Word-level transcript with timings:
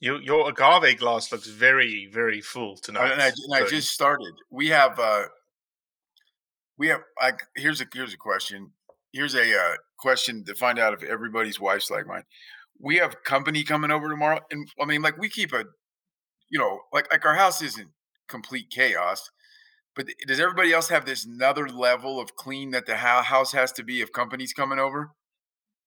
Your, 0.00 0.20
your 0.22 0.48
agave 0.48 0.98
glass 0.98 1.30
looks 1.30 1.46
very, 1.46 2.08
very 2.12 2.40
full 2.40 2.76
tonight. 2.76 3.12
and 3.12 3.22
I, 3.22 3.26
and 3.26 3.54
I 3.54 3.68
just 3.68 3.90
started. 3.90 4.32
We 4.50 4.68
have 4.68 4.98
uh 4.98 5.24
we 6.78 6.88
have 6.88 7.02
like 7.22 7.42
here's 7.54 7.82
a 7.82 7.86
here's 7.92 8.14
a 8.14 8.16
question. 8.16 8.72
Here's 9.12 9.34
a 9.34 9.54
uh, 9.54 9.74
question 9.98 10.44
to 10.44 10.54
find 10.54 10.78
out 10.78 10.94
if 10.94 11.02
everybody's 11.02 11.60
wife's 11.60 11.90
like 11.90 12.06
mine. 12.06 12.22
We 12.78 12.96
have 12.96 13.22
company 13.24 13.62
coming 13.62 13.90
over 13.90 14.08
tomorrow, 14.08 14.40
and 14.50 14.66
I 14.80 14.86
mean, 14.86 15.02
like 15.02 15.18
we 15.18 15.28
keep 15.28 15.52
a, 15.52 15.64
you 16.48 16.58
know, 16.58 16.80
like 16.92 17.12
like 17.12 17.26
our 17.26 17.34
house 17.34 17.60
isn't 17.60 17.88
complete 18.28 18.70
chaos, 18.70 19.30
but 19.94 20.06
does 20.26 20.40
everybody 20.40 20.72
else 20.72 20.88
have 20.88 21.04
this 21.04 21.26
another 21.26 21.68
level 21.68 22.18
of 22.18 22.34
clean 22.36 22.70
that 22.70 22.86
the 22.86 22.96
hou- 22.96 23.22
house 23.22 23.52
has 23.52 23.72
to 23.72 23.82
be 23.82 24.00
if 24.00 24.10
company's 24.12 24.54
coming 24.54 24.78
over? 24.78 25.10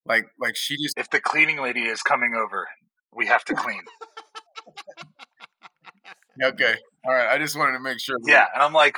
Like 0.06 0.28
like 0.40 0.56
she 0.56 0.78
just 0.78 1.00
If 1.00 1.09
the 1.09 1.22
cleaning 1.22 1.59
lady 1.59 1.85
is 1.85 2.03
coming 2.03 2.35
over, 2.35 2.68
we 3.16 3.25
have 3.28 3.44
to 3.46 3.53
clean. 3.53 3.81
okay. 6.44 6.75
All 7.06 7.13
right, 7.13 7.29
I 7.29 7.38
just 7.38 7.57
wanted 7.57 7.74
to 7.74 7.79
make 7.79 8.00
sure. 8.00 8.18
that- 8.22 8.29
yeah, 8.31 8.47
and 8.53 8.63
I'm 8.63 8.74
like, 8.74 8.97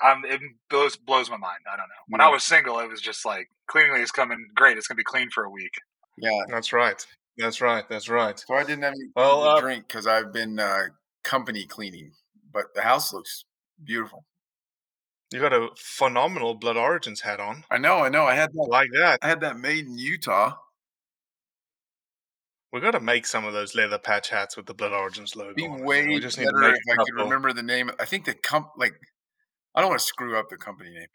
I'm 0.00 0.24
it 0.24 0.40
blows 0.70 0.96
blows 0.96 1.30
my 1.30 1.36
mind. 1.36 1.58
I 1.72 1.76
don't 1.76 1.88
know. 1.88 1.94
When 2.08 2.20
I 2.20 2.28
was 2.28 2.44
single, 2.44 2.78
it 2.80 2.88
was 2.88 3.00
just 3.00 3.24
like 3.24 3.48
cleaning 3.66 3.96
is 4.00 4.10
coming. 4.10 4.38
Great, 4.54 4.76
it's 4.76 4.86
gonna 4.86 4.96
be 4.96 5.04
clean 5.04 5.30
for 5.30 5.44
a 5.44 5.50
week. 5.50 5.72
yeah. 6.18 6.30
That's 6.48 6.72
right. 6.72 7.04
That's 7.36 7.60
right. 7.60 7.84
That's 7.88 8.08
right. 8.08 8.38
So 8.38 8.54
I 8.54 8.62
didn't 8.64 8.82
have 8.84 8.92
any 8.92 9.08
Well, 9.16 9.42
uh, 9.42 9.60
drink 9.60 9.88
because 9.88 10.06
I've 10.06 10.32
been 10.32 10.58
uh, 10.60 10.84
company 11.24 11.66
cleaning, 11.66 12.12
but 12.52 12.66
the 12.74 12.82
house 12.82 13.12
looks 13.12 13.44
beautiful. 13.82 14.24
You 15.32 15.40
got 15.40 15.52
a 15.52 15.68
phenomenal 15.76 16.54
Blood 16.54 16.76
Origins 16.76 17.20
hat 17.22 17.40
on. 17.40 17.64
I 17.72 17.78
know, 17.78 17.98
I 17.98 18.08
know. 18.08 18.24
I 18.24 18.34
had 18.36 18.50
that. 18.52 18.68
Like 18.68 18.90
that. 18.94 19.18
I 19.20 19.28
had 19.28 19.40
that 19.40 19.58
made 19.58 19.86
in 19.86 19.98
Utah. 19.98 20.54
We 22.74 22.80
got 22.80 22.90
to 22.90 23.00
make 23.00 23.24
some 23.24 23.44
of 23.44 23.52
those 23.52 23.76
leather 23.76 23.98
patch 23.98 24.30
hats 24.30 24.56
with 24.56 24.66
the 24.66 24.74
Blood 24.74 24.90
Origins 24.90 25.36
logo. 25.36 25.54
Be 25.54 25.68
way 25.68 26.08
we 26.08 26.18
just 26.18 26.38
need 26.38 26.46
to 26.46 26.52
better 26.52 26.74
if 26.74 26.98
I 26.98 27.04
could 27.04 27.14
remember 27.14 27.52
the 27.52 27.62
name. 27.62 27.88
I 28.00 28.04
think 28.04 28.24
the 28.24 28.34
comp 28.34 28.70
like 28.76 28.94
I 29.76 29.80
don't 29.80 29.90
want 29.90 30.00
to 30.00 30.06
screw 30.06 30.36
up 30.36 30.46
the 30.50 30.56
company 30.56 30.90
name. 30.90 31.06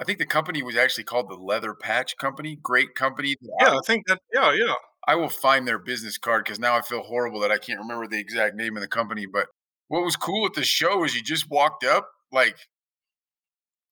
I 0.00 0.04
think 0.04 0.18
the 0.18 0.24
company 0.24 0.62
was 0.62 0.74
actually 0.74 1.04
called 1.04 1.28
the 1.28 1.34
Leather 1.34 1.74
Patch 1.74 2.16
Company. 2.16 2.56
Great 2.62 2.94
company. 2.94 3.36
Yeah, 3.60 3.74
I 3.74 3.80
think 3.86 4.06
that. 4.06 4.20
Yeah, 4.32 4.54
yeah. 4.54 4.72
I 5.06 5.16
will 5.16 5.28
find 5.28 5.68
their 5.68 5.78
business 5.78 6.16
card 6.16 6.44
because 6.44 6.58
now 6.58 6.76
I 6.76 6.80
feel 6.80 7.02
horrible 7.02 7.40
that 7.40 7.50
I 7.50 7.58
can't 7.58 7.80
remember 7.80 8.06
the 8.06 8.18
exact 8.18 8.56
name 8.56 8.78
of 8.78 8.80
the 8.80 8.88
company. 8.88 9.26
But 9.30 9.48
what 9.88 10.04
was 10.04 10.16
cool 10.16 10.46
at 10.46 10.54
the 10.54 10.64
show 10.64 11.04
is 11.04 11.14
you 11.14 11.22
just 11.22 11.50
walked 11.50 11.84
up, 11.84 12.08
like, 12.32 12.56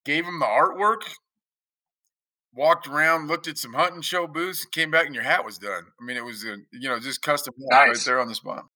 gave 0.07 0.25
them 0.25 0.39
the 0.39 0.47
artwork, 0.47 1.03
walked 2.55 2.87
around, 2.87 3.28
looked 3.28 3.49
at 3.49 3.59
some 3.59 3.75
hunting 3.75 4.03
show 4.03 4.27
booths, 4.27 4.65
came 4.65 4.91
back, 4.91 5.06
and 5.06 5.15
your 5.15 5.25
hat 5.25 5.44
was 5.44 5.59
done. 5.59 5.84
I 6.00 6.05
mean, 6.05 6.16
it 6.16 6.25
was 6.25 6.44
a 6.44 6.56
you 6.72 6.88
know 6.88 6.99
just 6.99 7.22
custom 7.22 7.55
hat 7.71 7.88
right 7.88 7.99
there 8.05 8.21
on 8.21 8.28
the 8.28 8.34
spot. 8.34 8.66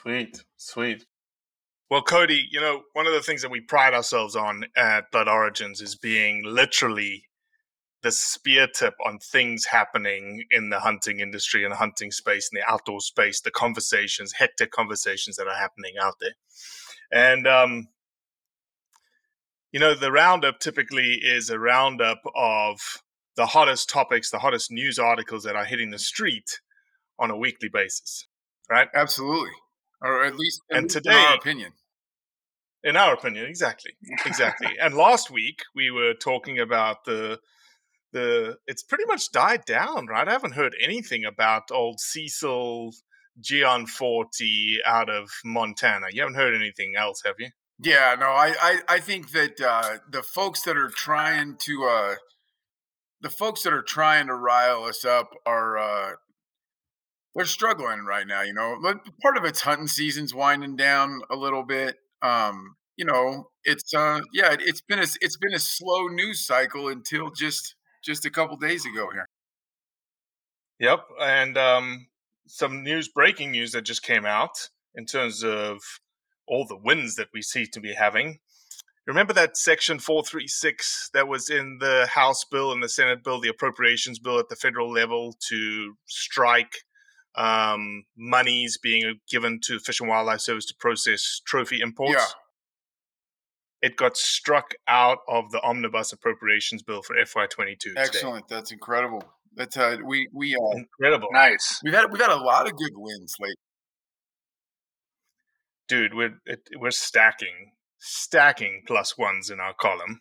Sweet, 0.00 0.44
sweet. 0.56 1.04
Well, 1.90 2.02
Cody, 2.02 2.48
you 2.50 2.60
know, 2.60 2.82
one 2.94 3.06
of 3.06 3.12
the 3.12 3.22
things 3.22 3.42
that 3.42 3.50
we 3.50 3.60
pride 3.60 3.94
ourselves 3.94 4.34
on 4.34 4.64
at 4.76 5.10
Blood 5.12 5.28
Origins 5.28 5.80
is 5.80 5.94
being 5.94 6.42
literally 6.44 7.24
the 8.02 8.10
spear 8.10 8.66
tip 8.66 8.94
on 9.04 9.18
things 9.18 9.64
happening 9.64 10.44
in 10.50 10.70
the 10.70 10.80
hunting 10.80 11.20
industry 11.20 11.64
and 11.64 11.72
the 11.72 11.76
hunting 11.76 12.10
space 12.10 12.50
and 12.52 12.60
the 12.60 12.70
outdoor 12.70 13.00
space, 13.00 13.40
the 13.40 13.50
conversations, 13.50 14.32
hectic 14.32 14.70
conversations 14.70 15.36
that 15.36 15.46
are 15.46 15.56
happening 15.56 15.94
out 16.00 16.14
there. 16.20 16.34
And, 17.12 17.46
um, 17.46 17.88
you 19.76 19.80
know, 19.80 19.92
the 19.92 20.10
roundup 20.10 20.58
typically 20.58 21.20
is 21.22 21.50
a 21.50 21.58
roundup 21.58 22.22
of 22.34 22.80
the 23.36 23.44
hottest 23.44 23.90
topics, 23.90 24.30
the 24.30 24.38
hottest 24.38 24.72
news 24.72 24.98
articles 24.98 25.44
that 25.44 25.54
are 25.54 25.66
hitting 25.66 25.90
the 25.90 25.98
street 25.98 26.60
on 27.18 27.30
a 27.30 27.36
weekly 27.36 27.68
basis, 27.70 28.26
right? 28.70 28.88
Absolutely, 28.94 29.50
or 30.00 30.24
at 30.24 30.34
least, 30.34 30.62
at 30.70 30.78
And 30.78 30.84
least 30.84 30.96
in 30.96 31.02
today- 31.02 31.14
our 31.26 31.34
opinion. 31.34 31.72
In 32.84 32.96
our 32.96 33.12
opinion, 33.12 33.44
exactly, 33.44 33.92
exactly. 34.24 34.68
and 34.80 34.94
last 34.94 35.30
week 35.30 35.60
we 35.74 35.90
were 35.90 36.14
talking 36.14 36.58
about 36.58 37.04
the 37.04 37.38
the. 38.14 38.56
It's 38.66 38.82
pretty 38.82 39.04
much 39.04 39.30
died 39.30 39.66
down, 39.66 40.06
right? 40.06 40.26
I 40.26 40.32
haven't 40.32 40.52
heard 40.54 40.74
anything 40.82 41.26
about 41.26 41.64
old 41.70 42.00
Cecil 42.00 42.94
Gion 43.42 43.86
Forty 43.86 44.78
out 44.86 45.10
of 45.10 45.28
Montana. 45.44 46.06
You 46.12 46.22
haven't 46.22 46.36
heard 46.36 46.54
anything 46.54 46.94
else, 46.96 47.20
have 47.26 47.34
you? 47.38 47.50
Yeah, 47.78 48.16
no, 48.18 48.28
I, 48.28 48.54
I, 48.60 48.80
I 48.88 49.00
think 49.00 49.32
that 49.32 49.60
uh, 49.60 49.98
the 50.10 50.22
folks 50.22 50.62
that 50.62 50.78
are 50.78 50.88
trying 50.88 51.56
to, 51.60 51.84
uh, 51.84 52.14
the 53.20 53.28
folks 53.28 53.62
that 53.64 53.72
are 53.74 53.82
trying 53.82 54.28
to 54.28 54.34
rile 54.34 54.84
us 54.84 55.04
up 55.04 55.30
are, 55.44 55.76
uh, 55.76 56.12
they're 57.34 57.44
struggling 57.44 58.06
right 58.06 58.26
now. 58.26 58.40
You 58.40 58.54
know, 58.54 58.78
part 59.20 59.36
of 59.36 59.44
it's 59.44 59.60
hunting 59.60 59.88
season's 59.88 60.34
winding 60.34 60.76
down 60.76 61.20
a 61.28 61.36
little 61.36 61.64
bit. 61.64 61.96
Um, 62.22 62.76
you 62.96 63.04
know, 63.04 63.50
it's, 63.64 63.92
uh, 63.92 64.20
yeah, 64.32 64.54
it, 64.54 64.62
it's 64.62 64.80
been 64.80 65.00
a, 65.00 65.06
it's 65.20 65.36
been 65.36 65.52
a 65.52 65.58
slow 65.58 66.06
news 66.06 66.46
cycle 66.46 66.88
until 66.88 67.30
just, 67.30 67.74
just 68.02 68.24
a 68.24 68.30
couple 68.30 68.56
days 68.56 68.86
ago 68.86 69.08
here. 69.12 69.26
Yep, 70.78 71.00
and 71.20 71.58
um, 71.58 72.06
some 72.46 72.82
news, 72.82 73.08
breaking 73.08 73.50
news 73.50 73.72
that 73.72 73.82
just 73.82 74.02
came 74.02 74.24
out 74.24 74.70
in 74.94 75.04
terms 75.04 75.44
of 75.44 75.82
all 76.46 76.66
the 76.66 76.76
wins 76.76 77.16
that 77.16 77.28
we 77.32 77.42
seem 77.42 77.66
to 77.72 77.80
be 77.80 77.94
having. 77.94 78.38
Remember 79.06 79.32
that 79.34 79.56
section 79.56 80.00
436 80.00 81.10
that 81.14 81.28
was 81.28 81.48
in 81.48 81.78
the 81.80 82.08
House 82.12 82.44
bill 82.44 82.72
and 82.72 82.82
the 82.82 82.88
Senate 82.88 83.22
bill, 83.22 83.40
the 83.40 83.48
appropriations 83.48 84.18
bill 84.18 84.38
at 84.40 84.48
the 84.48 84.56
federal 84.56 84.90
level 84.90 85.36
to 85.48 85.94
strike 86.06 86.82
um, 87.36 88.04
monies 88.16 88.78
being 88.82 89.20
given 89.30 89.60
to 89.64 89.78
Fish 89.78 90.00
and 90.00 90.08
Wildlife 90.08 90.40
Service 90.40 90.66
to 90.66 90.74
process 90.80 91.40
trophy 91.46 91.80
imports? 91.80 92.14
Yeah. 92.14 93.88
It 93.88 93.96
got 93.96 94.16
struck 94.16 94.72
out 94.88 95.18
of 95.28 95.52
the 95.52 95.62
omnibus 95.62 96.12
appropriations 96.12 96.82
bill 96.82 97.02
for 97.02 97.14
FY22. 97.14 97.78
today. 97.78 98.00
Excellent. 98.00 98.48
That's 98.48 98.72
incredible. 98.72 99.22
That's 99.54 99.76
uh, 99.76 99.98
we 100.04 100.28
we 100.32 100.54
uh, 100.54 100.78
Incredible. 100.78 101.28
Nice. 101.32 101.80
we've 101.84 101.94
had 101.94 102.10
we've 102.10 102.20
had 102.20 102.30
a 102.30 102.36
lot 102.36 102.66
of 102.66 102.76
good 102.76 102.92
wins 102.94 103.36
lately. 103.38 103.54
Dude, 105.88 106.14
we're 106.14 106.38
it, 106.46 106.68
we're 106.78 106.90
stacking 106.90 107.72
stacking 107.98 108.82
plus 108.86 109.16
ones 109.18 109.50
in 109.50 109.60
our 109.60 109.74
column, 109.74 110.20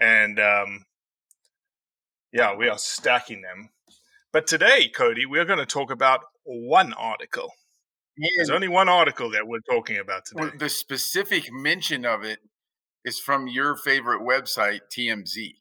and 0.00 0.38
um, 0.40 0.84
yeah, 2.32 2.54
we 2.54 2.68
are 2.68 2.78
stacking 2.78 3.42
them. 3.42 3.70
But 4.32 4.46
today, 4.46 4.88
Cody, 4.88 5.24
we're 5.26 5.44
going 5.44 5.58
to 5.58 5.66
talk 5.66 5.90
about 5.90 6.20
one 6.44 6.92
article. 6.92 7.52
There's 8.36 8.50
only 8.50 8.68
one 8.68 8.88
article 8.88 9.30
that 9.30 9.46
we're 9.46 9.60
talking 9.70 9.98
about 9.98 10.22
well, 10.34 10.46
today. 10.46 10.56
the 10.58 10.68
specific 10.68 11.52
mention 11.52 12.04
of 12.06 12.24
it 12.24 12.38
is 13.04 13.18
from 13.18 13.46
your 13.46 13.76
favorite 13.76 14.22
website, 14.22 14.80
TMZ. 14.96 15.52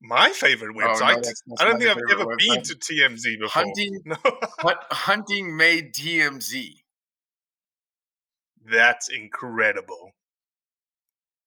My 0.00 0.30
favorite 0.30 0.76
Oh, 0.76 0.80
no, 0.80 0.86
website. 0.86 0.98
that's- 1.16 1.42
that's 1.46 1.60
I 1.60 1.64
don't 1.64 1.78
think 1.78 1.90
I've 1.90 1.96
ever 2.10 2.18
favorite 2.20 2.38
been 2.38 2.62
to 2.62 2.74
TMZ 2.76 3.38
before. 3.40 3.62
Hunting 3.64 4.00
No, 4.04 4.16
hunting 4.92 5.56
made 5.56 5.92
TMZ. 5.92 6.82
That's 8.70 9.08
incredible. 9.08 10.12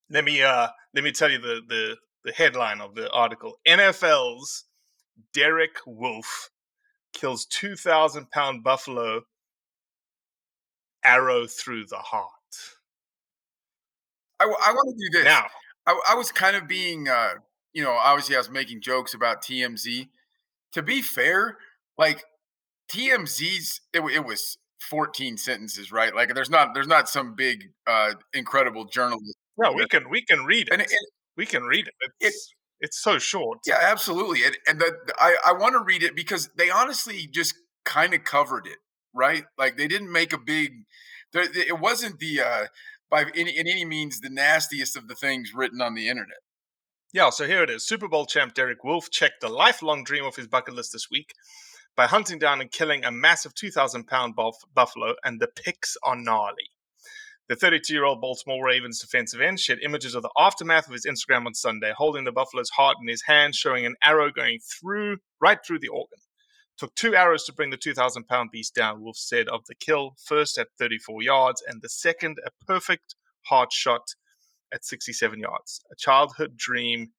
Let 0.09 0.25
me 0.25 0.41
uh 0.41 0.67
let 0.93 1.03
me 1.03 1.11
tell 1.11 1.31
you 1.31 1.39
the 1.39 1.61
the 1.67 1.97
the 2.23 2.31
headline 2.31 2.81
of 2.81 2.95
the 2.95 3.09
article. 3.11 3.53
NFL's 3.67 4.65
Derek 5.33 5.77
Wolfe 5.85 6.49
kills 7.13 7.45
2,000 7.45 8.29
pound 8.31 8.63
buffalo 8.63 9.21
arrow 11.03 11.47
through 11.47 11.85
the 11.85 11.97
heart. 11.97 12.27
I, 14.39 14.45
want 14.45 14.97
to 14.97 15.05
do 15.05 15.19
this. 15.19 15.25
Now, 15.25 15.45
I, 15.85 15.99
I 16.09 16.15
was 16.15 16.31
kind 16.31 16.55
of 16.55 16.67
being, 16.67 17.07
uh, 17.07 17.33
you 17.73 17.83
know, 17.83 17.91
obviously 17.91 18.35
I 18.35 18.39
was 18.39 18.49
making 18.49 18.81
jokes 18.81 19.13
about 19.13 19.43
TMZ. 19.43 20.09
To 20.73 20.81
be 20.81 21.01
fair, 21.01 21.57
like 21.97 22.23
TMZ's, 22.91 23.81
it, 23.93 23.99
it 23.99 24.25
was 24.25 24.57
14 24.89 25.37
sentences, 25.37 25.91
right? 25.91 26.13
Like 26.15 26.33
there's 26.33 26.49
not 26.49 26.73
there's 26.73 26.87
not 26.87 27.09
some 27.09 27.35
big, 27.35 27.69
uh, 27.87 28.13
incredible 28.33 28.85
journalist. 28.85 29.35
no, 29.57 29.71
we 29.73 29.85
can 29.87 30.09
we 30.09 30.23
can 30.23 30.45
read 30.45 30.67
it. 30.67 30.73
And 30.73 30.81
it, 30.81 30.89
we 31.37 31.45
can 31.45 31.63
read 31.63 31.87
it. 31.87 31.93
It's 32.19 32.53
it's 32.79 33.01
so 33.01 33.19
short. 33.19 33.59
Yeah, 33.65 33.77
absolutely. 33.81 34.43
And, 34.43 34.57
and 34.67 34.79
the, 34.79 34.91
the- 35.05 35.13
I, 35.19 35.35
I 35.47 35.53
want 35.53 35.73
to 35.73 35.83
read 35.83 36.03
it 36.03 36.15
because 36.15 36.49
they 36.57 36.69
honestly 36.69 37.27
just 37.31 37.53
kind 37.85 38.13
of 38.13 38.23
covered 38.23 38.65
it, 38.65 38.77
right? 39.13 39.43
Like 39.57 39.77
they 39.77 39.87
didn't 39.87 40.11
make 40.11 40.33
a 40.33 40.37
big. 40.39 40.71
There, 41.33 41.43
it 41.43 41.79
wasn't 41.79 42.19
the 42.19 42.41
uh, 42.41 42.65
by 43.09 43.25
any 43.35 43.57
in 43.57 43.67
any 43.67 43.85
means 43.85 44.19
the 44.19 44.29
nastiest 44.29 44.97
of 44.97 45.07
the 45.07 45.15
things 45.15 45.51
written 45.55 45.81
on 45.81 45.93
the 45.95 46.09
internet. 46.09 46.37
Yeah, 47.13 47.29
so 47.29 47.45
here 47.45 47.61
it 47.61 47.69
is. 47.69 47.85
Super 47.85 48.07
Bowl 48.07 48.25
champ 48.25 48.53
Derek 48.53 48.83
Wolfe 48.85 49.11
checked 49.11 49.41
the 49.41 49.49
lifelong 49.49 50.03
dream 50.05 50.23
of 50.25 50.35
his 50.37 50.47
bucket 50.47 50.73
list 50.73 50.93
this 50.93 51.07
week 51.11 51.33
by 51.95 52.07
hunting 52.07 52.39
down 52.39 52.61
and 52.61 52.71
killing 52.71 53.03
a 53.03 53.11
massive 53.11 53.53
2,000 53.55 54.05
pound 54.05 54.35
buff- 54.35 54.63
buffalo, 54.73 55.15
and 55.23 55.39
the 55.39 55.47
pics 55.47 55.97
are 56.03 56.15
gnarly. 56.15 56.69
The 57.49 57.55
32 57.55 57.93
year 57.93 58.05
old 58.05 58.21
Baltimore 58.21 58.65
Ravens 58.65 59.01
defensive 59.01 59.41
end 59.41 59.59
shared 59.59 59.79
images 59.83 60.15
of 60.15 60.23
the 60.23 60.31
aftermath 60.37 60.87
of 60.87 60.93
his 60.93 61.05
Instagram 61.05 61.45
on 61.45 61.53
Sunday, 61.53 61.91
holding 61.95 62.23
the 62.23 62.31
buffalo's 62.31 62.69
heart 62.69 62.97
in 63.01 63.09
his 63.09 63.23
hand, 63.23 63.55
showing 63.55 63.85
an 63.85 63.95
arrow 64.03 64.31
going 64.31 64.59
through, 64.59 65.17
right 65.41 65.59
through 65.65 65.79
the 65.79 65.89
organ. 65.89 66.19
Took 66.77 66.95
two 66.95 67.15
arrows 67.15 67.43
to 67.45 67.53
bring 67.53 67.69
the 67.69 67.77
2,000 67.77 68.25
pound 68.27 68.51
beast 68.51 68.73
down, 68.73 69.01
Wolfe 69.01 69.17
said 69.17 69.49
of 69.49 69.65
the 69.67 69.75
kill, 69.75 70.15
first 70.25 70.57
at 70.57 70.69
34 70.79 71.21
yards, 71.23 71.61
and 71.67 71.81
the 71.81 71.89
second 71.89 72.39
a 72.45 72.51
perfect 72.65 73.15
heart 73.47 73.73
shot 73.73 74.15
at 74.73 74.85
67 74.85 75.39
yards. 75.39 75.81
A 75.91 75.95
childhood 75.95 76.55
dream 76.55 77.11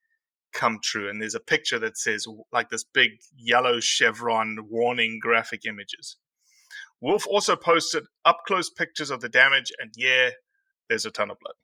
come 0.52 0.78
true. 0.82 1.08
And 1.08 1.20
there's 1.20 1.34
a 1.34 1.40
picture 1.40 1.78
that 1.80 1.98
says, 1.98 2.26
like 2.52 2.70
this 2.70 2.84
big 2.84 3.12
yellow 3.36 3.80
chevron 3.80 4.58
warning 4.68 5.18
graphic 5.20 5.64
images. 5.66 6.16
Wolfe 7.00 7.26
also 7.26 7.56
posted 7.56 8.04
up 8.24 8.42
close 8.46 8.70
pictures 8.70 9.10
of 9.10 9.20
the 9.20 9.28
damage, 9.28 9.72
and 9.80 9.92
yeah, 9.96 10.30
there's 10.88 11.04
a 11.04 11.10
ton 11.10 11.30
of 11.30 11.38
blood. 11.40 11.54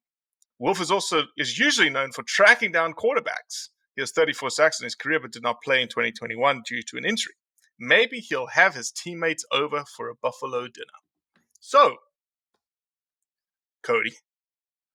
Wolfe 0.59 0.81
is 0.81 0.91
also 0.91 1.23
is 1.37 1.59
usually 1.59 1.91
known 1.91 2.11
for 2.13 2.25
tracking 2.25 2.73
down 2.73 2.93
quarterbacks. 2.93 3.69
He 3.95 4.03
has 4.03 4.11
34 4.11 4.51
sacks 4.51 4.81
in 4.81 4.85
his 4.85 4.95
career, 4.95 5.21
but 5.21 5.33
did 5.33 5.43
not 5.43 5.63
play 5.63 5.81
in 5.81 5.89
2021 5.89 6.63
due 6.67 6.83
to 6.83 6.97
an 6.97 7.05
injury. 7.05 7.35
Maybe 7.79 8.19
he'll 8.19 8.49
have 8.49 8.75
his 8.75 8.91
teammates 8.91 9.45
over 9.53 9.85
for 9.97 10.09
a 10.09 10.17
Buffalo 10.21 10.63
dinner. 10.63 10.99
So, 11.61 11.97
Cody, 13.83 14.15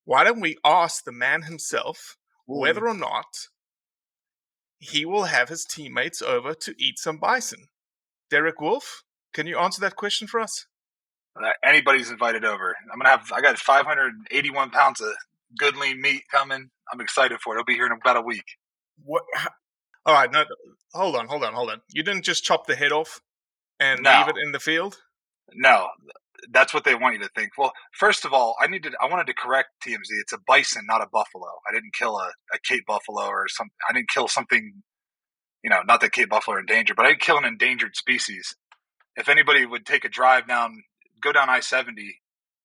why 0.06 0.26
don't 0.26 0.42
we 0.42 0.58
ask 0.66 1.06
the 1.06 1.14
man 1.14 1.44
himself 1.44 2.18
whether 2.46 2.86
or 2.88 2.94
not 2.94 3.48
he 4.84 5.06
will 5.06 5.24
have 5.26 5.50
his 5.50 5.66
teammates 5.66 6.22
over 6.22 6.54
to 6.54 6.76
eat 6.78 7.00
some 7.00 7.18
bison? 7.18 7.68
Derek 8.30 8.60
Wolfe, 8.62 9.04
can 9.34 9.48
you 9.48 9.58
answer 9.58 9.82
that 9.82 9.96
question 9.96 10.28
for 10.28 10.40
us? 10.40 10.66
Uh, 11.36 11.50
anybody's 11.64 12.12
invited 12.12 12.46
over. 12.46 12.76
I'm 12.92 13.00
gonna 13.00 13.10
have. 13.10 13.32
I 13.34 13.42
got 13.42 13.58
581 13.58 14.70
pounds 14.70 15.02
of 15.02 15.14
good 15.58 15.76
lean 15.78 16.02
meat 16.02 16.24
coming. 16.32 16.70
I'm 16.92 17.02
excited 17.02 17.40
for 17.42 17.54
it. 17.54 17.58
It'll 17.60 17.66
be 17.66 17.74
here 17.74 17.86
in 17.88 17.92
about 17.92 18.18
a 18.18 18.22
week. 18.22 18.46
What? 19.04 19.24
All 20.06 20.14
right, 20.14 20.32
no, 20.32 20.44
hold 20.94 21.16
on, 21.16 21.28
hold 21.28 21.44
on, 21.44 21.54
hold 21.54 21.70
on. 21.72 21.82
You 21.90 22.04
didn't 22.04 22.24
just 22.26 22.44
chop 22.44 22.68
the 22.68 22.76
head 22.76 22.92
off 22.92 23.22
and 23.80 24.02
No. 24.04 24.20
leave 24.20 24.28
it 24.30 24.36
in 24.44 24.52
the 24.52 24.60
field? 24.60 24.98
No, 25.54 25.88
that's 26.52 26.74
what 26.74 26.84
they 26.84 26.96
want 26.96 27.16
you 27.16 27.22
to 27.22 27.30
think. 27.36 27.52
Well, 27.58 27.74
first 27.94 28.26
of 28.26 28.34
all, 28.34 28.56
I 28.62 28.68
needed. 28.68 28.94
I 29.02 29.08
wanted 29.08 29.28
to 29.28 29.34
correct 29.34 29.70
TMZ. 29.86 30.08
It's 30.22 30.34
a 30.34 30.40
bison, 30.48 30.84
not 30.88 31.02
a 31.02 31.08
buffalo. 31.12 31.48
I 31.68 31.74
didn't 31.74 31.94
kill 31.94 32.18
a, 32.18 32.32
a 32.54 32.60
Cape 32.64 32.86
buffalo 32.88 33.26
or 33.28 33.48
some. 33.48 33.70
I 33.90 33.94
didn't 33.94 34.10
kill 34.10 34.28
something. 34.28 34.84
You 35.64 35.70
know, 35.70 35.82
not 35.86 36.02
that 36.02 36.12
Cape 36.12 36.30
buffalo 36.30 36.58
are 36.58 36.60
endangered, 36.60 36.98
but 36.98 37.06
I 37.06 37.10
didn't 37.10 37.22
kill 37.22 37.38
an 37.38 37.46
endangered 37.46 37.96
species. 37.96 38.56
If 39.16 39.30
anybody 39.30 39.66
would 39.66 39.86
take 39.86 40.06
a 40.06 40.10
drive 40.10 40.48
down, 40.48 40.84
go 41.22 41.32
down 41.32 41.50
I 41.50 41.60
seventy, 41.60 42.20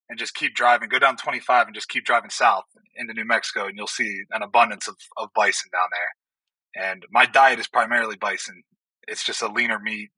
and 0.09 0.19
just 0.19 0.35
keep 0.35 0.55
driving, 0.55 0.89
go 0.89 0.99
down 0.99 1.17
twenty 1.17 1.39
five, 1.39 1.67
and 1.67 1.75
just 1.75 1.89
keep 1.89 2.05
driving 2.05 2.29
south 2.29 2.65
into 2.95 3.13
New 3.13 3.25
Mexico, 3.25 3.67
and 3.67 3.77
you'll 3.77 3.87
see 3.87 4.21
an 4.31 4.41
abundance 4.41 4.87
of, 4.87 4.95
of 5.17 5.29
bison 5.35 5.69
down 5.71 5.89
there. 5.91 6.89
And 6.91 7.05
my 7.11 7.25
diet 7.25 7.59
is 7.59 7.67
primarily 7.67 8.15
bison. 8.17 8.63
It's 9.07 9.23
just 9.23 9.41
a 9.41 9.47
leaner 9.51 9.79
meat, 9.79 10.09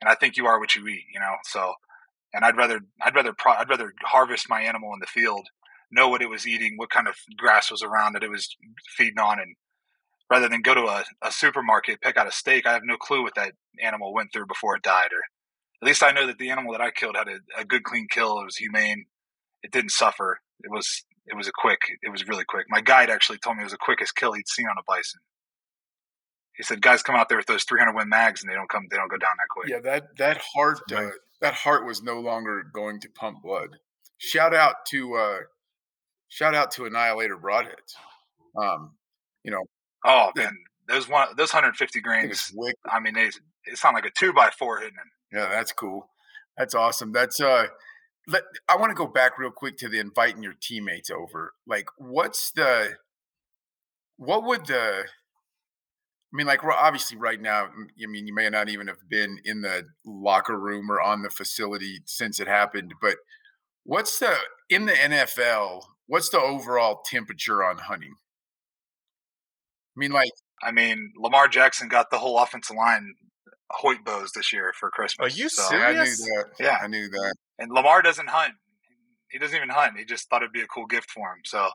and 0.00 0.08
I 0.08 0.14
think 0.14 0.36
you 0.36 0.46
are 0.46 0.58
what 0.60 0.74
you 0.74 0.86
eat. 0.86 1.04
You 1.12 1.20
know, 1.20 1.34
so 1.44 1.74
and 2.32 2.44
I'd 2.44 2.56
rather 2.56 2.80
I'd 3.02 3.14
rather 3.14 3.32
pro- 3.32 3.54
I'd 3.54 3.68
rather 3.68 3.92
harvest 4.02 4.48
my 4.48 4.60
animal 4.62 4.92
in 4.94 5.00
the 5.00 5.06
field, 5.06 5.46
know 5.90 6.08
what 6.08 6.22
it 6.22 6.30
was 6.30 6.46
eating, 6.46 6.74
what 6.76 6.90
kind 6.90 7.08
of 7.08 7.16
grass 7.36 7.70
was 7.70 7.82
around 7.82 8.14
that 8.14 8.22
it 8.22 8.30
was 8.30 8.56
feeding 8.96 9.18
on, 9.18 9.40
and 9.40 9.56
rather 10.30 10.48
than 10.48 10.62
go 10.62 10.74
to 10.74 10.82
a, 10.82 11.04
a 11.22 11.32
supermarket 11.32 12.00
pick 12.00 12.16
out 12.16 12.28
a 12.28 12.32
steak, 12.32 12.66
I 12.66 12.72
have 12.72 12.82
no 12.84 12.96
clue 12.96 13.22
what 13.22 13.34
that 13.34 13.52
animal 13.82 14.14
went 14.14 14.32
through 14.32 14.46
before 14.46 14.76
it 14.76 14.82
died, 14.82 15.12
or 15.12 15.22
at 15.82 15.86
least 15.86 16.02
I 16.02 16.12
know 16.12 16.26
that 16.26 16.38
the 16.38 16.50
animal 16.50 16.72
that 16.72 16.80
I 16.80 16.90
killed 16.90 17.16
had 17.16 17.28
a, 17.28 17.60
a 17.60 17.64
good 17.64 17.84
clean 17.84 18.06
kill. 18.10 18.40
It 18.40 18.44
was 18.44 18.56
humane. 18.56 19.06
It 19.62 19.72
didn't 19.72 19.90
suffer. 19.90 20.40
It 20.62 20.70
was 20.70 21.04
it 21.26 21.36
was 21.36 21.48
a 21.48 21.52
quick. 21.54 21.80
It 22.02 22.10
was 22.10 22.26
really 22.26 22.44
quick. 22.44 22.66
My 22.68 22.80
guide 22.80 23.10
actually 23.10 23.38
told 23.38 23.56
me 23.56 23.62
it 23.62 23.64
was 23.64 23.72
the 23.72 23.78
quickest 23.78 24.16
kill 24.16 24.32
he'd 24.32 24.48
seen 24.48 24.66
on 24.66 24.76
a 24.78 24.82
bison. 24.86 25.20
He 26.56 26.62
said, 26.62 26.82
"Guys 26.82 27.02
come 27.02 27.14
out 27.16 27.28
there 27.28 27.38
with 27.38 27.46
those 27.46 27.64
300 27.64 27.94
win 27.94 28.08
mags, 28.08 28.42
and 28.42 28.50
they 28.50 28.54
don't 28.54 28.68
come. 28.68 28.86
They 28.90 28.96
don't 28.96 29.10
go 29.10 29.16
down 29.16 29.30
that 29.38 29.48
quick." 29.50 29.68
Yeah, 29.68 29.80
that 29.80 30.16
that 30.18 30.38
heart 30.54 30.80
uh, 30.92 31.10
that 31.40 31.54
heart 31.54 31.86
was 31.86 32.02
no 32.02 32.20
longer 32.20 32.62
going 32.72 33.00
to 33.00 33.08
pump 33.08 33.42
blood. 33.42 33.76
Shout 34.18 34.54
out 34.54 34.86
to 34.88 35.14
uh, 35.16 35.38
shout 36.28 36.54
out 36.54 36.70
to 36.72 36.84
Annihilator 36.84 37.36
Broadheads. 37.36 37.94
Um, 38.56 38.92
you 39.42 39.50
know, 39.50 39.64
Oh 40.04 40.30
man, 40.34 40.56
those 40.88 41.08
one 41.08 41.28
those 41.36 41.52
150 41.52 41.98
I 41.98 42.02
grains. 42.02 42.52
I 42.88 43.00
mean, 43.00 43.14
they 43.14 43.30
it 43.64 43.76
sound 43.76 43.94
like 43.94 44.06
a 44.06 44.10
two 44.10 44.32
by 44.32 44.50
four 44.58 44.78
hitting 44.78 44.94
him. 44.94 45.10
Yeah, 45.32 45.48
that's 45.48 45.72
cool. 45.72 46.08
That's 46.56 46.74
awesome. 46.74 47.12
That's 47.12 47.40
uh 47.40 47.66
let 48.26 48.44
I 48.68 48.76
want 48.76 48.90
to 48.90 48.94
go 48.94 49.06
back 49.06 49.38
real 49.38 49.50
quick 49.50 49.76
to 49.78 49.88
the 49.88 49.98
inviting 49.98 50.42
your 50.42 50.54
teammates 50.60 51.10
over. 51.10 51.52
Like 51.66 51.88
what's 51.98 52.50
the 52.52 52.96
what 54.16 54.44
would 54.44 54.66
the 54.66 55.04
I 56.32 56.36
mean 56.36 56.46
like 56.46 56.62
we're 56.62 56.72
obviously 56.72 57.16
right 57.16 57.40
now 57.40 57.64
I 57.66 58.06
mean 58.06 58.26
you 58.26 58.34
may 58.34 58.48
not 58.48 58.68
even 58.68 58.86
have 58.86 59.08
been 59.08 59.38
in 59.44 59.62
the 59.62 59.86
locker 60.04 60.58
room 60.58 60.90
or 60.90 61.00
on 61.00 61.22
the 61.22 61.30
facility 61.30 62.00
since 62.06 62.40
it 62.40 62.48
happened, 62.48 62.94
but 63.00 63.16
what's 63.84 64.18
the 64.18 64.36
in 64.68 64.86
the 64.86 64.92
NFL, 64.92 65.82
what's 66.06 66.28
the 66.28 66.40
overall 66.40 67.02
temperature 67.04 67.64
on 67.64 67.78
hunting? 67.78 68.14
I 69.96 70.00
mean 70.00 70.12
like 70.12 70.30
I 70.62 70.72
mean, 70.72 71.12
Lamar 71.16 71.48
Jackson 71.48 71.88
got 71.88 72.10
the 72.10 72.18
whole 72.18 72.38
offensive 72.38 72.76
line 72.76 73.14
Hoyt 73.70 74.04
bows 74.04 74.32
this 74.32 74.52
year 74.52 74.72
for 74.78 74.90
Christmas. 74.90 75.32
Are 75.32 75.36
you 75.36 75.48
so, 75.48 75.62
I 75.74 75.92
knew 75.92 76.06
serious? 76.06 76.20
that. 76.58 76.64
Yeah. 76.64 76.78
I 76.82 76.86
knew 76.86 77.08
that. 77.08 77.34
And 77.58 77.72
Lamar 77.72 78.02
doesn't 78.02 78.28
hunt. 78.28 78.54
He 79.30 79.38
doesn't 79.38 79.56
even 79.56 79.68
hunt. 79.68 79.96
He 79.96 80.04
just 80.04 80.28
thought 80.28 80.42
it'd 80.42 80.52
be 80.52 80.62
a 80.62 80.66
cool 80.66 80.86
gift 80.86 81.10
for 81.10 81.28
him. 81.28 81.42
So 81.44 81.70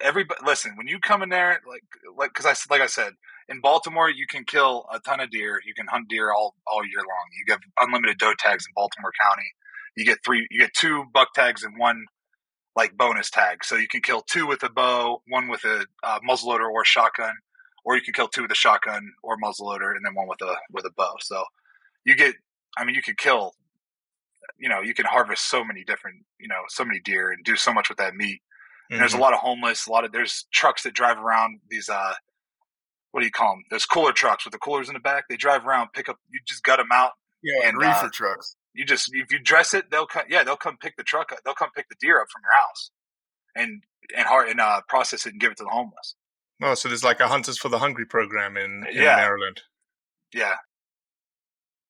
everybody, 0.00 0.40
listen. 0.44 0.72
When 0.76 0.86
you 0.86 0.98
come 1.00 1.22
in 1.22 1.28
there, 1.28 1.60
like 1.68 1.82
like 2.16 2.30
because 2.34 2.46
I 2.46 2.54
like 2.72 2.82
I 2.82 2.86
said, 2.86 3.12
in 3.48 3.60
Baltimore, 3.60 4.10
you 4.10 4.26
can 4.26 4.44
kill 4.44 4.86
a 4.92 5.00
ton 5.00 5.20
of 5.20 5.30
deer. 5.30 5.60
You 5.64 5.74
can 5.74 5.86
hunt 5.86 6.08
deer 6.08 6.32
all 6.32 6.54
all 6.66 6.84
year 6.84 6.98
long. 6.98 7.26
You 7.38 7.44
get 7.46 7.60
unlimited 7.78 8.18
doe 8.18 8.34
tags 8.38 8.64
in 8.66 8.72
Baltimore 8.74 9.12
County. 9.22 9.48
You 9.96 10.04
get 10.04 10.18
three. 10.24 10.46
You 10.50 10.60
get 10.60 10.74
two 10.74 11.04
buck 11.12 11.28
tags 11.34 11.62
and 11.62 11.78
one 11.78 12.04
like 12.76 12.96
bonus 12.96 13.30
tag. 13.30 13.64
So 13.64 13.76
you 13.76 13.88
can 13.88 14.00
kill 14.00 14.22
two 14.22 14.46
with 14.46 14.62
a 14.62 14.70
bow, 14.70 15.22
one 15.28 15.48
with 15.48 15.64
a 15.64 15.86
uh, 16.02 16.20
muzzleloader 16.28 16.70
or 16.70 16.82
a 16.82 16.86
shotgun, 16.86 17.34
or 17.84 17.96
you 17.96 18.02
can 18.02 18.14
kill 18.14 18.28
two 18.28 18.42
with 18.42 18.52
a 18.52 18.56
shotgun 18.56 19.12
or 19.22 19.36
muzzleloader, 19.36 19.94
and 19.96 20.04
then 20.04 20.14
one 20.14 20.28
with 20.28 20.42
a 20.42 20.56
with 20.72 20.84
a 20.84 20.92
bow. 20.96 21.14
So 21.20 21.44
you 22.04 22.16
get. 22.16 22.34
I 22.78 22.84
mean, 22.84 22.94
you 22.94 23.02
can 23.02 23.16
kill 23.16 23.52
you 24.58 24.68
know 24.68 24.80
you 24.80 24.94
can 24.94 25.06
harvest 25.06 25.48
so 25.50 25.64
many 25.64 25.84
different 25.84 26.18
you 26.38 26.48
know 26.48 26.62
so 26.68 26.84
many 26.84 27.00
deer 27.00 27.30
and 27.30 27.44
do 27.44 27.56
so 27.56 27.72
much 27.72 27.88
with 27.88 27.98
that 27.98 28.14
meat 28.14 28.40
mm-hmm. 28.90 28.98
there's 28.98 29.12
a 29.12 29.14
mm-hmm. 29.14 29.22
lot 29.22 29.32
of 29.32 29.40
homeless 29.40 29.86
a 29.86 29.92
lot 29.92 30.04
of 30.04 30.12
there's 30.12 30.46
trucks 30.52 30.82
that 30.82 30.94
drive 30.94 31.18
around 31.18 31.60
these 31.70 31.88
uh 31.88 32.12
what 33.12 33.20
do 33.20 33.26
you 33.26 33.32
call 33.32 33.54
them 33.54 33.64
there's 33.70 33.86
cooler 33.86 34.12
trucks 34.12 34.44
with 34.44 34.52
the 34.52 34.58
coolers 34.58 34.88
in 34.88 34.94
the 34.94 35.00
back 35.00 35.24
they 35.28 35.36
drive 35.36 35.66
around 35.66 35.88
pick 35.92 36.08
up 36.08 36.16
you 36.30 36.40
just 36.46 36.62
gut 36.62 36.78
them 36.78 36.88
out 36.92 37.12
yeah 37.42 37.66
and 37.68 37.78
reefer 37.78 38.06
uh, 38.06 38.10
trucks 38.12 38.56
you 38.74 38.84
just 38.84 39.10
if 39.12 39.32
you 39.32 39.38
dress 39.38 39.74
it 39.74 39.90
they'll 39.90 40.06
come 40.06 40.24
yeah 40.28 40.44
they'll 40.44 40.56
come 40.56 40.76
pick 40.76 40.96
the 40.96 41.02
truck 41.02 41.32
up 41.32 41.38
they'll 41.44 41.54
come 41.54 41.70
pick 41.74 41.88
the 41.88 41.96
deer 42.00 42.20
up 42.20 42.26
from 42.32 42.42
your 42.42 42.52
house 42.60 42.90
and 43.56 43.82
and 44.16 44.26
hard 44.26 44.48
and 44.48 44.60
uh 44.60 44.80
process 44.88 45.26
it 45.26 45.32
and 45.32 45.40
give 45.40 45.52
it 45.52 45.56
to 45.56 45.64
the 45.64 45.70
homeless 45.70 46.14
oh 46.62 46.74
so 46.74 46.88
there's 46.88 47.04
like 47.04 47.20
a 47.20 47.28
hunters 47.28 47.58
for 47.58 47.68
the 47.68 47.78
hungry 47.78 48.06
program 48.06 48.56
in, 48.56 48.84
in 48.90 49.02
yeah. 49.02 49.16
maryland 49.16 49.60
yeah 50.34 50.54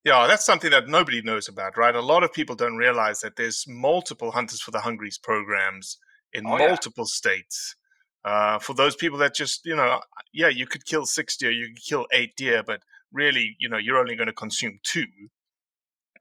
yeah, 0.04 0.26
that's 0.26 0.46
something 0.46 0.70
that 0.70 0.88
nobody 0.88 1.20
knows 1.20 1.48
about, 1.48 1.76
right? 1.76 1.94
A 1.94 2.00
lot 2.00 2.24
of 2.24 2.32
people 2.32 2.56
don't 2.56 2.76
realize 2.76 3.20
that 3.20 3.36
there's 3.36 3.66
multiple 3.68 4.30
Hunters 4.30 4.60
for 4.60 4.70
the 4.70 4.80
Hungries 4.80 5.18
programs 5.18 5.98
in 6.32 6.46
oh, 6.46 6.58
multiple 6.58 7.04
yeah. 7.04 7.12
states. 7.12 7.76
Uh, 8.24 8.58
for 8.58 8.74
those 8.74 8.94
people 8.94 9.18
that 9.18 9.34
just, 9.34 9.64
you 9.64 9.74
know, 9.74 10.00
yeah, 10.32 10.48
you 10.48 10.66
could 10.66 10.84
kill 10.84 11.06
six 11.06 11.36
deer, 11.36 11.50
you 11.50 11.68
could 11.68 11.82
kill 11.82 12.06
eight 12.12 12.36
deer, 12.36 12.62
but 12.62 12.80
really, 13.12 13.56
you 13.58 13.68
know, 13.68 13.78
you're 13.78 13.98
only 13.98 14.14
going 14.14 14.26
to 14.26 14.32
consume 14.32 14.78
two. 14.82 15.06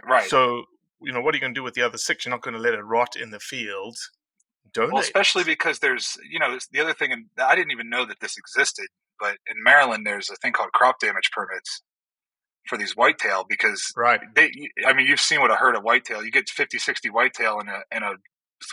Right. 0.08 0.30
So, 0.30 0.64
you 1.02 1.12
know, 1.12 1.22
what 1.22 1.34
are 1.34 1.38
you 1.38 1.42
going 1.42 1.54
to 1.54 1.60
do 1.60 1.64
with 1.64 1.74
the 1.74 1.82
other 1.82 1.98
six? 1.98 2.26
You're 2.26 2.32
not 2.32 2.42
going 2.42 2.56
to 2.56 2.62
let 2.62 2.74
it 2.74 2.82
rot 2.82 3.16
in 3.16 3.32
the 3.32 3.40
field. 3.40 3.98
Donate. 4.74 4.94
Well, 4.94 5.02
especially 5.02 5.44
because 5.44 5.80
there's, 5.80 6.18
you 6.30 6.40
know, 6.40 6.58
the 6.72 6.80
other 6.80 6.94
thing, 6.94 7.12
and 7.12 7.26
I 7.38 7.56
didn't 7.56 7.72
even 7.72 7.90
know 7.90 8.06
that 8.06 8.20
this 8.22 8.38
existed, 8.38 8.88
but 9.20 9.38
in 9.48 9.62
Maryland, 9.64 10.06
there's 10.06 10.30
a 10.30 10.36
thing 10.36 10.54
called 10.54 10.72
crop 10.72 11.00
damage 11.00 11.32
permits 11.32 11.82
for 12.68 12.78
these 12.78 12.96
whitetail 12.96 13.46
because 13.50 13.92
right. 13.98 14.22
They, 14.36 14.52
I 14.86 14.94
mean, 14.94 15.08
you've 15.08 15.20
seen 15.20 15.42
what 15.42 15.52
a 15.52 15.56
herd 15.56 15.76
of 15.76 15.84
whitetail. 15.84 16.24
You 16.24 16.32
get 16.32 16.48
50, 16.50 16.78
60 16.78 17.10
whitetail 17.10 17.60
in 17.60 17.68
a 17.68 17.82
in 17.92 18.04
a 18.04 18.14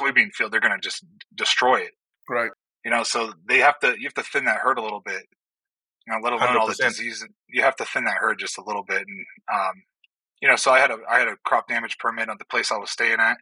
soybean 0.01 0.33
field, 0.33 0.53
they're 0.53 0.61
going 0.61 0.79
to 0.79 0.83
just 0.83 1.05
destroy 1.35 1.77
it. 1.77 1.93
Right. 2.29 2.51
You 2.85 2.91
know, 2.91 3.03
so 3.03 3.33
they 3.49 3.59
have 3.59 3.79
to 3.81 3.97
you 3.99 4.05
have 4.05 4.15
to 4.15 4.23
thin 4.23 4.45
that 4.45 4.59
herd 4.59 4.79
a 4.79 4.83
little 4.83 5.03
bit. 5.05 5.23
You 6.07 6.13
know, 6.15 6.21
let 6.23 6.33
alone 6.33 6.49
100%. 6.49 6.57
all 6.57 6.69
the 6.69 6.75
disease. 6.75 7.27
You 7.49 7.63
have 7.63 7.77
to 7.77 7.85
thin 7.85 8.05
that 8.05 8.19
herd 8.19 8.39
just 8.39 8.59
a 8.59 8.65
little 8.65 8.85
bit, 8.85 8.99
and 8.99 9.27
um, 9.53 9.83
you 10.41 10.49
know, 10.49 10.57
so 10.57 10.71
I 10.71 10.79
had 10.79 10.91
a 10.91 10.99
I 11.09 11.19
had 11.19 11.29
a 11.29 11.37
crop 11.45 11.69
damage 11.69 11.99
permit 11.99 12.29
on 12.29 12.37
the 12.39 12.45
place 12.45 12.71
I 12.71 12.77
was 12.77 12.91
staying 12.91 13.19
at. 13.19 13.39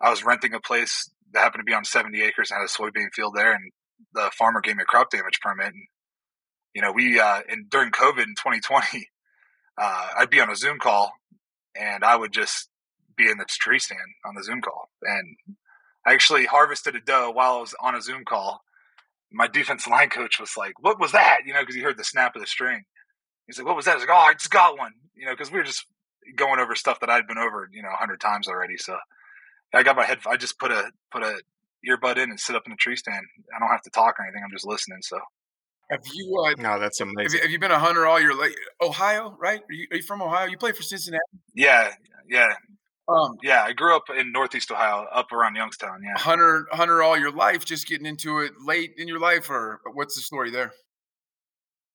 I 0.00 0.10
was 0.10 0.24
renting 0.24 0.54
a 0.54 0.60
place 0.60 1.08
that 1.32 1.40
happened 1.40 1.60
to 1.60 1.70
be 1.70 1.74
on 1.74 1.84
70 1.84 2.20
acres 2.20 2.50
and 2.50 2.58
had 2.58 2.64
a 2.64 2.68
soybean 2.68 3.12
field 3.12 3.34
there, 3.36 3.52
and 3.52 3.70
the 4.12 4.30
farmer 4.36 4.60
gave 4.60 4.76
me 4.76 4.82
a 4.82 4.86
crop 4.86 5.10
damage 5.10 5.38
permit. 5.40 5.66
And 5.66 5.82
you 6.74 6.82
know, 6.82 6.90
we 6.90 7.20
uh, 7.20 7.42
and 7.48 7.70
during 7.70 7.92
COVID 7.92 8.24
in 8.24 8.34
2020, 8.34 9.08
uh, 9.78 10.08
I'd 10.18 10.30
be 10.30 10.40
on 10.40 10.50
a 10.50 10.56
Zoom 10.56 10.80
call 10.80 11.12
and 11.74 12.04
I 12.04 12.16
would 12.16 12.32
just 12.32 12.68
be 13.16 13.28
in 13.28 13.38
the 13.38 13.46
tree 13.48 13.78
stand 13.78 14.00
on 14.24 14.34
the 14.34 14.42
Zoom 14.42 14.60
call. 14.60 14.88
And 15.02 15.36
I 16.06 16.12
actually 16.12 16.46
harvested 16.46 16.94
a 16.96 17.00
doe 17.00 17.30
while 17.30 17.54
I 17.54 17.60
was 17.60 17.74
on 17.80 17.94
a 17.94 18.02
Zoom 18.02 18.24
call. 18.24 18.62
My 19.32 19.48
defense 19.48 19.86
line 19.86 20.10
coach 20.10 20.38
was 20.38 20.56
like, 20.56 20.74
"What 20.80 21.00
was 21.00 21.12
that?" 21.12 21.38
You 21.44 21.54
know, 21.54 21.60
because 21.60 21.74
he 21.74 21.80
heard 21.80 21.96
the 21.96 22.04
snap 22.04 22.36
of 22.36 22.42
the 22.42 22.46
string. 22.46 22.84
He's 23.46 23.58
like, 23.58 23.66
"What 23.66 23.76
was 23.76 23.86
that?" 23.86 23.92
I 23.92 23.94
was 23.94 24.02
like, 24.06 24.16
"Oh, 24.16 24.20
I 24.20 24.34
just 24.34 24.50
got 24.50 24.78
one." 24.78 24.92
You 25.14 25.26
know, 25.26 25.32
because 25.32 25.50
we 25.50 25.58
were 25.58 25.64
just 25.64 25.86
going 26.36 26.60
over 26.60 26.74
stuff 26.74 27.00
that 27.00 27.10
I'd 27.10 27.26
been 27.26 27.38
over, 27.38 27.68
you 27.72 27.82
know, 27.82 27.90
a 27.92 27.96
hundred 27.96 28.20
times 28.20 28.48
already. 28.48 28.76
So 28.76 28.96
I 29.72 29.82
got 29.82 29.96
my 29.96 30.04
head. 30.04 30.18
I 30.26 30.36
just 30.36 30.58
put 30.58 30.70
a 30.70 30.90
put 31.10 31.22
a 31.22 31.40
earbud 31.88 32.16
in 32.16 32.30
and 32.30 32.40
sit 32.40 32.56
up 32.56 32.62
in 32.66 32.70
the 32.70 32.76
tree 32.76 32.96
stand. 32.96 33.24
I 33.54 33.58
don't 33.58 33.68
have 33.68 33.82
to 33.82 33.90
talk 33.90 34.18
or 34.18 34.24
anything. 34.24 34.42
I'm 34.44 34.52
just 34.52 34.66
listening. 34.66 34.98
So 35.02 35.18
have 35.90 36.00
you? 36.12 36.44
Uh, 36.46 36.62
no, 36.62 36.78
that's 36.78 37.00
amazing. 37.00 37.22
Have 37.22 37.32
you, 37.32 37.40
have 37.40 37.50
you, 37.50 37.58
been 37.58 37.70
a 37.70 37.78
hunter 37.78 38.06
all 38.06 38.20
your 38.20 38.38
life? 38.38 38.54
Ohio, 38.80 39.36
right? 39.38 39.60
Are 39.60 39.72
you, 39.72 39.86
are 39.90 39.96
you 39.96 40.02
from 40.02 40.22
Ohio? 40.22 40.46
You 40.46 40.56
play 40.56 40.72
for 40.72 40.82
Cincinnati? 40.82 41.22
Yeah, 41.54 41.92
yeah, 42.28 42.54
um, 43.08 43.36
yeah. 43.42 43.62
I 43.62 43.72
grew 43.72 43.94
up 43.96 44.04
in 44.16 44.32
Northeast 44.32 44.70
Ohio, 44.70 45.06
up 45.12 45.32
around 45.32 45.56
Youngstown. 45.56 46.00
Yeah, 46.02 46.18
hunter, 46.18 46.66
hunter 46.70 47.02
all 47.02 47.18
your 47.18 47.32
life. 47.32 47.64
Just 47.64 47.88
getting 47.88 48.06
into 48.06 48.40
it 48.40 48.52
late 48.64 48.92
in 48.96 49.08
your 49.08 49.20
life, 49.20 49.50
or 49.50 49.80
what's 49.92 50.14
the 50.14 50.22
story 50.22 50.50
there? 50.50 50.72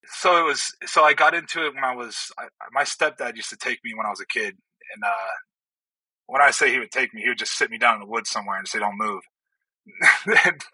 So 0.06 0.40
it 0.40 0.44
was. 0.44 0.74
So 0.86 1.04
I 1.04 1.14
got 1.14 1.34
into 1.34 1.66
it 1.66 1.76
when 1.76 1.84
I 1.84 1.96
was. 1.96 2.32
I, 2.38 2.46
my 2.72 2.84
stepdad 2.84 3.36
used 3.36 3.50
to 3.50 3.58
take 3.58 3.80
me 3.84 3.94
when 3.96 4.06
I 4.06 4.10
was 4.10 4.22
a 4.22 4.28
kid, 4.28 4.56
and 4.96 5.04
uh, 5.04 5.32
when 6.28 6.42
I 6.42 6.52
say 6.52 6.72
he 6.72 6.80
would 6.80 6.92
take 6.92 7.14
me, 7.14 7.22
he 7.22 7.30
would 7.30 7.38
just 7.38 7.58
sit 7.58 7.70
me 7.72 7.78
down 7.78 7.96
in 7.96 8.02
the 8.02 8.08
woods 8.08 8.30
somewhere 8.30 8.58
and 8.58 8.68
say, 8.68 8.80
"Don't 8.80 8.98
move." 8.98 9.22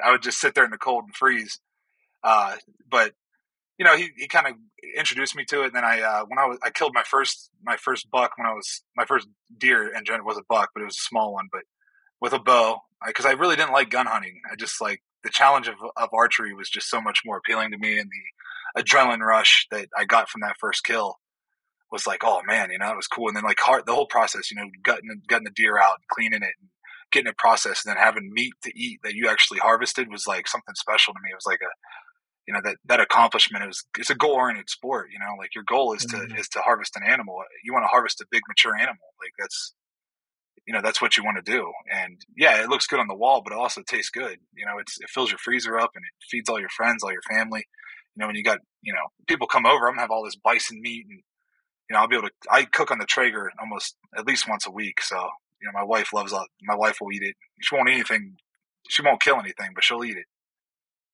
I 0.04 0.12
would 0.12 0.22
just 0.22 0.40
sit 0.40 0.56
there 0.56 0.66
in 0.66 0.72
the 0.72 0.78
cold 0.78 1.06
and 1.06 1.16
freeze. 1.16 1.60
Uh, 2.24 2.56
but 2.90 3.14
you 3.78 3.86
know, 3.86 3.96
he, 3.98 4.10
he 4.18 4.28
kind 4.28 4.48
of 4.48 4.54
introduced 4.98 5.36
me 5.36 5.46
to 5.46 5.64
it. 5.64 5.68
And 5.68 5.76
then 5.76 5.86
I, 5.86 6.02
uh, 6.02 6.26
when 6.26 6.40
I 6.40 6.46
was, 6.46 6.58
I 6.64 6.70
killed 6.70 6.94
my 6.94 7.04
first, 7.04 7.50
my 7.64 7.78
first 7.78 8.10
buck 8.10 8.32
when 8.38 8.48
I 8.48 8.54
was, 8.54 8.82
my 8.96 9.06
first 9.06 9.28
deer 9.58 9.92
and 9.94 10.08
it 10.08 10.26
was 10.26 10.38
a 10.38 10.44
buck, 10.48 10.70
but 10.74 10.82
it 10.82 10.86
was 10.86 10.98
a 10.98 11.08
small 11.10 11.34
one, 11.34 11.48
but 11.52 11.64
with 12.22 12.34
a 12.34 12.40
bow, 12.40 12.80
cause 13.14 13.26
I 13.26 13.34
really 13.34 13.56
didn't 13.56 13.74
like 13.74 13.90
gun 13.90 14.06
hunting. 14.06 14.42
I 14.52 14.56
just 14.56 14.82
like 14.82 15.02
the 15.24 15.30
challenge 15.30 15.68
of, 15.68 15.76
of 15.98 16.10
archery 16.14 16.54
was 16.54 16.70
just 16.70 16.90
so 16.90 17.02
much 17.02 17.20
more 17.26 17.38
appealing 17.38 17.72
to 17.72 17.78
me. 17.78 18.00
And 18.00 18.10
the 18.76 18.82
adrenaline 18.82 19.20
rush 19.20 19.68
that 19.72 19.88
I 19.98 20.06
got 20.06 20.30
from 20.30 20.42
that 20.42 20.58
first 20.60 20.84
kill 20.84 21.18
was 21.92 22.08
like, 22.08 22.24
oh 22.24 22.42
man, 22.46 22.72
you 22.72 22.80
know, 22.80 22.92
it 22.92 22.96
was 22.96 23.08
cool. 23.08 23.28
And 23.28 23.36
then 23.36 23.44
like 23.44 23.60
the 23.86 23.94
whole 23.94 24.08
process, 24.08 24.50
you 24.52 24.58
know, 24.58 24.70
gutting, 24.84 25.10
gutting 25.28 25.46
the 25.46 25.52
deer 25.52 25.78
out, 25.78 26.00
cleaning 26.10 26.42
it, 26.42 26.54
and 26.60 26.70
getting 27.12 27.30
it 27.30 27.38
processed, 27.38 27.86
and 27.86 27.96
then 27.96 28.04
having 28.04 28.34
meat 28.34 28.54
to 28.64 28.72
eat 28.78 29.00
that 29.04 29.14
you 29.14 29.30
actually 29.30 29.60
harvested 29.60 30.10
was 30.10 30.28
like 30.28 30.48
something 30.48 30.76
special 30.76 31.14
to 31.14 31.20
me. 31.24 31.30
It 31.32 31.36
was 31.36 31.46
like 31.46 31.62
a, 31.62 31.72
you 32.48 32.54
know 32.54 32.62
that 32.64 32.78
that 32.86 33.00
accomplishment 33.00 33.66
is 33.70 33.84
it's 33.98 34.10
a 34.10 34.16
goal 34.16 34.34
oriented 34.34 34.70
sport 34.70 35.10
you 35.12 35.20
know 35.20 35.36
like 35.38 35.56
your 35.56 35.64
goal 35.64 35.94
is 35.94 36.06
to 36.06 36.18
mm-hmm. 36.18 36.38
is 36.38 36.48
to 36.50 36.60
harvest 36.60 36.96
an 36.96 37.04
animal. 37.04 37.42
You 37.64 37.74
want 37.74 37.84
to 37.84 37.90
harvest 37.90 38.22
a 38.22 38.26
big 38.30 38.44
mature 38.48 38.76
animal. 38.76 39.14
Like 39.20 39.32
that's 39.40 39.74
you 40.66 40.74
know 40.74 40.82
that's 40.82 41.02
what 41.02 41.18
you 41.18 41.24
want 41.24 41.44
to 41.44 41.52
do. 41.52 41.72
And 41.92 42.22
yeah 42.38 42.62
it 42.62 42.70
looks 42.70 42.88
good 42.88 43.00
on 43.00 43.08
the 43.08 43.16
wall 43.16 43.42
but 43.44 43.54
it 43.54 43.60
also 43.60 43.82
tastes 43.82 44.12
good. 44.12 44.38
You 44.56 44.66
know 44.66 44.78
it's 44.80 45.00
it 45.00 45.10
fills 45.10 45.32
your 45.32 45.40
freezer 45.40 45.78
up 45.80 45.92
and 45.96 46.04
it 46.04 46.26
feeds 46.30 46.50
all 46.50 46.60
your 46.60 46.70
friends 46.70 47.04
all 47.04 47.12
your 47.12 47.22
family. 47.22 47.66
You 48.16 48.22
know 48.22 48.28
when 48.28 48.36
you 48.36 48.44
got 48.44 48.60
you 48.82 48.94
know 48.94 49.08
people 49.28 49.48
come 49.48 49.66
over 49.66 49.88
i'm 49.88 49.94
gonna 49.94 50.02
have 50.02 50.12
all 50.12 50.24
this 50.24 50.38
bison 50.38 50.80
meat 50.82 51.06
and 51.10 51.20
you 51.90 51.94
know 51.94 52.00
i'll 52.00 52.08
be 52.08 52.16
able 52.16 52.30
to 52.30 52.34
i 52.50 52.64
cook 52.64 52.92
on 52.92 53.00
the 53.00 53.06
traeger 53.06 53.52
almost 53.60 53.96
at 54.18 54.28
least 54.28 54.48
once 54.48 54.68
a 54.68 54.72
week. 54.72 55.02
So 55.02 55.16
you 55.62 55.68
know 55.68 55.74
my 55.74 55.84
wife 55.84 56.14
loves 56.14 56.34
my 56.62 56.76
wife 56.76 56.98
will 57.02 57.12
eat 57.12 57.24
it. 57.24 57.36
She 57.62 57.76
won't 57.76 57.90
eat 57.90 57.94
anything 57.94 58.38
she 58.88 59.02
won't 59.02 59.22
kill 59.22 59.40
anything 59.40 59.72
but 59.74 59.84
she'll 59.84 60.04
eat 60.04 60.18
it 60.18 60.26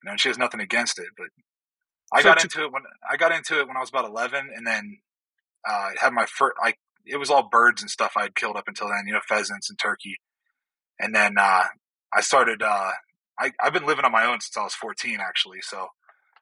you 0.01 0.08
know, 0.08 0.12
and 0.12 0.20
she 0.20 0.29
has 0.29 0.38
nothing 0.38 0.60
against 0.60 1.00
it. 1.00 1.08
But 1.17 1.27
I 2.13 2.22
so 2.22 2.29
got 2.29 2.39
to, 2.39 2.46
into 2.46 2.63
it 2.63 2.72
when 2.72 2.84
I 3.10 3.17
got 3.17 3.31
into 3.31 3.60
it 3.60 3.67
when 3.67 3.77
I 3.77 3.79
was 3.79 3.89
about 3.89 4.05
eleven, 4.05 4.50
and 4.55 4.65
then 4.65 5.00
uh, 5.67 5.72
I 5.72 5.93
had 6.00 6.13
my 6.13 6.25
first. 6.25 6.55
I 6.62 6.74
it 7.05 7.17
was 7.17 7.29
all 7.29 7.50
birds 7.50 7.81
and 7.81 7.89
stuff 7.89 8.13
I 8.15 8.24
had 8.24 8.36
killed 8.36 8.58
up 8.58 8.67
until 8.67 8.88
then, 8.88 9.03
you 9.08 9.13
know, 9.13 9.22
pheasants 9.27 9.70
and 9.70 9.79
turkey, 9.79 10.17
and 11.00 11.13
then 11.15 11.38
uh, 11.38 11.63
I 12.13 12.22
started. 12.22 12.62
Uh, 12.62 12.91
I 13.39 13.51
I've 13.62 13.74
been 13.74 13.86
living 13.86 14.05
on 14.05 14.12
my 14.12 14.25
own 14.25 14.41
since 14.41 14.58
I 14.58 14.63
was 14.63 14.75
fourteen, 14.75 15.20
actually. 15.20 15.62
So 15.62 15.88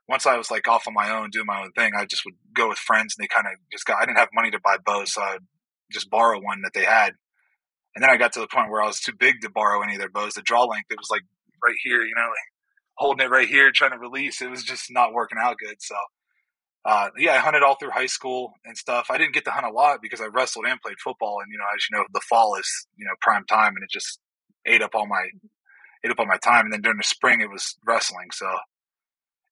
once 0.08 0.26
I 0.26 0.38
was 0.38 0.50
like 0.50 0.68
off 0.68 0.88
on 0.88 0.94
my 0.94 1.12
own, 1.12 1.30
doing 1.30 1.46
my 1.46 1.62
own 1.62 1.72
thing, 1.72 1.94
I 1.96 2.06
just 2.06 2.26
would 2.26 2.36
go 2.56 2.70
with 2.70 2.80
friends, 2.80 3.16
and 3.18 3.24
they 3.24 3.28
kind 3.28 3.48
of 3.48 3.54
just 3.72 3.86
got. 3.86 4.02
I 4.02 4.06
didn't 4.06 4.18
have 4.18 4.30
money 4.34 4.52
to 4.52 4.60
buy 4.60 4.78
bows, 4.84 5.14
so 5.14 5.22
I'd 5.22 5.40
just 5.92 6.10
borrow 6.10 6.40
one 6.40 6.62
that 6.64 6.74
they 6.74 6.86
had. 6.86 7.14
And 7.96 8.04
then 8.04 8.10
I 8.10 8.18
got 8.18 8.34
to 8.34 8.40
the 8.40 8.48
point 8.48 8.70
where 8.70 8.82
I 8.82 8.88
was 8.88 9.00
too 9.00 9.14
big 9.18 9.42
to 9.42 9.50
borrow 9.50 9.82
any 9.82 9.94
of 9.94 10.00
their 10.00 10.10
bows. 10.10 10.34
The 10.34 10.42
draw 10.42 10.64
length, 10.64 10.92
it 10.92 11.00
was 11.00 11.10
like 11.10 11.24
right 11.64 11.76
here, 11.84 12.02
you 12.04 12.14
know, 12.16 12.22
like 12.22 12.50
holding 13.00 13.26
it 13.26 13.30
right 13.30 13.48
here, 13.48 13.72
trying 13.72 13.92
to 13.92 13.98
release. 13.98 14.42
It 14.42 14.50
was 14.50 14.64
just 14.64 14.92
not 14.92 15.14
working 15.14 15.38
out 15.42 15.58
good. 15.58 15.78
So, 15.80 15.96
uh, 16.86 17.10
yeah, 17.18 17.34
I 17.34 17.38
hunted 17.38 17.64
all 17.64 17.76
through 17.76 17.92
high 17.92 18.08
school 18.08 18.52
and 18.66 18.78
stuff. 18.78 19.08
I 19.10 19.18
didn't 19.18 19.34
get 19.34 19.46
to 19.46 19.52
hunt 19.52 19.66
a 19.66 19.72
lot 19.72 20.00
because 20.02 20.20
I 20.20 20.26
wrestled 20.26 20.66
and 20.66 20.82
played 20.82 21.00
football. 21.02 21.40
And, 21.42 21.50
you 21.52 21.58
know, 21.58 21.64
as 21.74 21.86
you 21.90 21.98
know, 21.98 22.04
the 22.14 22.22
fall 22.30 22.56
is, 22.56 22.88
you 22.98 23.06
know, 23.06 23.14
prime 23.22 23.46
time 23.46 23.76
and 23.76 23.84
it 23.84 23.90
just 23.90 24.20
ate 24.66 24.82
up 24.82 24.92
all 24.94 25.08
my, 25.08 25.24
ate 26.04 26.12
up 26.12 26.20
all 26.20 26.26
my 26.26 26.38
time. 26.38 26.66
And 26.66 26.74
then 26.74 26.82
during 26.82 26.98
the 26.98 27.04
spring, 27.04 27.40
it 27.40 27.50
was 27.50 27.78
wrestling. 27.88 28.28
So 28.34 28.48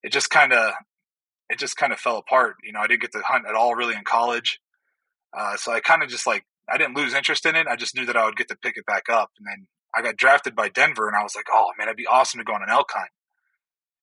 it 0.03 0.11
just 0.11 0.29
kind 0.29 0.51
of, 0.51 0.73
it 1.49 1.57
just 1.57 1.77
kind 1.77 1.93
of 1.93 1.99
fell 1.99 2.17
apart. 2.17 2.55
You 2.63 2.73
know, 2.73 2.81
I 2.81 2.87
didn't 2.87 3.01
get 3.01 3.13
to 3.13 3.21
hunt 3.25 3.45
at 3.47 3.55
all 3.55 3.75
really 3.75 3.95
in 3.95 4.03
college. 4.03 4.59
Uh, 5.37 5.55
so 5.55 5.71
I 5.71 5.79
kind 5.79 6.03
of 6.03 6.09
just 6.09 6.27
like, 6.27 6.43
I 6.69 6.77
didn't 6.77 6.97
lose 6.97 7.13
interest 7.13 7.45
in 7.45 7.55
it. 7.55 7.67
I 7.67 7.77
just 7.77 7.95
knew 7.95 8.05
that 8.07 8.17
I 8.17 8.25
would 8.25 8.35
get 8.35 8.49
to 8.49 8.57
pick 8.57 8.75
it 8.75 8.85
back 8.85 9.03
up. 9.09 9.31
And 9.37 9.47
then 9.47 9.67
I 9.95 10.01
got 10.01 10.17
drafted 10.17 10.53
by 10.53 10.67
Denver 10.67 11.07
and 11.07 11.15
I 11.15 11.23
was 11.23 11.35
like, 11.35 11.47
oh 11.49 11.71
man, 11.77 11.87
it'd 11.87 11.95
be 11.95 12.07
awesome 12.07 12.39
to 12.39 12.43
go 12.43 12.53
on 12.53 12.63
an 12.63 12.69
elk 12.69 12.89
hunt. 12.93 13.09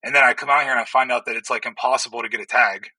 And 0.05 0.15
then 0.15 0.23
I 0.23 0.35
come 0.35 0.51
out 0.51 0.63
here 0.63 0.71
and 0.71 0.81
I 0.81 0.85
find 0.85 1.11
out 1.11 1.25
that 1.27 1.35
it's 1.35 1.51
like 1.51 1.65
impossible 1.65 2.23
to 2.23 2.29
get 2.29 2.41
a 2.41 2.47
tag 2.47 2.91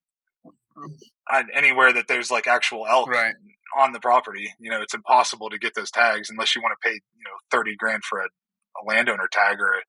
anywhere 1.54 1.94
that 1.94 2.08
there's 2.08 2.32
like 2.32 2.48
actual 2.48 2.86
elk 2.88 3.10
right. 3.10 3.36
on 3.78 3.94
the 3.94 4.00
property. 4.00 4.54
You 4.60 4.72
know, 4.72 4.82
it's 4.82 4.94
impossible 4.94 5.50
to 5.52 5.60
get 5.60 5.76
those 5.76 5.92
tags 5.92 6.30
unless 6.30 6.56
you 6.56 6.62
want 6.62 6.74
to 6.80 6.90
pay, 6.90 6.94
you 6.94 7.24
know, 7.24 7.38
30 7.52 7.76
grand 7.76 8.04
for 8.04 8.20
a, 8.20 8.26
a 8.26 8.82
landowner 8.88 9.28
tag 9.32 9.60
or 9.60 9.74
a, 9.74 9.82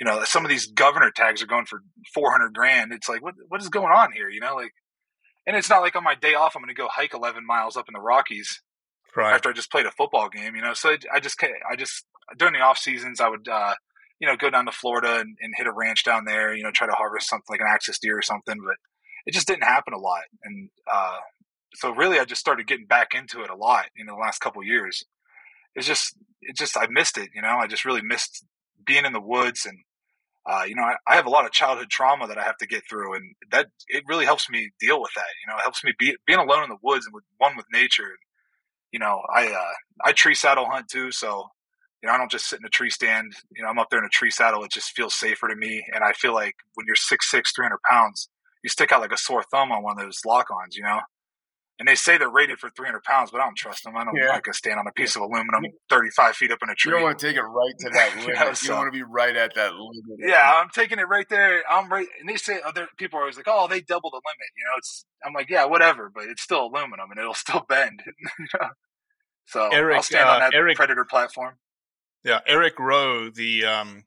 you 0.00 0.04
know, 0.04 0.22
some 0.24 0.44
of 0.44 0.48
these 0.48 0.66
governor 0.66 1.10
tags 1.14 1.42
are 1.42 1.46
going 1.46 1.66
for 1.66 1.82
400 2.12 2.52
grand. 2.54 2.92
It's 2.92 3.08
like, 3.08 3.22
what, 3.22 3.34
what 3.48 3.60
is 3.60 3.68
going 3.68 3.92
on 3.92 4.12
here? 4.12 4.28
You 4.28 4.40
know, 4.40 4.54
like, 4.54 4.72
and 5.46 5.56
it's 5.56 5.70
not 5.70 5.80
like 5.82 5.96
on 5.96 6.04
my 6.04 6.14
day 6.14 6.34
off, 6.34 6.54
I'm 6.54 6.62
going 6.62 6.74
to 6.74 6.80
go 6.80 6.88
hike 6.88 7.14
11 7.14 7.46
miles 7.46 7.76
up 7.76 7.86
in 7.88 7.94
the 7.94 8.00
Rockies 8.00 8.60
right. 9.16 9.34
after 9.34 9.48
I 9.48 9.52
just 9.52 9.70
played 9.70 9.86
a 9.86 9.90
football 9.90 10.28
game, 10.28 10.54
you 10.54 10.62
know? 10.62 10.74
So 10.74 10.94
I 11.12 11.20
just, 11.20 11.42
I 11.42 11.74
just, 11.74 12.04
during 12.36 12.54
the 12.54 12.60
off 12.60 12.78
seasons, 12.78 13.20
I 13.20 13.28
would, 13.28 13.48
uh, 13.48 13.74
you 14.20 14.26
know, 14.26 14.36
go 14.36 14.50
down 14.50 14.66
to 14.66 14.72
Florida 14.72 15.18
and, 15.20 15.36
and 15.40 15.54
hit 15.56 15.66
a 15.66 15.72
ranch 15.72 16.04
down 16.04 16.24
there, 16.24 16.54
you 16.54 16.62
know, 16.62 16.70
try 16.70 16.86
to 16.86 16.92
harvest 16.92 17.28
something 17.28 17.46
like 17.48 17.60
an 17.60 17.66
axis 17.68 17.98
deer 17.98 18.18
or 18.18 18.22
something, 18.22 18.56
but 18.64 18.76
it 19.26 19.32
just 19.32 19.46
didn't 19.46 19.64
happen 19.64 19.94
a 19.94 19.98
lot. 19.98 20.22
And, 20.42 20.70
uh, 20.92 21.18
so 21.74 21.90
really 21.94 22.18
I 22.18 22.24
just 22.24 22.40
started 22.40 22.66
getting 22.66 22.86
back 22.86 23.14
into 23.14 23.42
it 23.42 23.50
a 23.50 23.56
lot 23.56 23.86
in 23.96 24.06
the 24.06 24.14
last 24.14 24.40
couple 24.40 24.62
years. 24.64 25.04
It's 25.74 25.86
just, 25.86 26.16
it 26.40 26.56
just, 26.56 26.76
I 26.76 26.86
missed 26.90 27.18
it, 27.18 27.30
you 27.34 27.42
know, 27.42 27.56
I 27.58 27.66
just 27.66 27.84
really 27.84 28.02
missed 28.02 28.44
being 28.84 29.04
in 29.04 29.12
the 29.12 29.20
woods 29.20 29.66
and, 29.66 29.78
uh, 30.48 30.64
you 30.66 30.74
know, 30.74 30.82
I, 30.82 30.94
I, 31.06 31.16
have 31.16 31.26
a 31.26 31.30
lot 31.30 31.44
of 31.44 31.52
childhood 31.52 31.90
trauma 31.90 32.26
that 32.26 32.38
I 32.38 32.42
have 32.42 32.56
to 32.58 32.66
get 32.66 32.82
through, 32.88 33.14
and 33.14 33.34
that 33.50 33.66
it 33.88 34.02
really 34.06 34.24
helps 34.24 34.48
me 34.48 34.70
deal 34.80 34.98
with 34.98 35.10
that. 35.14 35.26
You 35.44 35.52
know, 35.52 35.58
it 35.58 35.62
helps 35.62 35.84
me 35.84 35.92
be 35.98 36.16
being 36.26 36.38
alone 36.38 36.62
in 36.62 36.70
the 36.70 36.78
woods 36.82 37.04
and 37.04 37.14
with 37.14 37.24
one 37.36 37.54
with 37.54 37.66
nature. 37.70 38.16
You 38.90 38.98
know, 38.98 39.20
I 39.30 39.48
uh, 39.48 39.74
I 40.02 40.12
tree 40.12 40.34
saddle 40.34 40.64
hunt 40.64 40.88
too, 40.88 41.12
so 41.12 41.50
you 42.02 42.08
know, 42.08 42.14
I 42.14 42.18
don't 42.18 42.30
just 42.30 42.48
sit 42.48 42.60
in 42.60 42.66
a 42.66 42.70
tree 42.70 42.90
stand. 42.90 43.32
You 43.54 43.62
know, 43.62 43.68
I'm 43.68 43.78
up 43.78 43.88
there 43.90 43.98
in 43.98 44.04
a 44.04 44.10
tree 44.10 44.30
saddle. 44.30 44.64
It 44.64 44.70
just 44.70 44.94
feels 44.94 45.14
safer 45.14 45.48
to 45.48 45.56
me, 45.56 45.84
and 45.92 46.04
I 46.04 46.12
feel 46.12 46.34
like 46.34 46.54
when 46.74 46.86
you're 46.86 46.96
six 46.96 47.30
six, 47.30 47.52
three 47.52 47.64
hundred 47.64 47.80
pounds, 47.90 48.28
you 48.62 48.70
stick 48.70 48.92
out 48.92 49.00
like 49.00 49.12
a 49.12 49.18
sore 49.18 49.44
thumb 49.50 49.72
on 49.72 49.82
one 49.82 49.98
of 49.98 50.04
those 50.04 50.20
lock-ons. 50.24 50.76
You 50.76 50.84
know, 50.84 51.00
and 51.78 51.86
they 51.86 51.94
say 51.94 52.18
they're 52.18 52.30
rated 52.30 52.58
for 52.58 52.70
300 52.70 53.04
pounds, 53.04 53.30
but 53.30 53.40
I 53.40 53.44
don't 53.44 53.56
trust 53.56 53.84
them. 53.84 53.96
I 53.96 54.04
don't 54.04 54.16
yeah. 54.16 54.30
like 54.30 54.52
stand 54.52 54.80
on 54.80 54.86
a 54.88 54.92
piece 54.92 55.14
of 55.14 55.22
aluminum 55.22 55.62
35 55.88 56.34
feet 56.34 56.50
up 56.50 56.58
in 56.62 56.70
a 56.70 56.74
tree. 56.74 56.90
You 56.90 56.96
don't 56.96 57.04
want 57.04 57.18
to 57.18 57.26
take 57.26 57.36
it 57.36 57.42
right 57.42 57.74
to 57.78 57.90
that 57.90 58.10
limit. 58.16 58.28
you, 58.28 58.34
know, 58.34 58.52
so, 58.52 58.64
you 58.64 58.68
don't 58.70 58.78
want 58.78 58.92
to 58.92 58.98
be 58.98 59.04
right 59.04 59.36
at 59.36 59.54
that 59.54 59.74
limit. 59.74 60.18
Yeah, 60.18 60.60
I'm 60.60 60.70
taking 60.70 60.98
it 60.98 61.08
right 61.08 61.28
there. 61.28 61.62
I'm 61.70 61.88
right. 61.88 62.06
And 62.20 62.28
they 62.28 62.36
say 62.36 62.60
other 62.64 62.88
people 62.96 63.18
are 63.18 63.22
always 63.22 63.36
like, 63.36 63.46
"Oh, 63.48 63.68
they 63.68 63.80
double 63.80 64.10
the 64.10 64.16
limit." 64.16 64.48
You 64.56 64.64
know, 64.64 64.72
it's. 64.78 65.04
I'm 65.24 65.32
like, 65.32 65.50
yeah, 65.50 65.66
whatever, 65.66 66.10
but 66.12 66.24
it's 66.24 66.42
still 66.42 66.66
aluminum 66.66 67.10
and 67.10 67.18
it'll 67.18 67.34
still 67.34 67.64
bend. 67.68 68.02
so 69.46 69.68
Eric, 69.72 69.96
I'll 69.96 70.02
stand 70.02 70.28
uh, 70.28 70.32
on 70.32 70.40
that 70.40 70.54
Eric, 70.54 70.76
Predator 70.76 71.04
platform. 71.04 71.54
Yeah, 72.24 72.40
Eric 72.46 72.78
Rowe, 72.78 73.30
the 73.30 73.64
um, 73.64 74.04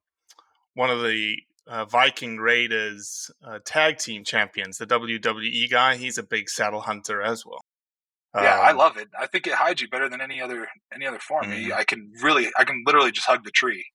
one 0.74 0.90
of 0.90 1.02
the 1.02 1.38
uh, 1.68 1.86
Viking 1.86 2.38
Raiders 2.38 3.32
uh, 3.46 3.60
tag 3.64 3.98
team 3.98 4.24
champions, 4.24 4.78
the 4.78 4.88
WWE 4.88 5.70
guy. 5.70 5.96
He's 5.96 6.18
a 6.18 6.24
big 6.24 6.50
saddle 6.50 6.82
hunter 6.82 7.22
as 7.22 7.46
well. 7.46 7.62
Yeah, 8.36 8.60
um, 8.60 8.66
I 8.66 8.72
love 8.72 8.98
it. 8.98 9.10
I 9.20 9.28
think 9.28 9.48
it 9.48 9.54
hides 9.54 9.82
you 9.82 9.90
better 9.90 10.10
than 10.10 10.22
any 10.22 10.42
other 10.42 10.68
any 10.94 11.06
other 11.06 11.20
form. 11.20 11.46
Mm-hmm. 11.46 11.74
I 11.74 11.84
can 11.84 12.12
really, 12.22 12.50
I 12.58 12.64
can 12.64 12.84
literally 12.86 13.12
just 13.12 13.28
hug 13.28 13.44
the 13.44 13.52
tree 13.52 13.86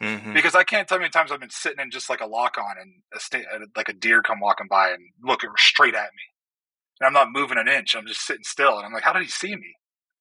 mm-hmm. 0.00 0.32
because 0.32 0.54
I 0.54 0.62
can't 0.62 0.88
tell 0.88 0.98
you 0.98 1.00
how 1.00 1.02
many 1.02 1.10
times 1.10 1.32
I've 1.32 1.40
been 1.40 1.50
sitting 1.50 1.80
in 1.80 1.90
just 1.90 2.08
like 2.08 2.20
a 2.20 2.26
lock 2.26 2.56
on 2.56 2.76
and 2.80 3.02
a 3.14 3.20
sta- 3.20 3.46
like 3.76 3.88
a 3.88 3.92
deer 3.92 4.22
come 4.22 4.40
walking 4.40 4.68
by 4.68 4.90
and 4.90 5.02
looking 5.22 5.50
straight 5.56 5.94
at 5.94 6.10
me, 6.14 6.22
and 7.00 7.06
I'm 7.06 7.12
not 7.12 7.32
moving 7.32 7.58
an 7.58 7.68
inch. 7.68 7.96
I'm 7.96 8.06
just 8.06 8.24
sitting 8.24 8.44
still, 8.44 8.76
and 8.76 8.86
I'm 8.86 8.92
like, 8.92 9.02
how 9.02 9.12
did 9.12 9.22
he 9.22 9.28
see 9.28 9.54
me? 9.56 9.74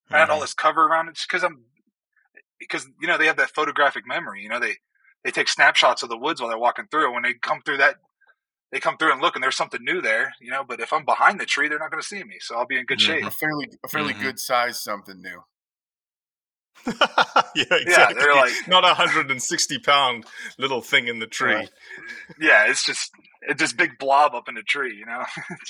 Mm-hmm. 0.07 0.15
I 0.15 0.19
had 0.19 0.29
all 0.29 0.37
mm-hmm. 0.37 0.43
this 0.43 0.53
cover 0.55 0.85
around 0.85 1.09
it 1.09 1.19
because 1.27 1.43
I'm 1.43 1.65
because 2.59 2.87
you 3.01 3.07
know 3.07 3.17
they 3.17 3.27
have 3.27 3.37
that 3.37 3.51
photographic 3.55 4.07
memory. 4.07 4.43
You 4.43 4.49
know 4.49 4.59
they 4.59 4.77
they 5.23 5.31
take 5.31 5.47
snapshots 5.47 6.03
of 6.03 6.09
the 6.09 6.17
woods 6.17 6.41
while 6.41 6.49
they're 6.49 6.59
walking 6.59 6.85
through. 6.89 7.09
It. 7.09 7.13
When 7.13 7.23
they 7.23 7.33
come 7.33 7.61
through 7.61 7.77
that, 7.77 7.95
they 8.71 8.79
come 8.79 8.97
through 8.97 9.13
and 9.13 9.21
look, 9.21 9.35
and 9.35 9.43
there's 9.43 9.55
something 9.55 9.83
new 9.83 10.01
there, 10.01 10.33
you 10.39 10.51
know. 10.51 10.63
But 10.67 10.79
if 10.79 10.93
I'm 10.93 11.05
behind 11.05 11.39
the 11.39 11.45
tree, 11.45 11.67
they're 11.67 11.79
not 11.79 11.91
going 11.91 12.01
to 12.01 12.07
see 12.07 12.23
me, 12.23 12.37
so 12.39 12.55
I'll 12.55 12.67
be 12.67 12.77
in 12.77 12.85
good 12.85 12.99
mm-hmm. 12.99 13.13
shape. 13.13 13.25
A 13.25 13.31
fairly, 13.31 13.69
a 13.83 13.87
fairly 13.87 14.13
mm-hmm. 14.13 14.23
good 14.23 14.39
size 14.39 14.79
something 14.79 15.21
new. 15.21 15.43
yeah, 16.87 16.93
exactly. 17.55 17.87
Yeah, 17.87 18.13
they're 18.13 18.35
like 18.35 18.53
not 18.67 18.85
a 18.85 18.93
hundred 18.93 19.31
and 19.31 19.41
sixty 19.41 19.79
pound 19.79 20.25
little 20.57 20.81
thing 20.81 21.07
in 21.07 21.19
the 21.19 21.27
tree. 21.27 21.67
yeah, 22.39 22.69
it's 22.69 22.85
just 22.85 23.11
it's 23.41 23.59
just 23.59 23.77
big 23.77 23.97
blob 23.99 24.33
up 24.33 24.47
in 24.47 24.55
the 24.55 24.63
tree, 24.63 24.95
you 24.95 25.05
know. 25.05 25.23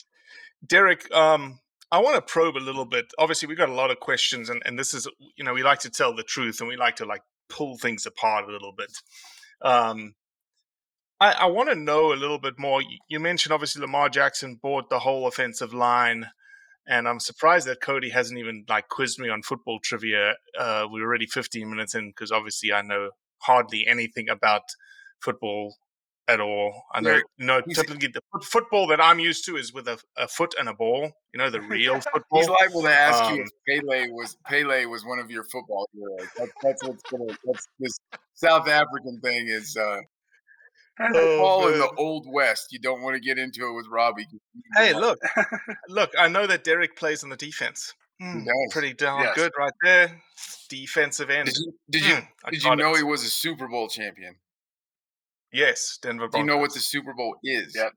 Derek, 0.67 1.11
um, 1.13 1.59
I 1.91 1.99
want 1.99 2.15
to 2.15 2.33
probe 2.33 2.55
a 2.55 2.59
little 2.59 2.85
bit. 2.85 3.11
Obviously, 3.17 3.47
we've 3.47 3.57
got 3.57 3.69
a 3.69 3.73
lot 3.73 3.91
of 3.91 3.99
questions, 3.99 4.49
and, 4.49 4.61
and 4.65 4.77
this 4.77 4.93
is, 4.93 5.07
you 5.35 5.43
know, 5.43 5.53
we 5.53 5.63
like 5.63 5.79
to 5.79 5.89
tell 5.89 6.15
the 6.15 6.23
truth 6.23 6.59
and 6.59 6.69
we 6.69 6.77
like 6.77 6.97
to 6.97 7.05
like 7.05 7.21
pull 7.49 7.77
things 7.77 8.05
apart 8.05 8.47
a 8.47 8.51
little 8.51 8.73
bit. 8.77 8.91
Um, 9.61 10.13
I, 11.19 11.31
I 11.31 11.45
want 11.47 11.69
to 11.69 11.75
know 11.75 12.13
a 12.13 12.15
little 12.15 12.39
bit 12.39 12.55
more. 12.57 12.81
You 13.07 13.19
mentioned 13.19 13.53
obviously 13.53 13.81
Lamar 13.81 14.09
Jackson 14.09 14.59
bought 14.61 14.89
the 14.89 14.99
whole 14.99 15.27
offensive 15.27 15.73
line, 15.73 16.29
and 16.87 17.07
I'm 17.07 17.19
surprised 17.19 17.67
that 17.67 17.81
Cody 17.81 18.09
hasn't 18.09 18.39
even 18.39 18.65
like 18.69 18.87
quizzed 18.89 19.19
me 19.19 19.29
on 19.29 19.41
football 19.41 19.79
trivia. 19.83 20.35
Uh, 20.57 20.85
we're 20.89 21.05
already 21.05 21.25
15 21.25 21.69
minutes 21.69 21.95
in 21.95 22.09
because 22.09 22.31
obviously 22.31 22.71
I 22.71 22.83
know 22.83 23.09
hardly 23.39 23.85
anything 23.87 24.29
about 24.29 24.63
football 25.21 25.75
at 26.29 26.39
all. 26.39 26.83
I 26.93 27.01
know, 27.01 27.19
no, 27.39 27.61
typically 27.61 28.07
the 28.07 28.21
football 28.43 28.87
that 28.87 29.03
I'm 29.03 29.19
used 29.19 29.45
to 29.45 29.57
is 29.57 29.73
with 29.73 29.87
a, 29.87 29.99
a, 30.15 30.27
foot 30.27 30.53
and 30.59 30.69
a 30.69 30.73
ball. 30.73 31.11
You 31.33 31.39
know, 31.39 31.49
the 31.49 31.61
real 31.61 31.99
football. 32.13 32.39
He's 32.39 32.47
liable 32.47 32.83
to 32.83 32.93
ask 32.93 33.23
um, 33.23 33.35
you 33.35 33.43
if 33.43 33.49
Pele 33.67 34.09
was 34.11 34.37
Pele 34.45 34.85
was 34.85 35.03
one 35.03 35.19
of 35.19 35.31
your 35.31 35.43
football 35.45 35.89
heroes. 35.91 36.29
That, 36.37 36.49
that's 36.61 36.87
what's 36.87 37.01
gonna. 37.03 37.35
That's 37.45 37.67
this 37.79 37.97
South 38.35 38.67
African 38.67 39.19
thing 39.21 39.47
is. 39.47 39.75
uh 39.75 39.99
oh, 41.13 41.71
in 41.73 41.79
the 41.79 41.89
old 41.97 42.27
west. 42.31 42.67
You 42.71 42.79
don't 42.79 43.01
want 43.01 43.15
to 43.15 43.19
get 43.19 43.39
into 43.39 43.67
it 43.67 43.73
with 43.73 43.87
Robbie. 43.89 44.27
Hey, 44.75 44.93
look, 44.93 45.17
look. 45.89 46.11
I 46.17 46.27
know 46.27 46.45
that 46.45 46.63
Derek 46.63 46.95
plays 46.95 47.23
on 47.23 47.29
the 47.29 47.37
defense. 47.37 47.93
Mm, 48.21 48.45
pretty 48.71 48.93
darn 48.93 49.23
yes. 49.23 49.35
good 49.35 49.51
right 49.57 49.71
there. 49.81 50.21
Defensive 50.67 51.29
end. 51.29 51.47
Did 51.47 51.57
you 51.57 51.73
did 51.89 52.03
you, 52.03 52.15
mm, 52.15 52.27
did 52.51 52.63
you 52.63 52.75
know 52.75 52.93
it. 52.93 52.97
he 52.97 53.03
was 53.03 53.23
a 53.23 53.29
Super 53.29 53.67
Bowl 53.67 53.87
champion? 53.87 54.35
Yes, 55.51 55.97
Denver 56.01 56.27
Broncos. 56.27 56.33
Do 56.33 56.39
you 56.39 56.45
know 56.45 56.57
what 56.57 56.73
the 56.73 56.79
Super 56.79 57.13
Bowl 57.13 57.35
is? 57.43 57.75
Yep. 57.75 57.93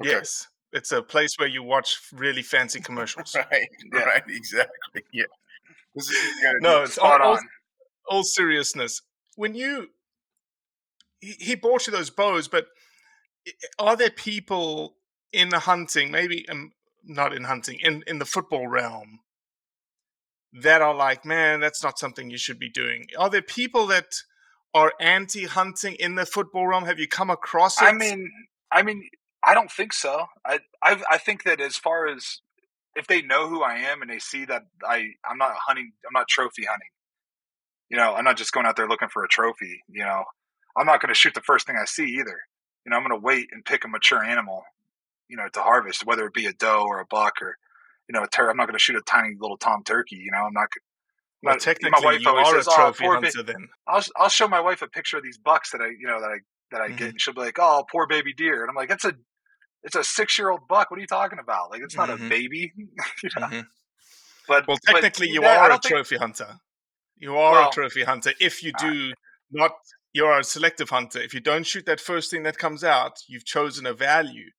Okay. 0.00 0.10
Yes. 0.10 0.46
It's 0.72 0.92
a 0.92 1.02
place 1.02 1.34
where 1.38 1.48
you 1.48 1.62
watch 1.62 1.96
really 2.12 2.42
fancy 2.42 2.80
commercials. 2.82 3.34
right. 3.34 3.68
Yeah. 3.92 4.00
Right. 4.00 4.22
Exactly. 4.28 5.02
Yeah. 5.12 5.24
no, 6.60 6.82
it's 6.82 6.98
all, 6.98 7.22
all, 7.22 7.38
all, 8.08 8.22
seriousness. 8.22 9.00
When 9.36 9.54
you 9.54 9.88
he, 11.20 11.32
he 11.38 11.54
bought 11.54 11.86
you 11.86 11.92
those 11.92 12.10
bows, 12.10 12.48
but 12.48 12.66
are 13.78 13.96
there 13.96 14.10
people 14.10 14.96
in 15.32 15.48
the 15.48 15.60
hunting, 15.60 16.10
maybe 16.10 16.46
um, 16.50 16.72
not 17.02 17.34
in 17.34 17.44
hunting, 17.44 17.78
in 17.82 18.04
in 18.06 18.18
the 18.18 18.26
football 18.26 18.66
realm, 18.66 19.20
that 20.52 20.82
are 20.82 20.94
like, 20.94 21.24
man, 21.24 21.60
that's 21.60 21.82
not 21.82 21.98
something 21.98 22.28
you 22.28 22.38
should 22.38 22.58
be 22.58 22.68
doing? 22.68 23.06
Are 23.18 23.30
there 23.30 23.42
people 23.42 23.86
that 23.86 24.06
are 24.76 24.92
anti-hunting 25.00 25.94
in 25.94 26.16
the 26.16 26.26
football 26.26 26.66
realm? 26.66 26.84
Have 26.84 26.98
you 26.98 27.08
come 27.08 27.30
across 27.30 27.80
it? 27.80 27.86
I 27.86 27.92
mean, 27.92 28.30
I 28.70 28.82
mean, 28.82 29.08
I 29.42 29.54
don't 29.54 29.70
think 29.70 29.94
so. 29.94 30.26
I, 30.44 30.58
I, 30.82 31.00
I 31.10 31.16
think 31.16 31.44
that 31.44 31.62
as 31.62 31.78
far 31.78 32.06
as 32.06 32.42
if 32.94 33.06
they 33.06 33.22
know 33.22 33.48
who 33.48 33.62
I 33.62 33.76
am 33.76 34.02
and 34.02 34.10
they 34.10 34.18
see 34.18 34.44
that 34.44 34.64
I, 34.86 35.12
I'm 35.24 35.38
not 35.38 35.54
hunting, 35.66 35.92
I'm 36.06 36.12
not 36.12 36.28
trophy 36.28 36.64
hunting. 36.64 36.88
You 37.88 37.96
know, 37.96 38.14
I'm 38.14 38.24
not 38.24 38.36
just 38.36 38.52
going 38.52 38.66
out 38.66 38.76
there 38.76 38.88
looking 38.88 39.08
for 39.08 39.24
a 39.24 39.28
trophy. 39.28 39.82
You 39.88 40.04
know, 40.04 40.24
I'm 40.76 40.86
not 40.86 41.00
going 41.00 41.08
to 41.08 41.18
shoot 41.18 41.32
the 41.32 41.40
first 41.40 41.66
thing 41.66 41.76
I 41.80 41.86
see 41.86 42.04
either. 42.04 42.38
You 42.84 42.90
know, 42.90 42.96
I'm 42.96 43.02
going 43.02 43.18
to 43.18 43.24
wait 43.24 43.48
and 43.52 43.64
pick 43.64 43.86
a 43.86 43.88
mature 43.88 44.22
animal. 44.22 44.62
You 45.28 45.38
know, 45.38 45.48
to 45.54 45.60
harvest, 45.60 46.04
whether 46.04 46.26
it 46.26 46.34
be 46.34 46.46
a 46.46 46.52
doe 46.52 46.84
or 46.86 47.00
a 47.00 47.06
buck 47.06 47.40
or, 47.40 47.56
you 48.08 48.12
know, 48.12 48.24
a 48.24 48.28
tur- 48.28 48.50
I'm 48.50 48.58
not 48.58 48.66
going 48.66 48.78
to 48.78 48.82
shoot 48.82 48.96
a 48.96 49.00
tiny 49.00 49.36
little 49.40 49.56
tom 49.56 49.84
turkey. 49.84 50.16
You 50.16 50.32
know, 50.32 50.44
I'm 50.44 50.52
not. 50.52 50.68
Well, 51.46 51.58
technically, 51.58 51.90
my 52.02 52.04
wife 52.04 52.20
you 52.20 52.28
always 52.28 52.48
are 52.48 52.56
says, 52.56 52.66
a 52.66 52.70
oh, 52.70 52.74
trophy 52.74 53.04
oh, 53.06 53.12
hunter. 53.12 53.30
Ba-. 53.36 53.52
Then 53.52 53.68
I'll 53.86 54.02
I'll 54.16 54.28
show 54.28 54.48
my 54.48 54.60
wife 54.60 54.82
a 54.82 54.88
picture 54.88 55.16
of 55.16 55.22
these 55.22 55.38
bucks 55.38 55.70
that 55.70 55.80
I 55.80 55.86
you 55.86 56.06
know 56.06 56.20
that 56.20 56.28
I 56.28 56.38
that 56.72 56.80
I 56.80 56.88
mm-hmm. 56.88 56.96
get, 56.96 57.08
and 57.10 57.20
she'll 57.20 57.34
be 57.34 57.40
like, 57.40 57.58
"Oh, 57.58 57.84
poor 57.90 58.06
baby 58.06 58.34
deer," 58.34 58.62
and 58.62 58.70
I'm 58.70 58.74
like, 58.74 58.90
"It's 58.90 59.04
a 59.04 59.14
it's 59.84 59.94
a 59.94 60.02
six 60.02 60.38
year 60.38 60.50
old 60.50 60.62
buck. 60.68 60.90
What 60.90 60.98
are 60.98 61.00
you 61.00 61.06
talking 61.06 61.38
about? 61.38 61.70
Like, 61.70 61.82
it's 61.82 61.96
not 61.96 62.08
mm-hmm. 62.08 62.26
a 62.26 62.28
baby." 62.28 62.72
you 62.76 63.30
know? 63.38 63.46
mm-hmm. 63.46 63.60
But 64.48 64.66
well, 64.66 64.78
technically, 64.84 65.28
but, 65.28 65.34
you 65.34 65.42
yeah, 65.42 65.58
are 65.58 65.72
a 65.72 65.78
trophy 65.78 66.10
think... 66.10 66.20
hunter. 66.20 66.56
You 67.16 67.36
are 67.36 67.52
well, 67.52 67.68
a 67.68 67.72
trophy 67.72 68.04
hunter 68.04 68.32
if 68.40 68.62
you 68.62 68.72
do 68.78 69.10
uh, 69.10 69.14
not. 69.50 69.72
You're 70.12 70.38
a 70.38 70.44
selective 70.44 70.88
hunter. 70.88 71.20
If 71.20 71.34
you 71.34 71.40
don't 71.40 71.66
shoot 71.66 71.84
that 71.86 72.00
first 72.00 72.30
thing 72.30 72.42
that 72.44 72.56
comes 72.56 72.82
out, 72.82 73.18
you've 73.28 73.44
chosen 73.44 73.84
a 73.84 73.92
value 73.92 74.50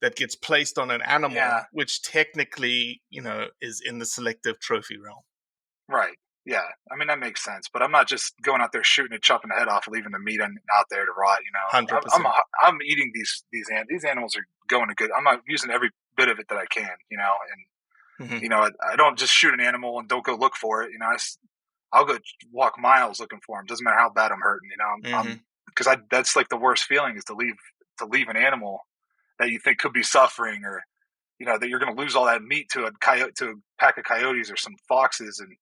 that 0.00 0.14
gets 0.14 0.36
placed 0.36 0.78
on 0.78 0.90
an 0.90 1.02
animal, 1.02 1.36
yeah. 1.36 1.64
which 1.72 2.02
technically, 2.02 3.02
you 3.10 3.22
know, 3.22 3.48
is 3.60 3.82
in 3.84 3.98
the 3.98 4.06
selective 4.06 4.60
trophy 4.60 4.96
realm. 4.96 5.22
Right. 5.88 6.16
Yeah. 6.46 6.64
I 6.90 6.96
mean, 6.96 7.08
that 7.08 7.18
makes 7.18 7.42
sense. 7.42 7.68
But 7.72 7.82
I'm 7.82 7.90
not 7.90 8.08
just 8.08 8.34
going 8.42 8.60
out 8.60 8.72
there 8.72 8.84
shooting 8.84 9.14
and 9.14 9.22
chopping 9.22 9.50
the 9.50 9.58
head 9.58 9.68
off, 9.68 9.88
leaving 9.88 10.12
the 10.12 10.18
meat 10.18 10.40
out 10.40 10.86
there 10.90 11.06
to 11.06 11.12
rot. 11.16 11.38
You 11.44 11.52
know, 11.52 11.60
hundred 11.68 12.02
percent. 12.02 12.26
I'm, 12.26 12.32
I'm 12.62 12.82
eating 12.82 13.10
these 13.14 13.44
these 13.52 13.68
these 13.88 14.04
animals 14.04 14.36
are 14.36 14.46
going 14.68 14.88
to 14.88 14.94
good. 14.94 15.10
I'm 15.16 15.24
not 15.24 15.40
using 15.48 15.70
every 15.70 15.90
bit 16.16 16.28
of 16.28 16.38
it 16.38 16.46
that 16.48 16.58
I 16.58 16.66
can. 16.66 16.90
You 17.10 17.18
know, 17.18 17.32
and 18.18 18.28
mm-hmm. 18.28 18.42
you 18.42 18.48
know, 18.48 18.58
I, 18.58 18.70
I, 18.92 18.96
don't 18.96 19.18
just 19.18 19.32
shoot 19.32 19.54
an 19.54 19.60
animal 19.60 19.98
and 19.98 20.08
don't 20.08 20.24
go 20.24 20.34
look 20.34 20.56
for 20.56 20.82
it. 20.82 20.92
You 20.92 20.98
know, 20.98 21.06
I, 21.06 21.16
I'll 21.92 22.04
go 22.04 22.18
walk 22.52 22.74
miles 22.78 23.20
looking 23.20 23.40
for 23.46 23.58
them. 23.58 23.66
Doesn't 23.66 23.84
matter 23.84 23.98
how 23.98 24.10
bad 24.10 24.30
I'm 24.30 24.40
hurting. 24.40 24.68
You 24.70 24.76
know, 24.76 25.18
I'm 25.18 25.40
because 25.66 25.86
mm-hmm. 25.86 26.02
I 26.02 26.06
that's 26.10 26.36
like 26.36 26.48
the 26.50 26.58
worst 26.58 26.84
feeling 26.84 27.16
is 27.16 27.24
to 27.24 27.34
leave 27.34 27.56
to 27.98 28.06
leave 28.06 28.28
an 28.28 28.36
animal 28.36 28.80
that 29.38 29.48
you 29.48 29.58
think 29.58 29.78
could 29.78 29.92
be 29.92 30.02
suffering 30.02 30.64
or 30.64 30.82
you 31.38 31.46
know 31.46 31.58
that 31.58 31.68
you're 31.68 31.80
going 31.80 31.94
to 31.94 32.00
lose 32.00 32.14
all 32.14 32.26
that 32.26 32.42
meat 32.42 32.68
to 32.70 32.84
a 32.84 32.92
coyote 33.00 33.34
to 33.36 33.46
a 33.46 33.54
pack 33.78 33.98
of 33.98 34.04
coyotes 34.04 34.50
or 34.50 34.56
some 34.56 34.74
foxes 34.88 35.40
and 35.40 35.56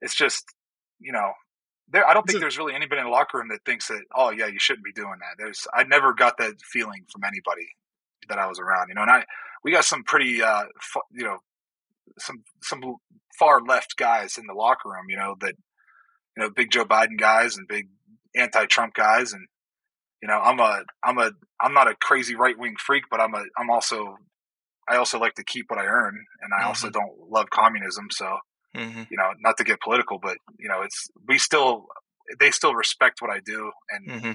it's 0.00 0.14
just 0.14 0.44
you 0.98 1.12
know 1.12 1.32
there, 1.92 2.06
I 2.06 2.14
don't 2.14 2.26
think 2.26 2.40
there's 2.40 2.58
really 2.58 2.74
anybody 2.74 3.00
in 3.00 3.06
the 3.06 3.10
locker 3.10 3.38
room 3.38 3.48
that 3.48 3.64
thinks 3.64 3.88
that, 3.88 4.02
oh 4.14 4.30
yeah, 4.30 4.46
you 4.46 4.58
shouldn't 4.58 4.84
be 4.84 4.92
doing 4.92 5.18
that. 5.20 5.42
There's, 5.42 5.66
I 5.74 5.84
never 5.84 6.12
got 6.12 6.38
that 6.38 6.60
feeling 6.62 7.04
from 7.12 7.24
anybody 7.24 7.66
that 8.28 8.38
I 8.38 8.46
was 8.46 8.60
around, 8.60 8.88
you 8.88 8.94
know. 8.94 9.02
And 9.02 9.10
I, 9.10 9.24
we 9.64 9.72
got 9.72 9.84
some 9.84 10.04
pretty, 10.04 10.42
uh, 10.42 10.64
fu- 10.80 11.00
you 11.12 11.24
know, 11.24 11.38
some 12.18 12.44
some 12.62 12.80
far 13.38 13.60
left 13.60 13.96
guys 13.96 14.38
in 14.38 14.46
the 14.46 14.54
locker 14.54 14.90
room, 14.90 15.06
you 15.08 15.16
know, 15.16 15.34
that, 15.40 15.54
you 16.36 16.42
know, 16.42 16.50
big 16.50 16.70
Joe 16.70 16.84
Biden 16.84 17.18
guys 17.18 17.56
and 17.56 17.66
big 17.66 17.88
anti-Trump 18.36 18.94
guys, 18.94 19.32
and 19.32 19.46
you 20.22 20.28
know, 20.28 20.38
I'm 20.38 20.60
a, 20.60 20.84
I'm 21.02 21.18
a, 21.18 21.32
I'm 21.60 21.72
not 21.72 21.88
a 21.88 21.94
crazy 21.94 22.36
right 22.36 22.58
wing 22.58 22.76
freak, 22.78 23.04
but 23.10 23.20
I'm 23.20 23.34
a, 23.34 23.42
I'm 23.58 23.70
also, 23.70 24.18
I 24.86 24.96
also 24.96 25.18
like 25.18 25.34
to 25.34 25.44
keep 25.44 25.70
what 25.70 25.80
I 25.80 25.86
earn, 25.86 26.24
and 26.42 26.52
I 26.52 26.66
also 26.66 26.90
don't 26.90 27.30
love 27.30 27.50
communism, 27.50 28.08
so 28.12 28.38
Mm-hmm. 28.76 29.02
you 29.10 29.16
know, 29.16 29.32
not 29.40 29.56
to 29.58 29.64
get 29.64 29.80
political, 29.80 30.18
but 30.18 30.36
you 30.58 30.68
know, 30.68 30.82
it's 30.82 31.08
we 31.26 31.38
still 31.38 31.86
they 32.38 32.50
still 32.50 32.74
respect 32.74 33.20
what 33.20 33.30
I 33.30 33.40
do, 33.44 33.72
and 33.90 34.08
Mm-hmm. 34.08 34.32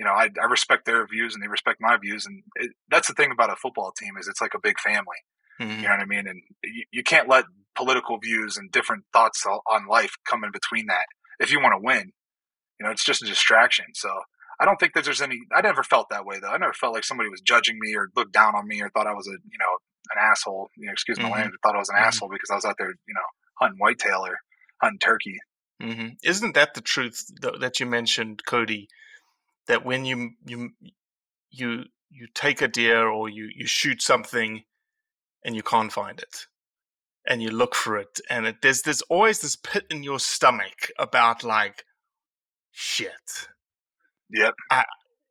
you 0.00 0.06
know, 0.06 0.12
I, 0.12 0.30
I 0.40 0.46
respect 0.46 0.86
their 0.86 1.06
views 1.06 1.34
and 1.34 1.42
they 1.42 1.48
respect 1.48 1.78
my 1.80 1.96
views, 1.96 2.26
and 2.26 2.42
it, 2.56 2.72
that's 2.90 3.08
the 3.08 3.14
thing 3.14 3.30
about 3.30 3.52
a 3.52 3.56
football 3.56 3.92
team 3.98 4.16
is 4.18 4.28
it's 4.28 4.40
like 4.40 4.54
a 4.54 4.60
big 4.60 4.78
family. 4.80 5.18
Mm-hmm. 5.60 5.80
You 5.80 5.88
know 5.88 5.90
what 5.94 6.00
I 6.00 6.06
mean? 6.06 6.26
And 6.26 6.42
you, 6.64 6.84
you 6.90 7.02
can't 7.02 7.28
let 7.28 7.44
political 7.74 8.18
views 8.18 8.56
and 8.56 8.70
different 8.72 9.04
thoughts 9.12 9.44
on 9.46 9.86
life 9.86 10.14
come 10.28 10.44
in 10.44 10.50
between 10.50 10.86
that. 10.86 11.06
If 11.38 11.52
you 11.52 11.60
want 11.60 11.74
to 11.74 11.84
win, 11.84 12.12
you 12.78 12.86
know, 12.86 12.90
it's 12.90 13.04
just 13.04 13.22
a 13.22 13.26
distraction. 13.26 13.86
So 13.94 14.10
I 14.60 14.64
don't 14.64 14.78
think 14.80 14.94
that 14.94 15.04
there's 15.04 15.20
any. 15.20 15.40
I 15.54 15.60
never 15.60 15.82
felt 15.82 16.08
that 16.10 16.24
way 16.24 16.38
though. 16.40 16.48
I 16.48 16.58
never 16.58 16.72
felt 16.72 16.94
like 16.94 17.04
somebody 17.04 17.28
was 17.28 17.40
judging 17.40 17.78
me 17.80 17.94
or 17.94 18.08
looked 18.16 18.32
down 18.32 18.54
on 18.54 18.66
me 18.66 18.80
or 18.80 18.88
thought 18.90 19.06
I 19.06 19.12
was 19.12 19.28
a 19.28 19.32
you 19.32 19.58
know 19.58 19.76
an 20.14 20.18
asshole. 20.20 20.70
You 20.76 20.86
know, 20.86 20.92
excuse 20.92 21.20
my 21.20 21.28
Mhm. 21.28 21.32
language. 21.32 21.54
Thought 21.62 21.76
I 21.76 21.78
was 21.78 21.88
an 21.90 21.96
Mhm. 21.96 22.06
asshole 22.06 22.30
because 22.30 22.50
I 22.50 22.56
was 22.56 22.64
out 22.64 22.76
there, 22.78 22.90
you 22.90 23.14
know, 23.14 23.28
hunting 23.60 23.78
whitetail 23.78 24.26
or 24.26 24.38
hunting 24.82 24.98
turkey. 25.00 25.38
hmm 25.80 26.08
Isn't 26.24 26.54
that 26.54 26.74
the 26.74 26.80
truth 26.80 27.26
th- 27.42 27.60
that 27.60 27.80
you 27.80 27.86
mentioned, 27.86 28.44
Cody? 28.46 28.88
That 29.68 29.84
when 29.84 30.04
you 30.04 30.32
you 30.46 30.70
you 31.50 31.84
you 32.10 32.28
take 32.34 32.62
a 32.62 32.68
deer 32.68 33.08
or 33.08 33.28
you 33.28 33.50
you 33.54 33.66
shoot 33.66 34.02
something 34.02 34.64
and 35.44 35.56
you 35.56 35.62
can't 35.62 35.92
find 35.92 36.20
it, 36.20 36.46
and 37.26 37.42
you 37.42 37.50
look 37.50 37.74
for 37.74 37.96
it, 37.98 38.20
and 38.30 38.46
it, 38.46 38.56
there's 38.62 38.82
there's 38.82 39.02
always 39.02 39.40
this 39.40 39.56
pit 39.56 39.86
in 39.90 40.02
your 40.04 40.20
stomach 40.20 40.90
about 40.98 41.44
like, 41.44 41.84
shit. 42.72 43.48
Yep. 44.30 44.54
I, 44.70 44.84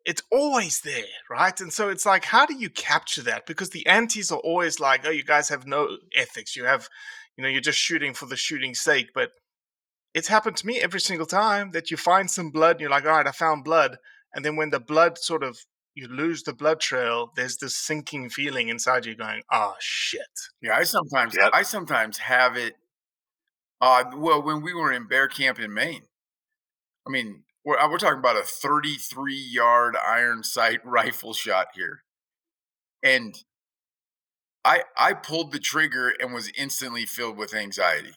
it's 0.05 0.21
always 0.31 0.81
there, 0.81 1.03
right? 1.29 1.59
And 1.59 1.73
so 1.73 1.89
it's 1.89 2.05
like, 2.05 2.25
how 2.25 2.45
do 2.45 2.53
you 2.55 2.69
capture 2.69 3.23
that? 3.23 3.47
Because 3.47 3.71
the 3.71 3.85
antis 3.87 4.31
are 4.31 4.39
always 4.39 4.79
like, 4.79 5.05
oh, 5.05 5.09
you 5.09 5.23
guys 5.23 5.49
have 5.49 5.65
no 5.65 5.97
ethics. 6.15 6.55
You 6.55 6.65
have, 6.65 6.87
you 7.35 7.43
know, 7.43 7.49
you're 7.49 7.61
just 7.61 7.79
shooting 7.79 8.13
for 8.13 8.27
the 8.27 8.35
shooting's 8.35 8.81
sake. 8.81 9.09
But 9.15 9.31
it's 10.13 10.27
happened 10.27 10.57
to 10.57 10.67
me 10.67 10.79
every 10.79 11.01
single 11.01 11.25
time 11.25 11.71
that 11.71 11.89
you 11.89 11.97
find 11.97 12.29
some 12.29 12.51
blood 12.51 12.71
and 12.75 12.81
you're 12.81 12.89
like, 12.89 13.05
all 13.05 13.11
right, 13.11 13.27
I 13.27 13.31
found 13.31 13.63
blood. 13.63 13.97
And 14.33 14.45
then 14.45 14.55
when 14.55 14.69
the 14.69 14.79
blood 14.79 15.17
sort 15.17 15.43
of, 15.43 15.57
you 15.95 16.07
lose 16.07 16.43
the 16.43 16.53
blood 16.53 16.79
trail, 16.81 17.31
there's 17.35 17.57
this 17.57 17.75
sinking 17.75 18.29
feeling 18.29 18.67
inside 18.69 19.05
you 19.05 19.15
going, 19.15 19.41
oh, 19.51 19.73
shit. 19.79 20.21
Yeah, 20.61 20.75
I 20.75 20.83
sometimes 20.83 21.35
Yep. 21.35 21.51
I 21.53 21.63
sometimes 21.63 22.17
have 22.19 22.57
it. 22.57 22.75
Uh, 23.81 24.03
well, 24.15 24.41
when 24.43 24.61
we 24.61 24.73
were 24.73 24.91
in 24.91 25.07
bear 25.07 25.27
camp 25.27 25.59
in 25.59 25.73
Maine, 25.73 26.03
I 27.07 27.11
mean, 27.11 27.43
we're, 27.65 27.77
uh, 27.77 27.89
we're 27.89 27.97
talking 27.97 28.19
about 28.19 28.37
a 28.37 28.43
33 28.43 29.35
yard 29.35 29.95
iron 29.97 30.43
sight 30.43 30.79
rifle 30.85 31.33
shot 31.33 31.67
here, 31.75 32.03
and 33.03 33.35
I 34.63 34.83
I 34.97 35.13
pulled 35.13 35.51
the 35.51 35.59
trigger 35.59 36.13
and 36.19 36.33
was 36.33 36.51
instantly 36.57 37.05
filled 37.05 37.37
with 37.37 37.53
anxiety. 37.53 38.13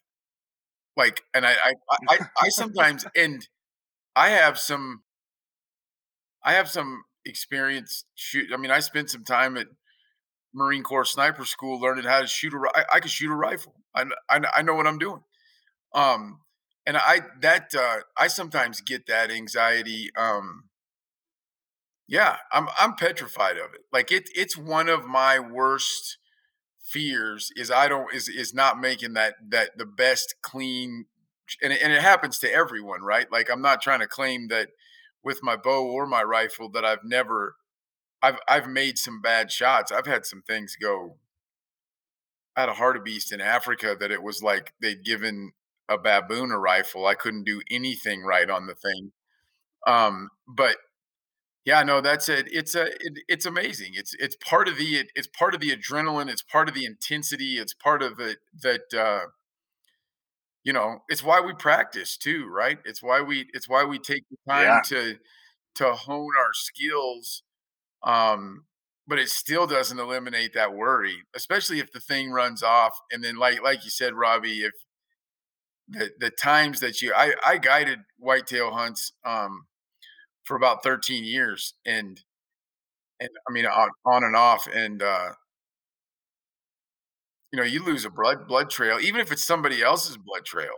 Like, 0.97 1.23
and 1.35 1.47
I 1.47 1.53
I 1.53 1.75
I, 2.09 2.19
I, 2.41 2.49
sometimes 2.49 3.07
and 3.17 3.47
I 4.17 4.31
have 4.31 4.59
some 4.59 5.03
I 6.43 6.53
have 6.53 6.69
some 6.71 7.05
experience 7.25 8.05
shoot. 8.15 8.51
I 8.53 8.57
mean, 8.57 8.71
I 8.71 8.81
spent 8.81 9.11
some 9.11 9.25
time 9.25 9.57
at 9.57 9.67
Marine 10.55 10.83
Corps 10.83 11.05
sniper 11.05 11.45
school 11.45 11.81
learning 11.81 12.05
how 12.05 12.21
to 12.21 12.27
shoot 12.27 12.55
a. 12.55 12.59
I, 12.75 12.85
I 12.95 13.01
could 13.01 13.11
shoot 13.11 13.31
a 13.31 13.35
rifle. 13.37 13.75
I, 13.95 14.05
I 14.31 14.41
I 14.57 14.63
know 14.63 14.75
what 14.75 14.87
I'm 14.87 14.99
doing. 14.99 15.23
Um, 15.95 16.41
and 16.89 16.97
I 16.97 17.21
that 17.43 17.75
uh, 17.79 17.99
I 18.17 18.29
sometimes 18.29 18.81
get 18.81 19.07
that 19.09 19.31
anxiety. 19.31 20.09
Um, 20.17 20.65
yeah, 22.09 22.37
I'm 22.51 22.69
I'm 22.81 22.95
petrified 22.95 23.59
of 23.59 23.75
it. 23.75 23.83
Like 23.93 24.11
it 24.11 24.31
it's 24.35 24.57
one 24.57 24.89
of 24.89 25.05
my 25.05 25.39
worst 25.39 26.17
fears 26.83 27.51
is 27.57 27.71
I 27.71 27.89
don't 27.89 28.13
is 28.15 28.31
is 28.31 28.55
not 28.55 28.81
making 28.81 29.13
that 29.13 29.35
that 29.51 29.77
the 29.77 29.85
best 29.85 30.37
clean 30.41 31.05
and 31.63 31.75
it, 31.75 31.83
and 31.83 31.93
it 31.93 32.01
happens 32.01 32.39
to 32.39 32.53
everyone, 32.53 33.03
right? 33.03 33.31
Like 33.31 33.51
I'm 33.53 33.63
not 33.63 33.83
trying 33.83 34.01
to 34.01 34.07
claim 34.07 34.49
that 34.49 34.71
with 35.23 35.41
my 35.43 35.57
bow 35.57 35.85
or 35.85 36.07
my 36.07 36.23
rifle 36.23 36.71
that 36.71 36.87
I've 36.87 37.05
never 37.05 37.57
I've 38.23 38.39
I've 38.49 38.67
made 38.67 38.97
some 38.97 39.21
bad 39.21 39.53
shots. 39.53 39.93
I've 39.93 40.07
had 40.07 40.25
some 40.25 40.41
things 40.41 40.75
go. 40.81 41.19
I 42.57 42.61
had 42.61 42.71
a 42.71 42.73
hartebeest 42.73 43.31
in 43.31 43.43
Africa 43.43 43.95
that 44.01 44.11
it 44.11 44.23
was 44.23 44.43
like 44.43 44.73
they'd 44.81 45.05
given 45.05 45.53
a 45.89 45.99
baboon 45.99 46.51
a 46.53 46.59
rifle. 46.59 47.07
I 47.07 47.15
couldn't 47.15 47.45
do 47.45 47.63
anything 47.71 48.23
right 48.23 48.49
on 48.51 48.67
the 48.67 48.75
thing. 48.75 49.13
Um, 49.87 50.31
but 50.49 50.77
yeah, 51.65 51.83
no, 51.83 52.01
that's 52.01 52.29
it. 52.29 52.49
It's 52.51 52.75
a 52.75 52.87
it, 52.87 53.21
it's 53.29 53.47
amazing. 53.47 53.93
It's 53.95 54.15
it's 54.19 54.37
part 54.37 54.69
of 54.69 54.79
the 54.79 55.05
it's 55.15 55.29
part 55.29 55.55
of 55.55 55.61
the 55.61 55.71
adrenaline. 55.77 56.31
It's 56.31 56.43
part 56.43 56.69
of 56.69 56.75
the 56.75 56.87
intensity. 56.87 57.59
It's 57.59 57.75
part 57.75 58.03
of 58.03 58.21
it 58.21 58.39
that 58.63 58.83
uh, 58.99 59.27
you 60.65 60.73
know. 60.73 60.99
It's 61.09 61.23
why 61.23 61.41
we 61.41 61.53
practice 61.55 62.17
too, 62.17 62.47
right? 62.47 62.79
It's 62.85 63.03
why 63.03 63.21
we 63.21 63.47
it's 63.53 63.69
why 63.69 63.85
we 63.85 63.99
take 63.99 64.25
the 64.31 64.37
time 64.49 64.63
Yeah. 64.65 64.81
to 64.87 65.17
to 65.77 65.95
hone 65.95 66.33
our 66.39 66.53
skills 66.55 67.43
um 68.05 68.65
but 69.09 69.19
it 69.19 69.29
still 69.31 69.67
doesn't 69.67 69.99
eliminate 70.01 70.55
that 70.55 70.75
worry 70.75 71.25
especially 71.35 71.81
if 71.81 71.93
the 71.93 72.01
thing 72.01 72.31
runs 72.33 72.63
off 72.63 72.99
and 73.13 73.25
then 73.25 73.37
like 73.37 73.63
like 73.63 73.85
you 73.85 73.91
said 73.91 74.15
robbie 74.15 74.61
if 74.65 74.73
the 75.89 76.11
the 76.21 76.31
times 76.31 76.81
that 76.81 77.01
you 77.01 77.13
i 77.15 77.33
i 77.45 77.57
guided 77.57 78.01
whitetail 78.19 78.71
hunts 78.73 79.13
um 79.25 79.67
for 80.45 80.57
about 80.57 80.83
13 80.83 81.25
years 81.25 81.75
and 81.87 82.23
and 83.21 83.31
i 83.49 83.53
mean 83.53 83.67
on, 83.67 83.89
on 84.05 84.25
and 84.25 84.37
off 84.37 84.69
and 84.73 85.03
uh 85.03 85.31
you 87.53 87.59
know 87.59 87.65
you 87.65 87.83
lose 87.83 88.05
a 88.05 88.11
blood 88.11 88.47
blood 88.47 88.71
trail 88.71 88.99
even 89.01 89.21
if 89.21 89.33
it's 89.33 89.45
somebody 89.45 89.83
else's 89.83 90.17
blood 90.17 90.45
trail 90.45 90.75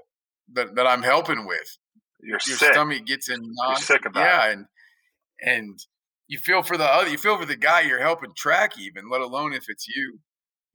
that, 0.52 0.74
that 0.76 0.86
i'm 0.86 1.02
helping 1.02 1.46
with 1.46 1.78
You're 2.20 2.38
your 2.46 2.56
sick. 2.56 2.72
stomach 2.72 3.04
gets 3.04 3.28
in 3.28 3.40
non 3.42 3.76
sick 3.76 4.04
about 4.06 4.20
yeah 4.20 4.52
and 4.52 4.66
and 5.42 5.78
you 6.28 6.38
feel 6.38 6.62
for 6.62 6.76
the 6.76 6.84
other 6.84 7.08
you 7.08 7.18
feel 7.18 7.36
for 7.36 7.46
the 7.46 7.56
guy 7.56 7.80
you're 7.80 8.00
helping 8.00 8.30
track 8.36 8.78
even 8.78 9.10
let 9.10 9.20
alone 9.20 9.52
if 9.52 9.64
it's 9.68 9.88
you 9.88 10.18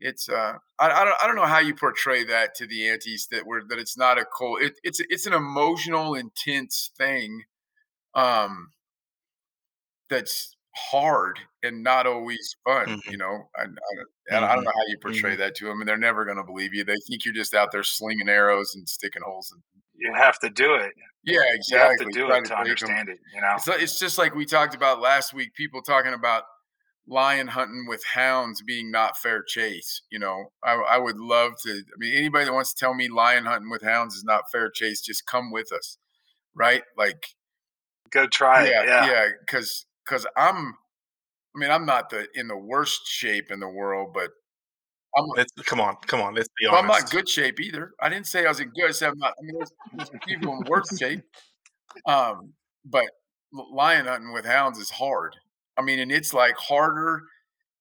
it's 0.07 0.29
uh 0.29 0.53
I, 0.79 0.85
I 0.89 1.03
don't 1.05 1.15
I 1.23 1.27
don't 1.27 1.35
know 1.35 1.45
how 1.45 1.59
you 1.59 1.73
portray 1.75 2.23
that 2.25 2.53
to 2.55 2.67
the 2.67 2.87
antis 2.89 3.27
that 3.31 3.45
we're 3.45 3.63
that 3.69 3.79
it's 3.79 3.97
not 3.97 4.17
a 4.17 4.25
cold 4.25 4.61
it, 4.61 4.73
it's 4.83 4.99
it's 5.09 5.25
an 5.25 5.33
emotional 5.33 6.15
intense 6.15 6.91
thing 6.97 7.43
um 8.13 8.69
that's 10.09 10.55
hard 10.91 11.39
and 11.63 11.83
not 11.83 12.05
always 12.05 12.55
fun 12.65 12.85
Mhm. 12.87 13.11
you 13.11 13.17
know 13.17 13.49
I, 13.55 13.61
I, 13.61 13.65
don't- 13.65 14.09
and 14.29 14.45
I 14.45 14.55
don't 14.55 14.63
Mhm. 14.63 14.65
know 14.65 14.71
how 14.75 14.87
you 14.87 14.97
portray 14.99 15.35
that 15.37 15.55
to 15.55 15.65
them 15.65 15.79
and 15.81 15.87
they're 15.87 15.97
never 15.97 16.25
going 16.25 16.37
to 16.37 16.43
believe 16.43 16.73
you 16.73 16.83
they 16.83 16.95
think 17.07 17.23
you're 17.25 17.33
just 17.33 17.53
out 17.53 17.71
there 17.71 17.83
slinging 17.83 18.27
arrows 18.29 18.75
and 18.75 18.87
sticking 18.87 19.21
holes 19.23 19.51
in 19.55 19.61
You 19.95 20.13
have 20.13 20.37
to 20.39 20.49
do 20.49 20.75
it. 20.75 20.91
yeah 21.23 21.39
exactly. 21.53 21.67
You 21.69 21.79
have 21.79 22.13
to 22.13 22.19
do 22.19 22.27
Trying 22.27 22.43
it 22.43 22.47
to 22.47 22.53
'em. 22.55 22.59
understand 22.61 23.09
it. 23.09 23.19
You 23.33 23.41
know. 23.41 23.53
It's, 23.55 23.67
it's 23.67 23.99
just 23.99 24.17
like 24.17 24.35
we 24.35 24.45
talked 24.45 24.75
about 24.75 24.99
last 24.99 25.33
week. 25.33 25.53
People 25.55 25.81
talking 25.81 26.13
about 26.13 26.43
lion 27.07 27.47
hunting 27.47 27.85
with 27.87 28.03
hounds 28.13 28.61
being 28.61 28.91
not 28.91 29.17
fair 29.17 29.43
chase. 29.43 30.01
You 30.11 30.19
know, 30.19 30.51
I, 30.63 30.73
I 30.73 30.97
would 30.97 31.17
love 31.17 31.53
to. 31.63 31.71
I 31.71 31.97
mean, 31.97 32.15
anybody 32.15 32.45
that 32.45 32.53
wants 32.53 32.73
to 32.73 32.79
tell 32.79 32.93
me 32.93 33.09
lion 33.09 33.45
hunting 33.45 33.69
with 33.69 33.83
hounds 33.83 34.15
is 34.15 34.23
not 34.23 34.51
fair 34.51 34.69
chase, 34.69 35.01
just 35.01 35.25
come 35.25 35.51
with 35.51 35.71
us, 35.71 35.97
right? 36.55 36.83
Like, 36.97 37.27
Go 38.11 38.27
try 38.27 38.67
yeah, 38.67 38.81
it. 38.81 38.87
Yeah. 38.87 39.05
yeah, 39.07 39.27
because 39.45 39.85
because 40.05 40.25
I'm. 40.37 40.75
I 41.55 41.59
mean, 41.59 41.71
I'm 41.71 41.85
not 41.85 42.09
the 42.09 42.27
in 42.35 42.47
the 42.47 42.57
worst 42.57 43.07
shape 43.07 43.51
in 43.51 43.59
the 43.59 43.69
world, 43.69 44.11
but 44.13 44.29
I'm. 45.17 45.25
Let's 45.35 45.51
come 45.65 45.81
on, 45.81 45.97
come 46.07 46.21
on. 46.21 46.33
Let's 46.33 46.49
be 46.59 46.67
Well, 46.67 46.79
I'm 46.79 46.87
not 46.87 47.09
good 47.09 47.27
shape 47.27 47.59
either. 47.59 47.91
I 48.01 48.09
didn't 48.09 48.27
say 48.27 48.45
I 48.45 48.49
was 48.49 48.59
in 48.59 48.69
good. 48.69 48.89
I 48.89 48.91
said 48.91 49.09
I'm 49.09 49.19
not. 49.19 49.33
I 49.39 49.43
mean, 49.43 49.57
there's, 49.57 49.71
there's 49.93 50.21
people 50.25 50.53
in 50.53 50.63
worse 50.69 50.97
shape. 50.97 51.21
Um, 52.05 52.51
but 52.83 53.05
lion 53.53 54.05
hunting 54.05 54.33
with 54.33 54.43
hounds 54.43 54.77
is 54.79 54.89
hard. 54.89 55.33
I 55.77 55.81
mean, 55.81 55.99
and 55.99 56.11
it's 56.11 56.33
like 56.33 56.55
harder 56.57 57.21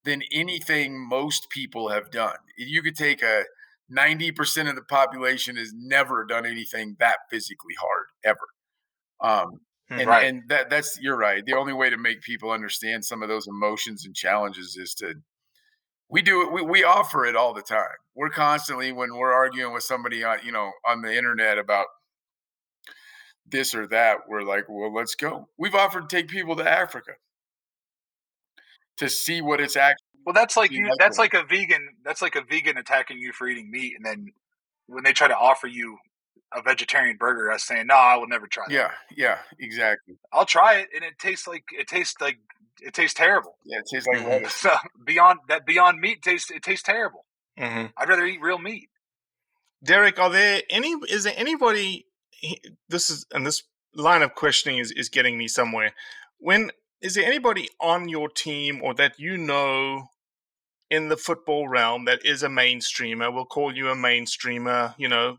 than 0.04 0.22
anything 0.32 1.08
most 1.08 1.48
people 1.50 1.88
have 1.88 2.10
done. 2.10 2.36
You 2.58 2.82
could 2.82 2.96
take 2.96 3.22
a 3.22 3.44
90% 3.90 4.68
of 4.68 4.76
the 4.76 4.82
population 4.82 5.56
has 5.56 5.72
never 5.74 6.24
done 6.24 6.46
anything 6.46 6.96
that 7.00 7.16
physically 7.30 7.74
hard 7.80 8.06
ever. 8.24 8.48
Um, 9.20 9.60
Hmm. 9.90 10.00
and, 10.00 10.08
Right. 10.08 10.24
and 10.26 10.48
that 10.48 10.70
that's 10.70 10.98
you're 11.00 11.16
right. 11.16 11.44
The 11.44 11.52
only 11.52 11.74
way 11.74 11.90
to 11.90 11.98
make 11.98 12.22
people 12.22 12.50
understand 12.50 13.04
some 13.04 13.22
of 13.22 13.28
those 13.28 13.46
emotions 13.46 14.06
and 14.06 14.14
challenges 14.16 14.76
is 14.76 14.94
to 14.94 15.14
we 16.08 16.22
do 16.22 16.42
it. 16.42 16.52
We, 16.52 16.62
we 16.62 16.84
offer 16.84 17.26
it 17.26 17.36
all 17.36 17.52
the 17.52 17.62
time. 17.62 17.96
We're 18.14 18.30
constantly 18.30 18.92
when 18.92 19.14
we're 19.16 19.32
arguing 19.32 19.74
with 19.74 19.82
somebody 19.84 20.24
on 20.24 20.38
you 20.42 20.52
know 20.52 20.72
on 20.86 21.02
the 21.02 21.14
internet 21.14 21.58
about 21.58 21.86
this 23.46 23.74
or 23.74 23.86
that, 23.88 24.20
we're 24.28 24.42
like, 24.42 24.64
well, 24.68 24.92
let's 24.92 25.14
go. 25.14 25.48
We've 25.58 25.74
offered 25.74 26.08
to 26.08 26.16
take 26.16 26.28
people 26.28 26.56
to 26.56 26.68
Africa 26.70 27.12
to 28.98 29.08
see 29.08 29.40
what 29.40 29.60
it's 29.60 29.76
actually. 29.76 30.04
Well, 30.24 30.32
that's 30.32 30.56
like 30.56 30.70
you. 30.70 30.90
that's 30.98 31.18
like 31.18 31.34
a 31.34 31.44
vegan. 31.44 31.88
That's 32.04 32.22
like 32.22 32.36
a 32.36 32.42
vegan 32.42 32.78
attacking 32.78 33.18
you 33.18 33.32
for 33.32 33.46
eating 33.46 33.70
meat, 33.70 33.94
and 33.96 34.04
then 34.04 34.32
when 34.86 35.04
they 35.04 35.12
try 35.12 35.28
to 35.28 35.36
offer 35.36 35.66
you 35.66 35.98
a 36.54 36.62
vegetarian 36.62 37.16
burger, 37.18 37.50
us 37.50 37.64
saying, 37.64 37.88
"No, 37.88 37.94
I 37.94 38.16
will 38.16 38.28
never 38.28 38.46
try 38.46 38.64
that." 38.68 38.74
Yeah, 38.74 38.90
yeah, 39.14 39.38
exactly. 39.58 40.16
I'll 40.32 40.46
try 40.46 40.76
it, 40.76 40.88
and 40.94 41.04
it 41.04 41.18
tastes 41.18 41.46
like 41.46 41.64
it 41.78 41.88
tastes 41.88 42.20
like 42.20 42.38
it 42.80 42.94
tastes 42.94 43.14
terrible. 43.14 43.58
Yeah, 43.64 43.78
it 43.78 43.86
tastes 43.90 44.08
like 44.08 44.18
Mhm. 44.18 44.48
So 44.50 44.74
beyond 45.04 45.40
that, 45.48 45.66
beyond 45.66 46.00
meat 46.00 46.22
tastes 46.22 46.50
it 46.50 46.62
tastes 46.62 46.82
terrible. 46.84 47.26
Mm-hmm. 47.58 47.86
I'd 47.96 48.08
rather 48.08 48.24
eat 48.24 48.40
real 48.40 48.58
meat. 48.58 48.88
Derek, 49.82 50.18
are 50.18 50.30
there 50.30 50.62
any? 50.70 50.94
Is 51.08 51.24
there 51.24 51.34
anybody? 51.36 52.06
This 52.88 53.10
is 53.10 53.26
and 53.32 53.46
this 53.46 53.62
line 53.94 54.22
of 54.22 54.34
questioning 54.34 54.78
is 54.78 54.90
is 54.90 55.08
getting 55.08 55.36
me 55.36 55.48
somewhere. 55.48 55.92
When 56.38 56.70
is 57.04 57.14
there 57.14 57.26
anybody 57.26 57.68
on 57.82 58.08
your 58.08 58.30
team 58.30 58.80
or 58.82 58.94
that 58.94 59.20
you 59.20 59.36
know 59.36 60.08
in 60.90 61.08
the 61.08 61.18
football 61.18 61.68
realm 61.68 62.06
that 62.06 62.24
is 62.24 62.42
a 62.42 62.48
mainstreamer? 62.48 63.32
We'll 63.32 63.44
call 63.44 63.76
you 63.76 63.90
a 63.90 63.94
mainstreamer. 63.94 64.94
You 64.96 65.08
know, 65.08 65.36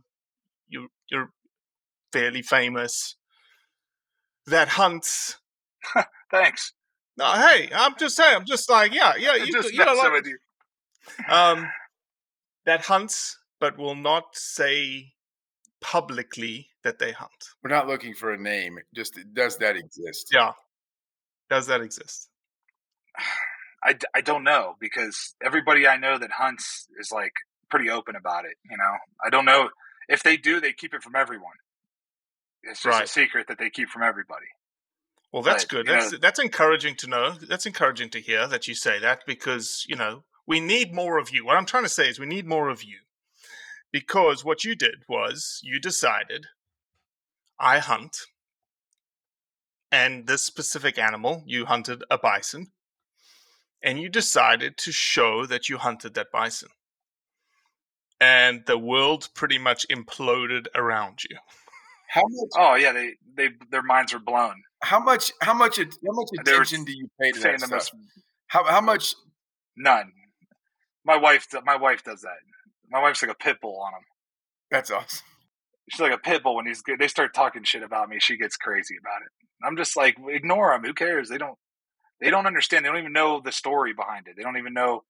you 0.69 0.89
you're 1.10 1.32
fairly 2.13 2.43
famous. 2.43 3.15
That 4.45 4.67
hunts. 4.67 5.39
Thanks. 6.32 6.73
No, 7.17 7.25
hey, 7.25 7.69
I'm 7.73 7.95
just 7.97 8.15
saying. 8.15 8.36
I'm 8.36 8.45
just 8.45 8.69
like, 8.69 8.93
yeah, 8.93 9.13
yeah. 9.17 9.36
You, 9.36 9.51
Just 9.51 9.73
you 9.73 9.84
know, 9.84 9.93
like, 9.93 10.12
with 10.12 10.28
you. 10.28 10.38
um, 11.34 11.67
that 12.67 12.82
hunts, 12.82 13.39
but 13.60 13.78
will 13.78 13.95
not 13.95 14.36
say 14.36 15.13
publicly 15.82 16.67
that 16.84 16.99
they 16.99 17.12
hunt. 17.12 17.32
We're 17.63 17.71
not 17.71 17.88
looking 17.88 18.13
for 18.13 18.34
a 18.34 18.38
name. 18.38 18.78
Just 18.93 19.17
does 19.34 19.58
that 19.58 19.78
exist? 19.78 20.28
Yeah. 20.32 20.51
Does 21.50 21.68
that 21.68 21.82
exist? 21.82 22.30
I, 23.84 23.96
I 24.16 24.22
don't 24.22 24.44
know 24.44 24.76
because 24.80 25.36
everybody 25.44 25.88
I 25.88 25.98
know 25.98 26.18
that 26.18 26.32
hunts 26.32 26.88
is 27.00 27.12
like 27.12 27.34
pretty 27.70 27.90
open 27.90 28.16
about 28.16 28.46
it. 28.46 28.58
You 28.70 28.78
know, 28.78 28.96
I 29.24 29.30
don't 29.30 29.46
know 29.46 29.70
if 30.10 30.24
they 30.24 30.38
do. 30.38 30.60
They 30.60 30.74
keep 30.74 30.94
it 30.94 31.04
from 31.04 31.16
everyone. 31.16 31.54
It's 32.64 32.82
just 32.82 33.04
a 33.04 33.08
secret 33.08 33.48
that 33.48 33.60
they 33.60 33.70
keep 33.70 33.90
from 33.90 34.02
everybody. 34.02 34.48
Well, 35.32 35.44
that's 35.44 35.66
Right, 35.66 35.70
good. 35.70 35.88
That's 35.88 36.14
know- 36.14 36.18
that's 36.18 36.40
encouraging 36.40 36.96
to 36.98 37.08
know. 37.08 37.32
That's 37.34 37.66
encouraging 37.66 38.10
to 38.12 38.22
hear 38.22 38.48
that 38.48 38.68
you 38.68 38.74
say 38.74 39.00
that 39.00 39.24
because 39.28 39.86
you 39.88 39.96
know 39.96 40.24
we 40.48 40.60
need 40.60 40.94
more 40.94 41.18
of 41.20 41.30
you. 41.30 41.46
What 41.46 41.58
I'm 41.58 41.66
trying 41.66 41.84
to 41.84 41.90
say 41.90 42.10
is 42.10 42.20
we 42.20 42.26
need 42.26 42.48
more 42.48 42.70
of 42.70 42.84
you 42.84 43.00
because 43.92 44.44
what 44.44 44.64
you 44.64 44.76
did 44.76 45.04
was 45.08 45.60
you 45.64 45.80
decided 45.80 46.48
I 47.60 47.80
hunt, 47.80 48.18
and 49.91 50.28
this 50.28 50.43
specific 50.43 50.98
animal 50.98 51.43
you 51.45 51.65
hunted 51.65 52.04
a 52.10 52.17
bison, 52.17 52.67
and 53.84 54.00
you 54.00 54.10
decided 54.10 54.78
to 54.78 54.91
show 54.91 55.45
that 55.45 55.69
you 55.69 55.78
hunted 55.78 56.13
that 56.15 56.32
bison, 56.32 56.69
and 58.19 58.65
the 58.65 58.78
world 58.78 59.30
pretty 59.36 59.58
much 59.58 59.86
imploded 59.89 60.67
around 60.76 61.24
you. 61.30 61.38
How 62.10 62.24
much? 62.28 62.50
Oh 62.58 62.76
yeah, 62.76 62.91
they 62.93 63.15
they 63.36 63.50
their 63.71 63.84
minds 63.84 64.13
were 64.13 64.19
blown. 64.19 64.56
How 64.82 65.00
much? 65.00 65.32
How 65.41 65.54
much? 65.54 65.78
How 65.78 65.86
much 66.02 66.30
attention 66.39 66.86
do 66.86 66.93
you 66.93 67.10
pay 67.19 67.32
to 67.32 67.39
that 67.41 67.60
stuff? 67.60 67.71
most 67.71 67.91
How 68.48 68.63
how 68.63 68.82
much? 68.82 69.15
none. 69.78 70.12
My 71.04 71.17
wife 71.17 71.48
my 71.65 71.76
wife 71.76 72.04
does 72.04 72.21
that. 72.21 72.38
My 72.89 73.02
wife's 73.02 73.21
like 73.21 73.32
a 73.32 73.36
pit 73.36 73.58
bull 73.62 73.82
on 73.82 73.93
him. 73.93 74.04
That's 74.71 74.91
awesome. 74.91 75.26
She's 75.89 76.02
like 76.02 76.13
a 76.13 76.17
pit 76.17 76.43
bull 76.43 76.56
when 76.56 76.65
he's 76.65 76.82
good. 76.82 77.00
They 77.00 77.08
start 77.08 77.34
talking 77.34 77.63
shit 77.63 77.84
about 77.84 78.10
me. 78.10 78.17
She 78.19 78.38
gets 78.38 78.58
crazy 78.58 78.95
about 79.00 79.21
it. 79.21 79.32
I'm 79.63 79.78
just 79.78 79.95
like, 79.95 80.17
ignore 80.28 80.71
them. 80.71 80.84
Who 80.84 80.93
cares? 80.93 81.30
They 81.30 81.38
don't. 81.38 81.58
They 82.21 82.30
don't 82.30 82.48
understand. 82.48 82.86
They 82.86 82.89
don't 82.89 83.00
even 83.00 83.13
know 83.13 83.41
the 83.43 83.52
story 83.52 83.93
behind 83.93 84.28
it. 84.28 84.36
They 84.38 84.43
don't 84.43 84.58
even 84.58 84.74
know. 84.74 85.04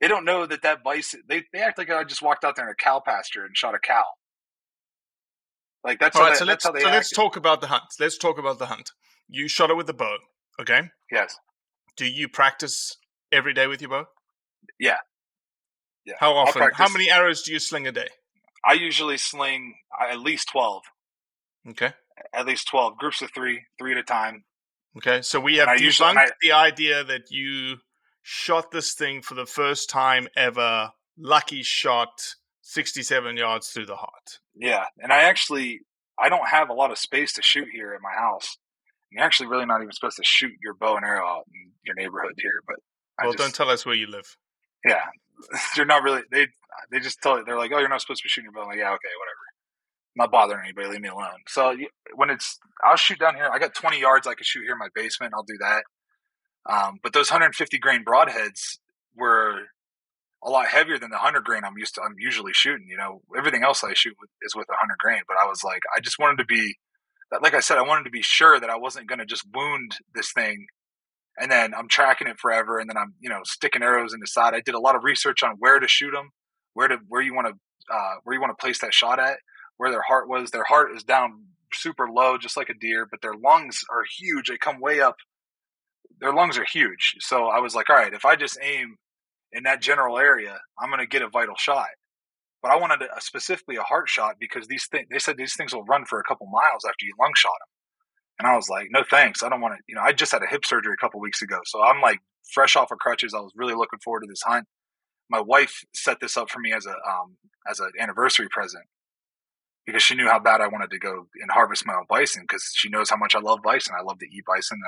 They 0.00 0.08
don't 0.08 0.24
know 0.24 0.46
that 0.46 0.62
that 0.62 0.82
bison. 0.82 1.22
They 1.28 1.44
they 1.52 1.60
act 1.60 1.78
like 1.78 1.90
I 1.90 2.02
just 2.04 2.22
walked 2.22 2.44
out 2.44 2.56
there 2.56 2.66
in 2.66 2.70
a 2.70 2.74
cow 2.74 3.00
pasture 3.00 3.44
and 3.44 3.56
shot 3.56 3.74
a 3.74 3.78
cow. 3.78 4.04
Like 5.84 5.98
that's 6.00 6.16
All 6.16 6.24
how 6.24 6.30
they, 6.30 6.36
so 6.36 6.44
let's 6.44 6.64
that's 6.64 6.66
how 6.66 6.72
they 6.72 6.80
so 6.80 6.90
let's 6.90 7.10
talk 7.10 7.36
about 7.36 7.60
the 7.60 7.68
hunt. 7.68 7.84
Let's 7.98 8.18
talk 8.18 8.38
about 8.38 8.58
the 8.58 8.66
hunt. 8.66 8.90
You 9.28 9.48
shot 9.48 9.70
it 9.70 9.76
with 9.76 9.86
the 9.86 9.94
bow, 9.94 10.16
okay? 10.60 10.82
Yes. 11.10 11.36
Do 11.96 12.06
you 12.06 12.28
practice 12.28 12.96
every 13.32 13.54
day 13.54 13.66
with 13.66 13.80
your 13.80 13.90
bow? 13.90 14.04
Yeah. 14.78 14.96
Yeah. 16.04 16.14
How 16.18 16.34
often? 16.34 16.70
How 16.74 16.88
many 16.88 17.10
arrows 17.10 17.42
do 17.42 17.52
you 17.52 17.58
sling 17.58 17.86
a 17.86 17.92
day? 17.92 18.08
I 18.64 18.74
usually 18.74 19.16
sling 19.18 19.74
uh, 20.00 20.12
at 20.12 20.20
least 20.20 20.48
twelve. 20.50 20.82
Okay. 21.68 21.92
At 22.34 22.46
least 22.46 22.68
twelve 22.68 22.96
groups 22.98 23.22
of 23.22 23.30
three, 23.34 23.62
three 23.78 23.92
at 23.92 23.98
a 23.98 24.02
time. 24.02 24.44
Okay. 24.96 25.22
So 25.22 25.40
we 25.40 25.56
have 25.56 25.68
debunked 25.68 25.80
usually- 25.80 26.08
I- 26.16 26.30
the 26.42 26.52
idea 26.52 27.04
that 27.04 27.30
you 27.30 27.76
shot 28.22 28.70
this 28.70 28.92
thing 28.94 29.22
for 29.22 29.34
the 29.34 29.46
first 29.46 29.88
time 29.88 30.28
ever. 30.36 30.90
Lucky 31.18 31.62
shot, 31.62 32.22
sixty-seven 32.62 33.36
yards 33.36 33.68
through 33.68 33.86
the 33.86 33.96
heart. 33.96 34.38
Yeah, 34.54 34.84
and 34.98 35.12
I 35.12 35.22
actually 35.24 35.80
I 36.18 36.28
don't 36.28 36.48
have 36.48 36.68
a 36.70 36.74
lot 36.74 36.90
of 36.90 36.98
space 36.98 37.32
to 37.34 37.42
shoot 37.42 37.68
here 37.72 37.92
at 37.94 38.00
my 38.02 38.12
house. 38.12 38.56
You're 39.10 39.24
actually 39.24 39.48
really 39.48 39.66
not 39.66 39.80
even 39.82 39.92
supposed 39.92 40.16
to 40.18 40.22
shoot 40.24 40.52
your 40.62 40.74
bow 40.74 40.96
and 40.96 41.04
arrow 41.04 41.26
out 41.26 41.44
in 41.52 41.72
your 41.84 41.94
neighborhood 41.96 42.34
here, 42.36 42.62
but 42.66 42.76
I 43.18 43.24
Well, 43.24 43.32
just, 43.32 43.42
don't 43.42 43.54
tell 43.54 43.70
us 43.70 43.84
where 43.84 43.94
you 43.94 44.06
live. 44.06 44.36
yeah, 44.84 45.04
you're 45.76 45.86
not 45.86 46.02
really. 46.02 46.22
They 46.30 46.48
they 46.90 47.00
just 47.00 47.20
tell 47.22 47.38
you 47.38 47.44
they're 47.44 47.58
like, 47.58 47.70
oh, 47.74 47.78
you're 47.78 47.88
not 47.88 48.00
supposed 48.00 48.22
to 48.22 48.24
be 48.24 48.28
shooting 48.28 48.50
your 48.52 48.52
bow. 48.52 48.62
I'm 48.62 48.68
like, 48.68 48.78
yeah, 48.78 48.92
okay, 48.92 49.14
whatever. 49.18 49.44
I'm 50.16 50.24
not 50.24 50.32
bothering 50.32 50.64
anybody. 50.64 50.88
Leave 50.88 51.00
me 51.00 51.08
alone. 51.08 51.38
So 51.46 51.76
when 52.14 52.30
it's, 52.30 52.58
I'll 52.84 52.96
shoot 52.96 53.18
down 53.18 53.36
here. 53.36 53.48
I 53.52 53.58
got 53.58 53.74
20 53.74 54.00
yards 54.00 54.26
I 54.26 54.34
can 54.34 54.44
shoot 54.44 54.62
here 54.62 54.72
in 54.72 54.78
my 54.78 54.88
basement. 54.94 55.32
I'll 55.34 55.44
do 55.44 55.58
that. 55.60 55.84
Um, 56.68 56.98
but 57.02 57.12
those 57.12 57.30
150 57.30 57.78
grain 57.78 58.04
broadheads 58.04 58.78
were 59.16 59.60
a 60.42 60.50
lot 60.50 60.66
heavier 60.66 60.98
than 60.98 61.10
the 61.10 61.16
100 61.16 61.44
grain 61.44 61.62
I'm 61.64 61.78
used 61.78 61.94
to. 61.94 62.02
I'm 62.02 62.16
usually 62.18 62.52
shooting. 62.52 62.86
You 62.88 62.96
know, 62.96 63.22
everything 63.36 63.62
else 63.62 63.84
I 63.84 63.92
shoot 63.94 64.16
with, 64.20 64.30
is 64.42 64.54
with 64.54 64.68
100 64.68 64.98
grain. 64.98 65.22
But 65.28 65.36
I 65.42 65.48
was 65.48 65.62
like, 65.62 65.82
I 65.96 66.00
just 66.00 66.18
wanted 66.18 66.38
to 66.38 66.44
be, 66.44 66.76
like 67.40 67.54
I 67.54 67.60
said, 67.60 67.78
I 67.78 67.82
wanted 67.82 68.04
to 68.04 68.10
be 68.10 68.22
sure 68.22 68.58
that 68.58 68.70
I 68.70 68.76
wasn't 68.76 69.08
going 69.08 69.20
to 69.20 69.26
just 69.26 69.44
wound 69.54 69.92
this 70.14 70.32
thing 70.32 70.66
and 71.38 71.50
then 71.50 71.74
I'm 71.74 71.88
tracking 71.88 72.28
it 72.28 72.38
forever, 72.38 72.78
and 72.78 72.88
then 72.88 72.96
I'm 72.96 73.14
you 73.20 73.28
know 73.28 73.40
sticking 73.44 73.82
arrows 73.82 74.12
in 74.14 74.20
the 74.20 74.26
side. 74.26 74.54
I 74.54 74.60
did 74.60 74.74
a 74.74 74.80
lot 74.80 74.96
of 74.96 75.04
research 75.04 75.42
on 75.42 75.56
where 75.58 75.78
to 75.78 75.88
shoot 75.88 76.12
them, 76.12 76.30
where 76.74 76.88
to 76.88 76.98
where 77.08 77.22
you 77.22 77.34
want 77.34 77.48
to 77.48 77.94
uh, 77.94 78.14
where 78.24 78.34
you 78.34 78.40
want 78.40 78.56
to 78.56 78.60
place 78.60 78.80
that 78.80 78.94
shot 78.94 79.18
at, 79.18 79.38
where 79.76 79.90
their 79.90 80.02
heart 80.02 80.28
was. 80.28 80.50
Their 80.50 80.64
heart 80.64 80.94
is 80.94 81.02
down 81.02 81.46
super 81.72 82.08
low, 82.08 82.38
just 82.38 82.56
like 82.56 82.68
a 82.68 82.74
deer, 82.74 83.06
but 83.10 83.20
their 83.22 83.34
lungs 83.34 83.82
are 83.90 84.04
huge. 84.18 84.48
They 84.48 84.58
come 84.58 84.80
way 84.80 85.00
up. 85.00 85.16
Their 86.20 86.32
lungs 86.34 86.58
are 86.58 86.64
huge. 86.64 87.16
So 87.20 87.46
I 87.46 87.60
was 87.60 87.74
like, 87.74 87.88
all 87.88 87.96
right, 87.96 88.12
if 88.12 88.24
I 88.24 88.36
just 88.36 88.58
aim 88.62 88.96
in 89.52 89.62
that 89.64 89.80
general 89.80 90.18
area, 90.18 90.58
I'm 90.78 90.90
going 90.90 91.00
to 91.00 91.06
get 91.06 91.22
a 91.22 91.28
vital 91.28 91.56
shot. 91.58 91.88
But 92.62 92.72
I 92.72 92.76
wanted 92.76 93.02
a, 93.02 93.20
specifically 93.20 93.76
a 93.76 93.82
heart 93.82 94.08
shot 94.08 94.36
because 94.38 94.66
these 94.66 94.86
things. 94.86 95.06
They 95.10 95.18
said 95.18 95.36
these 95.36 95.54
things 95.56 95.74
will 95.74 95.84
run 95.84 96.04
for 96.04 96.20
a 96.20 96.24
couple 96.24 96.46
miles 96.46 96.84
after 96.86 97.06
you 97.06 97.14
lung 97.18 97.32
shot 97.34 97.52
them. 97.60 97.69
And 98.40 98.46
I 98.46 98.56
was 98.56 98.70
like, 98.70 98.88
no 98.90 99.04
thanks. 99.08 99.42
I 99.42 99.50
don't 99.50 99.60
want 99.60 99.74
to, 99.74 99.82
you 99.86 99.94
know, 99.94 100.00
I 100.00 100.14
just 100.14 100.32
had 100.32 100.42
a 100.42 100.46
hip 100.46 100.64
surgery 100.64 100.94
a 100.94 100.96
couple 100.96 101.20
weeks 101.20 101.42
ago. 101.42 101.58
So 101.66 101.84
I'm 101.84 102.00
like 102.00 102.20
fresh 102.54 102.74
off 102.74 102.90
of 102.90 102.96
crutches. 102.96 103.34
I 103.34 103.40
was 103.40 103.52
really 103.54 103.74
looking 103.74 103.98
forward 104.02 104.22
to 104.22 104.26
this 104.28 104.40
hunt. 104.42 104.66
My 105.28 105.42
wife 105.42 105.84
set 105.94 106.20
this 106.20 106.38
up 106.38 106.50
for 106.50 106.58
me 106.58 106.72
as 106.72 106.86
a, 106.86 106.92
um, 106.92 107.36
as 107.70 107.80
an 107.80 107.90
anniversary 108.00 108.48
present 108.50 108.84
because 109.84 110.02
she 110.02 110.14
knew 110.14 110.26
how 110.26 110.38
bad 110.38 110.62
I 110.62 110.68
wanted 110.68 110.90
to 110.92 110.98
go 110.98 111.26
and 111.38 111.50
harvest 111.50 111.84
my 111.84 111.92
own 111.94 112.06
bison 112.08 112.44
because 112.48 112.72
she 112.74 112.88
knows 112.88 113.10
how 113.10 113.18
much 113.18 113.34
I 113.34 113.40
love 113.40 113.58
bison. 113.62 113.94
I 113.98 114.02
love 114.02 114.18
to 114.20 114.26
eat 114.26 114.44
bison. 114.46 114.80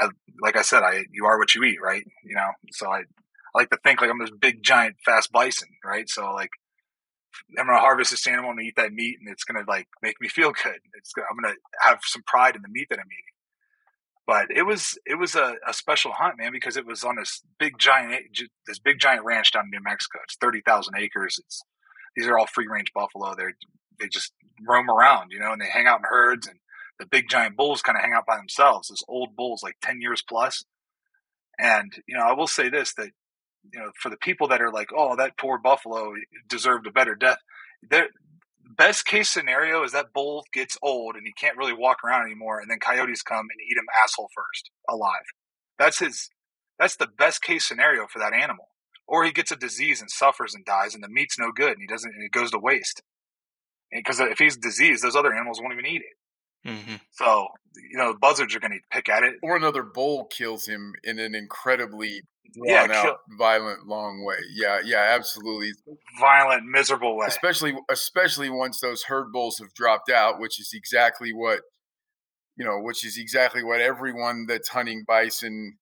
I, 0.00 0.04
I, 0.04 0.08
like 0.42 0.56
I 0.56 0.62
said, 0.62 0.82
I, 0.82 1.04
you 1.12 1.24
are 1.26 1.38
what 1.38 1.54
you 1.54 1.62
eat, 1.62 1.78
right? 1.80 2.02
You 2.24 2.34
know, 2.34 2.50
so 2.72 2.90
I, 2.90 2.98
I 2.98 3.02
like 3.54 3.70
to 3.70 3.78
think 3.84 4.00
like 4.00 4.10
I'm 4.10 4.18
this 4.18 4.32
big, 4.40 4.64
giant, 4.64 4.96
fast 5.04 5.30
bison, 5.30 5.68
right? 5.84 6.08
So 6.08 6.32
like, 6.32 6.50
I'm 7.58 7.66
gonna 7.66 7.78
harvest 7.78 8.10
this 8.10 8.26
animal 8.26 8.50
and 8.50 8.60
eat 8.60 8.76
that 8.76 8.92
meat, 8.92 9.16
and 9.20 9.28
it's 9.28 9.44
gonna 9.44 9.64
like 9.66 9.88
make 10.02 10.20
me 10.20 10.28
feel 10.28 10.52
good. 10.52 10.78
It's 10.94 11.12
gonna, 11.12 11.26
I'm 11.30 11.36
gonna 11.40 11.54
have 11.80 12.00
some 12.02 12.22
pride 12.26 12.56
in 12.56 12.62
the 12.62 12.68
meat 12.68 12.88
that 12.90 12.98
I'm 12.98 13.06
eating. 13.06 13.36
But 14.26 14.50
it 14.50 14.62
was 14.62 14.98
it 15.06 15.14
was 15.14 15.34
a, 15.36 15.54
a 15.66 15.72
special 15.72 16.12
hunt, 16.12 16.38
man, 16.38 16.50
because 16.52 16.76
it 16.76 16.86
was 16.86 17.04
on 17.04 17.16
this 17.16 17.42
big 17.58 17.78
giant 17.78 18.12
eh, 18.12 18.44
this 18.66 18.78
big 18.78 18.98
giant 18.98 19.24
ranch 19.24 19.52
down 19.52 19.64
in 19.66 19.70
New 19.70 19.82
Mexico. 19.82 20.18
It's 20.24 20.36
thirty 20.36 20.60
thousand 20.60 20.96
acres. 20.98 21.38
It's 21.38 21.62
these 22.16 22.26
are 22.26 22.36
all 22.38 22.46
free 22.46 22.66
range 22.66 22.92
buffalo. 22.92 23.34
They 23.36 23.44
they 24.00 24.08
just 24.08 24.32
roam 24.66 24.90
around, 24.90 25.30
you 25.30 25.38
know, 25.38 25.52
and 25.52 25.60
they 25.60 25.68
hang 25.68 25.86
out 25.86 26.00
in 26.00 26.04
herds. 26.08 26.46
And 26.48 26.58
the 26.98 27.06
big 27.06 27.28
giant 27.28 27.56
bulls 27.56 27.82
kind 27.82 27.96
of 27.96 28.02
hang 28.02 28.14
out 28.14 28.26
by 28.26 28.36
themselves. 28.36 28.88
This 28.88 29.04
old 29.06 29.36
bulls, 29.36 29.62
like 29.62 29.76
ten 29.80 30.00
years 30.00 30.22
plus. 30.28 30.64
And 31.58 31.92
you 32.08 32.16
know, 32.16 32.24
I 32.24 32.32
will 32.32 32.48
say 32.48 32.68
this 32.68 32.94
that 32.94 33.10
you 33.72 33.80
know, 33.80 33.90
for 34.00 34.10
the 34.10 34.16
people 34.16 34.48
that 34.48 34.60
are 34.60 34.72
like, 34.72 34.88
oh, 34.96 35.16
that 35.16 35.38
poor 35.38 35.58
buffalo 35.58 36.14
deserved 36.48 36.86
a 36.86 36.90
better 36.90 37.14
death. 37.14 37.38
The 37.88 38.06
best 38.76 39.06
case 39.06 39.30
scenario 39.30 39.84
is 39.84 39.92
that 39.92 40.12
bull 40.12 40.44
gets 40.52 40.76
old 40.82 41.16
and 41.16 41.26
he 41.26 41.32
can't 41.32 41.56
really 41.56 41.72
walk 41.72 41.98
around 42.04 42.26
anymore, 42.26 42.60
and 42.60 42.70
then 42.70 42.78
coyotes 42.78 43.22
come 43.22 43.46
and 43.50 43.60
eat 43.68 43.76
him 43.76 43.86
asshole 44.02 44.28
first, 44.34 44.70
alive. 44.88 45.26
That's 45.78 45.98
his. 45.98 46.30
That's 46.78 46.96
the 46.96 47.06
best 47.06 47.42
case 47.42 47.66
scenario 47.66 48.06
for 48.06 48.18
that 48.18 48.34
animal. 48.34 48.68
Or 49.08 49.24
he 49.24 49.32
gets 49.32 49.50
a 49.50 49.56
disease 49.56 50.00
and 50.00 50.10
suffers 50.10 50.54
and 50.54 50.64
dies, 50.64 50.94
and 50.94 51.02
the 51.02 51.08
meat's 51.08 51.38
no 51.38 51.52
good, 51.52 51.72
and 51.72 51.80
he 51.80 51.86
doesn't, 51.86 52.12
and 52.12 52.24
it 52.24 52.32
goes 52.32 52.50
to 52.50 52.58
waste. 52.58 53.02
Because 53.90 54.20
if 54.20 54.38
he's 54.38 54.56
diseased, 54.56 55.02
those 55.02 55.16
other 55.16 55.32
animals 55.32 55.60
won't 55.60 55.72
even 55.72 55.86
eat 55.86 56.02
it. 56.02 56.68
Mm-hmm. 56.68 56.96
So 57.12 57.48
you 57.90 57.98
know, 57.98 58.14
buzzards 58.20 58.54
are 58.54 58.60
going 58.60 58.72
to 58.72 58.80
pick 58.90 59.08
at 59.08 59.22
it. 59.22 59.34
Or 59.42 59.56
another 59.56 59.82
bull 59.82 60.26
kills 60.26 60.66
him 60.66 60.94
in 61.04 61.18
an 61.18 61.34
incredibly 61.34 62.22
Yeah, 62.54 62.86
out, 62.90 63.18
violent, 63.38 63.86
long 63.86 64.24
way. 64.24 64.36
Yeah, 64.54 64.80
yeah, 64.84 65.14
absolutely. 65.14 65.72
Violent, 66.20 66.64
miserable 66.66 67.16
way. 67.16 67.26
Especially, 67.26 67.74
especially 67.90 68.50
once 68.50 68.80
those 68.80 69.04
herd 69.04 69.32
bulls 69.32 69.58
have 69.58 69.74
dropped 69.74 70.10
out, 70.10 70.40
which 70.40 70.60
is 70.60 70.72
exactly 70.74 71.32
what 71.32 71.60
you 72.56 72.64
know, 72.64 72.80
which 72.80 73.04
is 73.04 73.18
exactly 73.18 73.62
what 73.62 73.80
everyone 73.80 74.46
that's 74.46 74.68
hunting 74.68 75.04
bison 75.06 75.76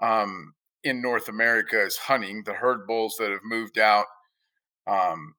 um, 0.00 0.54
in 0.84 1.02
North 1.02 1.28
America 1.28 1.80
is 1.84 1.96
hunting. 1.96 2.42
The 2.44 2.54
herd 2.54 2.86
bulls 2.86 3.16
that 3.18 3.30
have 3.30 3.40
moved 3.44 3.78
out. 3.78 4.06
Um, 4.86 5.34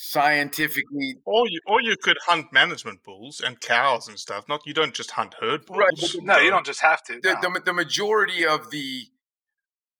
scientifically, 0.00 1.16
Or 1.24 1.48
you 1.48 1.60
or 1.66 1.82
you 1.82 1.96
could 2.00 2.16
hunt 2.26 2.52
management 2.52 3.02
bulls 3.02 3.40
and 3.44 3.60
cows 3.60 4.06
and 4.08 4.18
stuff. 4.18 4.48
Not 4.48 4.60
you 4.64 4.72
don't 4.72 4.94
just 4.94 5.10
hunt 5.10 5.34
herd 5.40 5.66
bulls. 5.66 5.78
Right, 5.78 5.90
but 6.00 6.22
No, 6.22 6.38
you 6.38 6.50
don't 6.50 6.64
just 6.64 6.80
have 6.80 7.02
to. 7.04 7.18
the, 7.20 7.34
no. 7.42 7.52
the 7.54 7.60
the 7.66 7.72
majority 7.72 8.46
of 8.46 8.70
the 8.70 9.08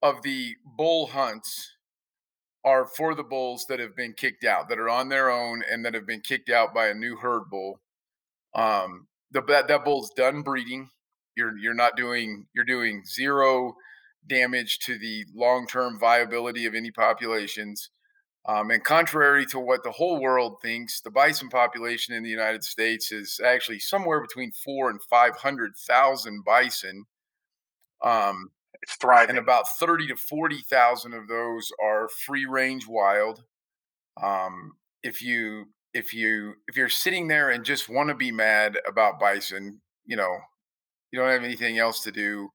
of 0.03 0.23
the 0.23 0.55
bull 0.77 1.07
hunts 1.07 1.73
are 2.65 2.87
for 2.87 3.15
the 3.15 3.23
bulls 3.23 3.67
that 3.69 3.81
have 3.81 3.97
been 3.97 4.13
kicked 4.13 4.45
out, 4.45 4.69
that 4.69 4.79
are 4.79 4.91
on 4.91 5.09
their 5.09 5.31
own, 5.31 5.63
and 5.71 5.85
that 5.85 5.95
have 5.95 6.07
been 6.07 6.21
kicked 6.21 6.51
out 6.51 6.75
by 6.75 6.89
a 6.89 6.95
new 6.95 7.17
herd 7.17 7.45
bull. 7.51 7.81
Um, 8.55 9.07
the 9.31 9.43
that, 9.43 9.69
that 9.69 9.85
bull's 9.85 10.11
done 10.11 10.43
breeding. 10.43 10.91
You're 11.37 11.57
you're 11.59 11.75
not 11.75 11.97
doing 11.97 12.47
you're 12.55 12.65
doing 12.65 13.05
zero 13.05 13.75
damage 14.27 14.81
to 14.81 14.99
the 14.99 15.25
long 15.35 15.67
term 15.67 15.99
viability 15.99 16.67
of 16.67 16.75
any 16.75 16.91
populations. 16.91 17.91
Um, 18.47 18.71
and 18.71 18.83
contrary 18.83 19.45
to 19.47 19.59
what 19.59 19.85
the 19.85 19.91
whole 19.91 20.21
world 20.21 20.57
thinks, 20.63 21.01
the 21.01 21.11
bison 21.11 21.51
population 21.51 22.15
in 22.15 22.23
the 22.23 22.31
United 22.31 22.65
States 22.65 23.13
is 23.13 23.41
actually 23.45 23.79
somewhere 23.79 24.21
between 24.23 24.53
four 24.53 24.89
and 24.91 25.01
five 25.03 25.37
hundred 25.37 25.77
thousand 25.77 26.45
bison. 26.45 27.05
Um, 28.03 28.51
it's 28.83 28.97
thriving. 28.97 29.31
and 29.31 29.39
about 29.39 29.69
30 29.79 30.09
to 30.09 30.17
40,000 30.17 31.15
of 31.15 31.29
those 31.29 31.71
are 31.83 32.09
free 32.27 32.47
range 32.47 32.87
wild. 32.89 33.43
Um, 34.23 34.73
if 35.03 35.23
you 35.23 35.67
if 35.95 36.13
you 36.15 36.55
if 36.69 36.77
you're 36.77 36.89
sitting 36.89 37.29
there 37.29 37.51
and 37.51 37.65
just 37.65 37.89
want 37.89 38.09
to 38.11 38.15
be 38.15 38.31
mad 38.33 38.79
about 38.87 39.19
bison, 39.21 39.81
you 40.07 40.17
know, 40.17 40.37
you 41.13 41.19
don't 41.19 41.31
have 41.31 41.45
anything 41.45 41.79
else 41.79 42.03
to 42.05 42.13
do. 42.13 42.51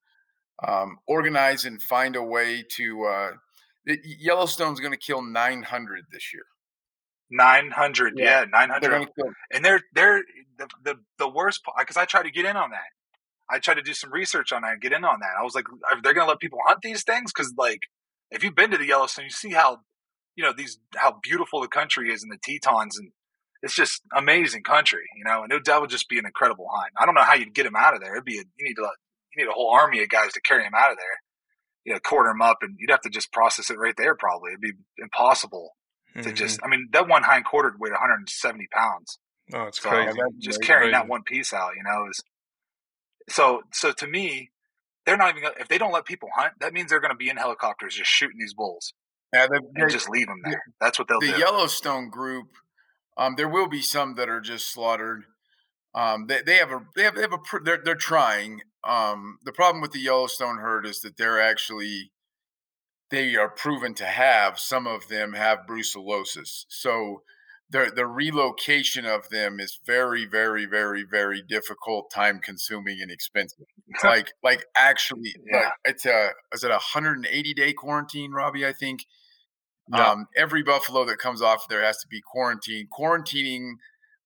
Um, 0.68 0.98
organize 1.08 1.66
and 1.66 1.82
find 1.82 2.16
a 2.16 2.24
way 2.24 2.64
to. 2.78 3.04
Uh, 3.06 3.32
Yellowstone's 4.06 4.80
going 4.80 4.94
to 4.94 4.98
kill 4.98 5.22
900 5.22 6.06
this 6.12 6.34
year. 6.34 6.44
Nine 7.32 7.72
hundred, 7.72 8.14
Yeah. 8.16 8.42
yeah, 8.42 8.46
nine 8.52 8.70
They're 8.70 8.80
hundred. 8.80 8.90
going 8.92 9.08
to 9.08 9.14
kill. 9.18 9.32
and 9.52 9.66
they're 9.66 9.82
they're 9.94 10.22
the 10.60 10.68
the, 10.84 10.96
the 11.18 11.28
worst 11.30 11.64
part 11.64 11.78
because 11.80 11.98
I 11.98 12.06
tried 12.06 12.24
to 12.24 12.32
get 12.32 12.46
in 12.46 12.56
on 12.56 12.70
that. 12.72 12.93
I 13.50 13.60
tried 13.60 13.76
to 13.76 13.82
do 13.82 13.94
some 13.94 14.12
research 14.12 14.52
on 14.52 14.62
that 14.62 14.74
and 14.74 14.82
get 14.82 14.94
in 14.94 15.04
on 15.04 15.20
that. 15.20 15.40
I 15.40 15.44
was 15.44 15.56
like, 15.56 15.66
are 15.70 16.02
they 16.02 16.14
going 16.14 16.26
to 16.26 16.30
let 16.30 16.40
people 16.40 16.60
hunt 16.66 16.80
these 16.82 17.04
things? 17.04 17.32
Because 17.34 17.54
like, 17.58 17.82
if 18.32 18.44
you've 18.44 18.56
been 18.56 18.72
to 18.72 18.78
the 18.78 18.88
Yellowstone, 18.88 19.26
you 19.26 19.32
see 19.32 19.52
how 19.52 19.80
you 20.36 20.44
know 20.44 20.54
these 20.56 20.80
how 20.96 21.20
beautiful 21.22 21.62
the 21.62 21.68
country 21.68 22.12
is 22.12 22.24
in 22.24 22.30
the 22.30 22.38
Tetons, 22.38 22.98
and 22.98 23.12
it's 23.62 23.76
just 23.76 24.02
amazing 24.16 24.64
country, 24.64 25.04
you 25.18 25.24
know. 25.24 25.44
And 25.44 25.52
it, 25.52 25.66
that 25.66 25.82
would 25.82 25.90
just 25.90 26.10
be 26.10 26.18
an 26.18 26.26
incredible 26.26 26.68
hunt. 26.74 26.94
I 26.98 27.06
don't 27.06 27.16
know 27.16 27.22
how 27.22 27.36
you'd 27.36 27.54
get 27.54 27.64
them 27.64 27.76
out 27.76 27.94
of 27.94 28.02
there. 28.02 28.14
It'd 28.16 28.26
be 28.26 28.40
a, 28.40 28.44
you 28.58 28.66
need 28.66 28.76
to 28.76 28.88
you 29.36 29.44
need 29.44 29.50
a 29.50 29.54
whole 29.54 29.72
army 29.72 30.02
of 30.02 30.10
guys 30.10 30.34
to 30.34 30.42
carry 30.42 30.64
them 30.64 30.74
out 30.76 30.92
of 30.92 30.98
there. 30.98 31.22
You 31.86 31.94
know, 31.94 32.00
quarter 32.00 32.30
them 32.30 32.42
up, 32.42 32.60
and 32.62 32.76
you'd 32.80 32.92
have 32.92 33.02
to 33.02 33.10
just 33.10 33.32
process 33.32 33.70
it 33.70 33.78
right 33.78 33.96
there. 33.98 34.16
Probably 34.16 34.52
it'd 34.52 34.62
be 34.62 34.74
impossible 34.98 35.72
to 36.24 36.32
just. 36.32 36.58
Mm-hmm. 36.58 36.66
I 36.66 36.70
mean, 36.70 36.88
that 36.94 37.08
one 37.08 37.24
hind 37.24 37.46
quarter 37.46 37.74
weighed 37.78 37.92
170 37.92 38.68
pounds. 38.74 39.20
Oh, 39.54 39.64
it's 39.64 39.82
So 39.82 39.90
crazy. 39.90 40.18
just 40.40 40.60
It's 40.60 40.68
carrying 40.68 40.94
that 40.94 41.08
one 41.08 41.24
piece 41.24 41.54
out, 41.54 41.72
you 41.76 41.84
know, 41.84 42.08
is 42.10 42.24
so. 43.30 43.62
So 43.72 43.92
to 43.94 44.08
me, 44.08 44.52
they're 45.06 45.18
not 45.18 45.30
even 45.32 45.44
gonna, 45.44 45.56
if 45.60 45.68
they 45.68 45.78
don't 45.78 45.92
let 45.92 46.06
people 46.06 46.30
hunt. 46.36 46.54
That 46.60 46.74
means 46.74 46.90
they're 46.90 47.00
going 47.02 47.12
to 47.12 47.18
be 47.18 47.30
in 47.30 47.38
helicopters 47.38 47.96
just 47.96 48.10
shooting 48.10 48.38
these 48.40 48.54
bulls 48.54 48.94
Yeah, 49.34 49.48
they- 49.48 49.58
and 49.58 49.90
they- 49.90 49.92
just 49.94 50.10
leave 50.10 50.28
them 50.28 50.42
there. 50.44 50.64
That's 50.80 50.98
what 51.00 51.08
they'll 51.08 51.20
the 51.20 51.28
do. 51.28 51.34
The 51.34 51.40
Yellowstone 51.40 52.10
group, 52.10 52.48
um, 53.18 53.36
there 53.36 53.50
will 53.50 53.68
be 53.68 53.82
some 53.82 54.16
that 54.16 54.30
are 54.30 54.42
just 54.42 54.72
slaughtered. 54.72 55.26
Um, 55.96 56.28
they, 56.28 56.42
they 56.42 56.56
have 56.58 56.72
a 56.72 56.82
they 56.96 57.04
have 57.04 57.16
they 57.16 57.22
have 57.22 57.34
a 57.34 57.40
they're 57.64 57.82
they're 57.84 57.96
trying. 57.96 58.62
Um, 58.84 59.38
the 59.44 59.52
problem 59.54 59.82
with 59.82 59.92
the 59.92 60.00
Yellowstone 60.00 60.58
herd 60.58 60.86
is 60.86 61.02
that 61.02 61.18
they're 61.18 61.40
actually 61.40 62.12
they 63.12 63.36
are 63.36 63.50
proven 63.50 63.94
to 63.96 64.06
have 64.06 64.58
some 64.60 64.88
of 64.88 65.08
them 65.08 65.34
have 65.34 65.60
brucellosis. 65.70 66.66
So 66.68 67.22
the 67.70 67.92
the 67.96 68.06
relocation 68.06 69.06
of 69.06 69.30
them 69.30 69.60
is 69.60 69.80
very 69.86 70.26
very 70.26 70.66
very 70.66 71.04
very 71.04 71.42
difficult, 71.42 72.12
time 72.12 72.40
consuming, 72.40 73.00
and 73.02 73.12
expensive. 73.12 73.66
like 74.04 74.32
like 74.44 74.66
actually, 74.78 75.36
Yeah. 75.52 75.58
like 75.58 75.74
it's 75.86 76.06
a 76.06 76.30
is 76.54 76.64
it 76.64 76.70
a 76.72 76.74
180 76.76 77.54
day 77.54 77.74
quarantine, 77.74 78.32
Robbie? 78.32 78.66
I 78.66 78.74
think. 78.74 79.06
Yeah. 79.94 80.12
Um, 80.12 80.28
every 80.38 80.64
buffalo 80.64 81.04
that 81.06 81.18
comes 81.18 81.42
off 81.42 81.68
there 81.68 81.84
has 81.84 81.98
to 81.98 82.08
be 82.08 82.22
quarantined. 82.22 82.88
Quarantining 82.98 83.74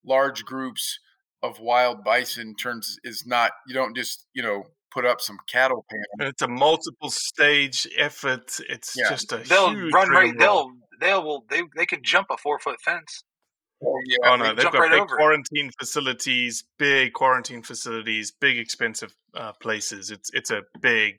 large 0.06 0.46
groups 0.46 1.00
of 1.42 1.60
wild 1.60 2.04
bison 2.04 2.56
turns 2.56 2.98
is 3.04 3.24
not 3.26 3.52
you 3.68 3.74
don't 3.74 3.96
just 3.96 4.28
you 4.34 4.44
know 4.44 4.66
put 4.94 5.04
up 5.06 5.20
some 5.20 5.38
cattle 5.52 5.84
panels. 5.90 6.32
It's 6.32 6.42
a 6.44 6.48
multiple 6.48 7.10
stage 7.10 7.88
effort. 7.98 8.60
It's 8.70 8.94
Yeah. 8.96 9.10
just 9.10 9.32
a 9.32 9.38
They'll 9.38 9.72
huge 9.74 9.94
run 9.94 10.10
right. 10.10 10.24
rigmarole. 10.32 10.68
They'll 10.68 10.72
they'll 11.00 11.44
they 11.50 11.62
they 11.76 11.86
can 11.86 12.04
jump 12.04 12.28
a 12.32 12.38
four 12.38 12.60
foot 12.60 12.82
fence. 12.82 13.24
Oh 13.84 14.00
yeah, 14.08 14.32
Oh 14.32 14.36
no, 14.36 14.56
they've 14.56 14.72
got 14.72 14.80
right 14.80 14.92
big 14.92 15.04
it. 15.04 15.08
quarantine 15.08 15.72
facilities, 15.78 16.64
big 16.80 17.14
quarantine 17.14 17.62
facilities, 17.62 18.32
big 18.32 18.58
expensive 18.58 19.14
uh, 19.36 19.52
places. 19.62 20.10
It's 20.10 20.30
it's 20.34 20.50
a 20.50 20.62
big, 20.82 21.16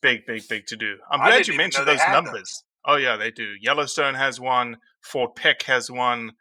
big, 0.00 0.24
big, 0.26 0.48
big 0.48 0.66
to 0.66 0.76
do. 0.76 0.96
I'm 1.10 1.20
I 1.20 1.28
glad 1.28 1.48
you 1.48 1.56
mentioned 1.56 1.86
those 1.86 2.00
numbers. 2.10 2.64
Oh 2.86 2.96
yeah, 2.96 3.16
they 3.16 3.30
do. 3.30 3.54
Yellowstone 3.60 4.14
has 4.14 4.40
one. 4.40 4.78
Fort 5.02 5.36
Peck 5.36 5.62
has 5.64 5.90
one. 5.90 6.32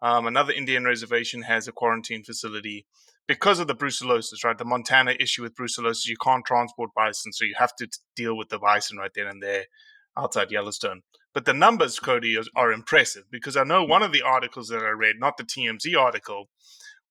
Um, 0.00 0.26
another 0.26 0.52
Indian 0.52 0.84
reservation 0.84 1.42
has 1.42 1.66
a 1.66 1.72
quarantine 1.72 2.22
facility 2.22 2.86
because 3.26 3.58
of 3.58 3.66
the 3.66 3.74
brucellosis. 3.74 4.44
Right, 4.44 4.56
the 4.56 4.64
Montana 4.64 5.16
issue 5.18 5.42
with 5.42 5.56
brucellosis, 5.56 6.06
you 6.06 6.16
can't 6.22 6.44
transport 6.44 6.90
bison, 6.94 7.32
so 7.32 7.44
you 7.44 7.54
have 7.58 7.74
to 7.76 7.86
t- 7.86 7.92
deal 8.14 8.36
with 8.36 8.48
the 8.50 8.58
bison 8.58 8.98
right 8.98 9.10
then 9.14 9.26
and 9.26 9.42
there 9.42 9.64
outside 10.16 10.50
Yellowstone. 10.52 11.02
But 11.34 11.44
the 11.44 11.52
numbers, 11.54 11.98
Cody, 11.98 12.36
are, 12.38 12.44
are 12.56 12.72
impressive 12.72 13.24
because 13.30 13.56
I 13.56 13.64
know 13.64 13.84
one 13.84 14.02
of 14.02 14.12
the 14.12 14.22
articles 14.22 14.68
that 14.68 14.82
I 14.82 14.90
read, 14.90 15.16
not 15.18 15.36
the 15.36 15.44
TMZ 15.44 15.98
article, 15.98 16.48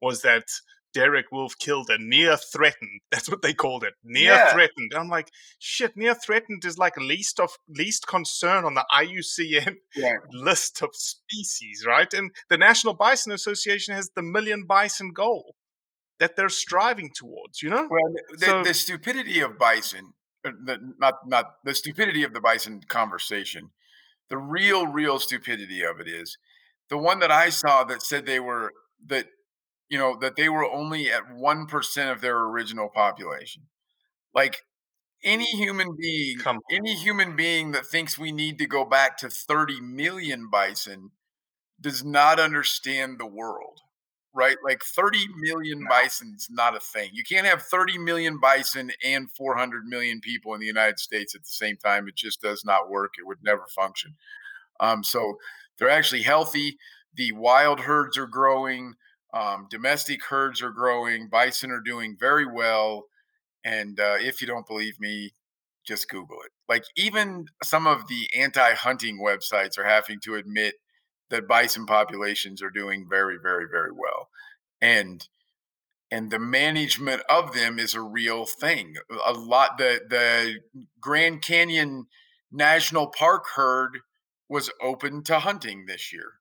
was 0.01 0.21
that 0.21 0.45
Derek 0.93 1.31
Wolfe 1.31 1.57
killed 1.57 1.89
a 1.89 1.97
near 1.97 2.38
threatened. 2.38 3.01
That's 3.12 3.27
what 3.29 3.41
they 3.41 3.53
called 3.53 3.83
it, 3.83 3.93
near 4.03 4.33
Yeah. 4.33 4.53
threatened. 4.53 4.93
I'm 4.95 5.09
like, 5.09 5.29
shit, 5.59 5.97
near 5.97 6.13
threatened 6.15 6.63
is 6.65 6.77
like 6.77 6.95
least 6.97 7.39
of 7.39 7.49
least 7.67 8.07
concern 8.07 8.63
on 8.63 8.75
the 8.75 8.86
IUCN 8.93 9.75
Yeah. 9.95 10.13
list 10.31 10.81
of 10.81 10.89
species, 10.93 11.83
right? 11.86 12.13
And 12.13 12.31
the 12.49 12.57
National 12.57 12.93
Bison 12.93 13.31
Association 13.33 13.93
has 13.95 14.12
the 14.15 14.21
million 14.21 14.65
bison 14.65 15.12
goal 15.13 15.55
that 16.19 16.36
they're 16.38 16.47
striving 16.49 17.09
towards. 17.13 17.62
You 17.62 17.71
know, 17.71 17.88
Well, 17.89 18.13
the, 18.38 18.45
So- 18.45 18.63
the 18.63 18.73
stupidity 18.73 19.39
of 19.41 19.57
bison, 19.57 20.13
uh, 20.45 20.51
the, 20.63 20.93
not 20.99 21.27
not 21.27 21.55
the 21.65 21.73
stupidity 21.73 22.23
of 22.23 22.33
the 22.33 22.39
bison 22.41 22.81
conversation. 22.88 23.71
The 24.33 24.39
real, 24.39 24.87
real 24.87 25.19
stupidity 25.19 25.83
of 25.83 25.99
it 25.99 26.07
is 26.07 26.39
the 26.89 26.97
one 26.97 27.19
that 27.19 27.29
I 27.29 27.49
saw 27.49 27.83
that 27.83 28.01
said 28.01 28.25
they 28.25 28.39
were 28.39 28.73
that 29.05 29.27
you 29.89 29.99
know 29.99 30.17
that 30.21 30.35
they 30.37 30.49
were 30.49 30.65
only 30.65 31.11
at 31.11 31.31
one 31.31 31.67
percent 31.67 32.09
of 32.09 32.19
their 32.19 32.39
original 32.39 32.89
population. 32.89 33.67
Like 34.33 34.63
any 35.23 35.45
human 35.45 35.89
being, 35.95 36.39
Come 36.39 36.61
any 36.71 36.95
human 36.95 37.35
being 37.35 37.73
that 37.73 37.85
thinks 37.85 38.17
we 38.17 38.31
need 38.31 38.57
to 38.57 38.65
go 38.65 38.85
back 38.85 39.17
to 39.17 39.29
30 39.29 39.81
million 39.81 40.49
bison 40.49 41.11
does 41.79 42.03
not 42.03 42.39
understand 42.39 43.19
the 43.19 43.27
world, 43.27 43.81
right? 44.33 44.57
Like 44.63 44.83
30 44.83 45.27
million 45.37 45.81
No. 45.83 45.89
bison's 45.89 46.47
not 46.49 46.75
a 46.75 46.79
thing. 46.79 47.09
You 47.13 47.23
can't 47.23 47.45
have 47.47 47.61
30 47.63 47.97
million 47.99 48.39
bison 48.39 48.91
and 49.03 49.31
400 49.31 49.85
million 49.85 50.19
people 50.21 50.53
in 50.53 50.59
the 50.59 50.65
United 50.65 50.99
States 50.99 51.36
at 51.36 51.41
the 51.43 51.49
same 51.49 51.77
time. 51.77 52.07
It 52.07 52.15
just 52.15 52.41
does 52.41 52.63
not 52.65 52.89
work. 52.89 53.13
It 53.19 53.27
would 53.27 53.43
never 53.43 53.65
function. 53.67 54.15
Um, 54.79 55.03
so 55.03 55.38
they're 55.77 55.89
actually 55.89 56.23
healthy. 56.23 56.77
The 57.15 57.31
wild 57.34 57.79
herds 57.81 58.17
are 58.17 58.27
growing. 58.27 58.95
Um, 59.34 59.67
domestic 59.69 60.23
herds 60.25 60.61
are 60.61 60.71
growing. 60.71 61.29
Bison 61.29 61.71
are 61.71 61.81
doing 61.81 62.15
very 62.19 62.45
well. 62.45 63.05
And 63.65 63.99
uh, 63.99 64.17
if 64.19 64.41
you 64.41 64.47
don't 64.47 64.67
believe 64.67 64.99
me, 64.99 65.31
just 65.86 66.09
Google 66.09 66.38
it. 66.45 66.51
Like 66.69 66.84
even 66.95 67.45
some 67.63 67.88
of 67.88 68.07
the 68.07 68.27
anti-hunting 68.38 69.19
websites 69.23 69.77
are 69.77 69.84
having 69.84 70.19
to 70.21 70.36
admit 70.36 70.75
that 71.34 71.49
bison 71.49 71.88
populations 71.88 72.63
are 72.63 72.71
doing 72.71 73.09
very, 73.09 73.38
very, 73.41 73.67
very 73.71 73.91
well, 73.93 74.29
and 74.81 75.27
and 76.11 76.31
the 76.31 76.39
management 76.39 77.23
of 77.29 77.53
them 77.53 77.79
is 77.79 77.95
a 77.95 78.01
real 78.01 78.45
thing. 78.45 78.95
A 79.25 79.34
lot 79.34 79.77
the 79.77 80.01
the 80.09 80.59
Grand 81.01 81.41
Canyon 81.41 82.07
National 82.51 83.07
Park 83.09 83.45
herd 83.55 83.99
was 84.49 84.69
open 84.81 85.23
to 85.25 85.39
hunting 85.39 85.86
this 85.88 86.13
year. 86.13 86.34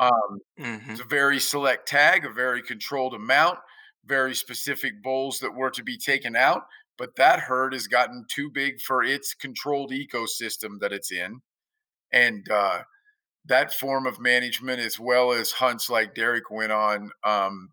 Um, 0.00 0.40
Mhm. 0.58 0.90
it's 0.92 1.00
a 1.00 1.04
very 1.04 1.40
select 1.40 1.88
tag, 1.88 2.24
a 2.24 2.30
very 2.32 2.62
controlled 2.62 3.14
amount. 3.14 3.58
very 4.04 4.34
specific 4.34 5.00
bulls 5.02 5.38
that 5.38 5.54
were 5.54 5.70
to 5.70 5.82
be 5.84 5.96
taken 5.96 6.34
out, 6.34 6.62
but 6.98 7.14
that 7.16 7.38
herd 7.38 7.72
has 7.72 7.86
gotten 7.86 8.26
too 8.28 8.50
big 8.50 8.80
for 8.80 9.02
its 9.04 9.32
controlled 9.32 9.92
ecosystem 9.92 10.80
that 10.80 10.92
it's 10.92 11.12
in. 11.12 11.40
And 12.12 12.48
uh, 12.50 12.84
that 13.46 13.74
form 13.74 14.06
of 14.06 14.20
management, 14.20 14.80
as 14.80 14.98
well 15.00 15.32
as 15.32 15.50
hunts 15.52 15.90
like 15.90 16.14
Derek 16.14 16.50
went 16.50 16.72
on, 16.72 17.10
um, 17.24 17.70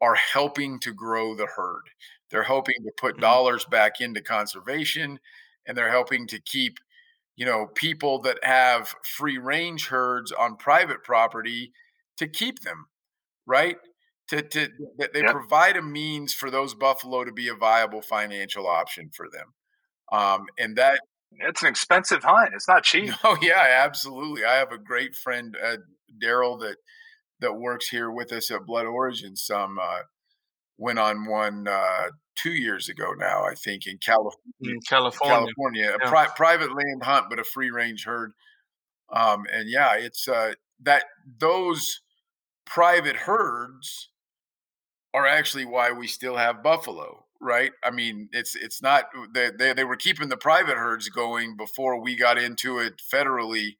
are 0.00 0.14
helping 0.16 0.80
to 0.80 0.92
grow 0.94 1.34
the 1.34 1.46
herd. 1.46 1.90
They're 2.30 2.42
helping 2.44 2.76
to 2.84 2.92
put 2.98 3.18
Mm-hmm. 3.18 3.20
dollars 3.20 3.64
back 3.66 4.00
into 4.00 4.22
conservation, 4.22 5.20
and 5.66 5.76
they're 5.76 5.90
helping 5.90 6.26
to 6.28 6.40
keep, 6.40 6.78
you 7.36 7.46
know, 7.46 7.68
people 7.74 8.20
that 8.22 8.38
have 8.44 8.94
free 9.04 9.38
range 9.38 9.88
herds 9.88 10.32
on 10.32 10.56
private 10.56 11.02
property 11.04 11.72
to 12.18 12.28
keep 12.28 12.60
them, 12.62 12.86
right? 13.46 13.78
To 14.28 14.42
to 14.42 14.68
that 14.98 15.12
they 15.12 15.22
Yep. 15.22 15.24
provide 15.24 15.76
a 15.76 15.82
means 15.82 16.34
for 16.34 16.50
those 16.50 16.74
buffalo 16.74 17.24
to 17.24 17.32
be 17.32 17.48
a 17.48 17.54
viable 17.54 18.02
financial 18.02 18.66
option 18.68 19.10
for 19.14 19.28
them. 19.30 19.54
Um, 20.12 20.46
and 20.58 20.76
that 20.76 21.00
It's 21.32 21.62
an 21.62 21.68
expensive 21.68 22.22
hunt. 22.24 22.50
It's 22.54 22.68
not 22.68 22.84
cheap. 22.84 23.12
Oh 23.24 23.36
yeah, 23.40 23.82
absolutely. 23.84 24.44
I 24.44 24.54
have 24.54 24.72
a 24.72 24.78
great 24.78 25.14
friend, 25.14 25.56
uh, 25.62 25.76
Daryl, 26.22 26.60
that 26.60 26.76
that 27.40 27.54
works 27.54 27.88
here 27.88 28.10
with 28.10 28.32
us 28.32 28.50
at 28.50 28.66
Blood 28.66 28.86
Origin. 28.86 29.36
Some 29.36 29.78
uh, 29.78 30.00
went 30.76 30.98
on 30.98 31.26
one 31.28 31.66
uh, 31.68 32.08
two 32.36 32.52
years 32.52 32.88
ago 32.88 33.12
now, 33.16 33.44
I 33.44 33.54
think, 33.54 33.86
in 33.86 33.98
California. 33.98 34.40
In 34.60 34.80
California. 34.86 35.36
California, 35.36 35.94
a 35.94 36.08
pri- 36.08 36.28
private 36.36 36.74
land 36.74 37.02
hunt, 37.02 37.26
but 37.30 37.38
a 37.38 37.44
free 37.44 37.70
range 37.70 38.04
herd. 38.04 38.32
Um, 39.12 39.44
and 39.52 39.68
yeah, 39.68 39.94
it's 39.94 40.28
uh, 40.28 40.52
that 40.82 41.04
those 41.38 42.00
private 42.66 43.16
herds 43.16 44.10
are 45.12 45.26
actually 45.26 45.64
why 45.64 45.90
we 45.90 46.06
still 46.06 46.36
have 46.36 46.62
buffalo, 46.62 47.24
right? 47.40 47.72
I 47.84 47.90
mean, 47.90 48.28
it's 48.32 48.54
it's 48.54 48.82
not 48.82 49.04
they 49.34 49.50
they, 49.56 49.72
they 49.72 49.84
were 49.84 49.96
keeping 49.96 50.28
the 50.28 50.36
private 50.36 50.76
herds 50.76 51.08
going 51.08 51.56
before 51.56 52.00
we 52.00 52.16
got 52.16 52.38
into 52.38 52.78
it 52.78 53.00
federally 53.12 53.76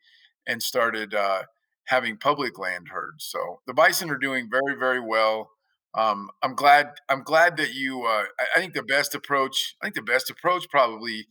and 0.47 0.63
started 0.63 1.15
uh, 1.15 1.43
having 1.87 2.17
public 2.17 2.59
land 2.59 2.89
herds. 2.93 3.25
So 3.25 3.61
the 3.67 3.75
bison 3.75 4.11
are 4.11 4.19
doing 4.19 4.49
very 4.51 4.77
very 4.79 5.01
well. 5.01 5.51
Um, 5.95 6.31
I'm 6.43 6.55
glad 6.55 6.93
I'm 7.09 7.23
glad 7.23 7.57
that 7.59 7.75
you. 7.75 8.05
Uh, 8.05 8.25
I, 8.39 8.47
I 8.57 8.61
think 8.61 8.75
the 8.75 8.83
best 8.83 9.15
approach. 9.15 9.75
I 9.83 9.87
think 9.87 9.95
the 9.97 10.03
best 10.03 10.31
approach 10.31 10.69
probably. 10.71 11.27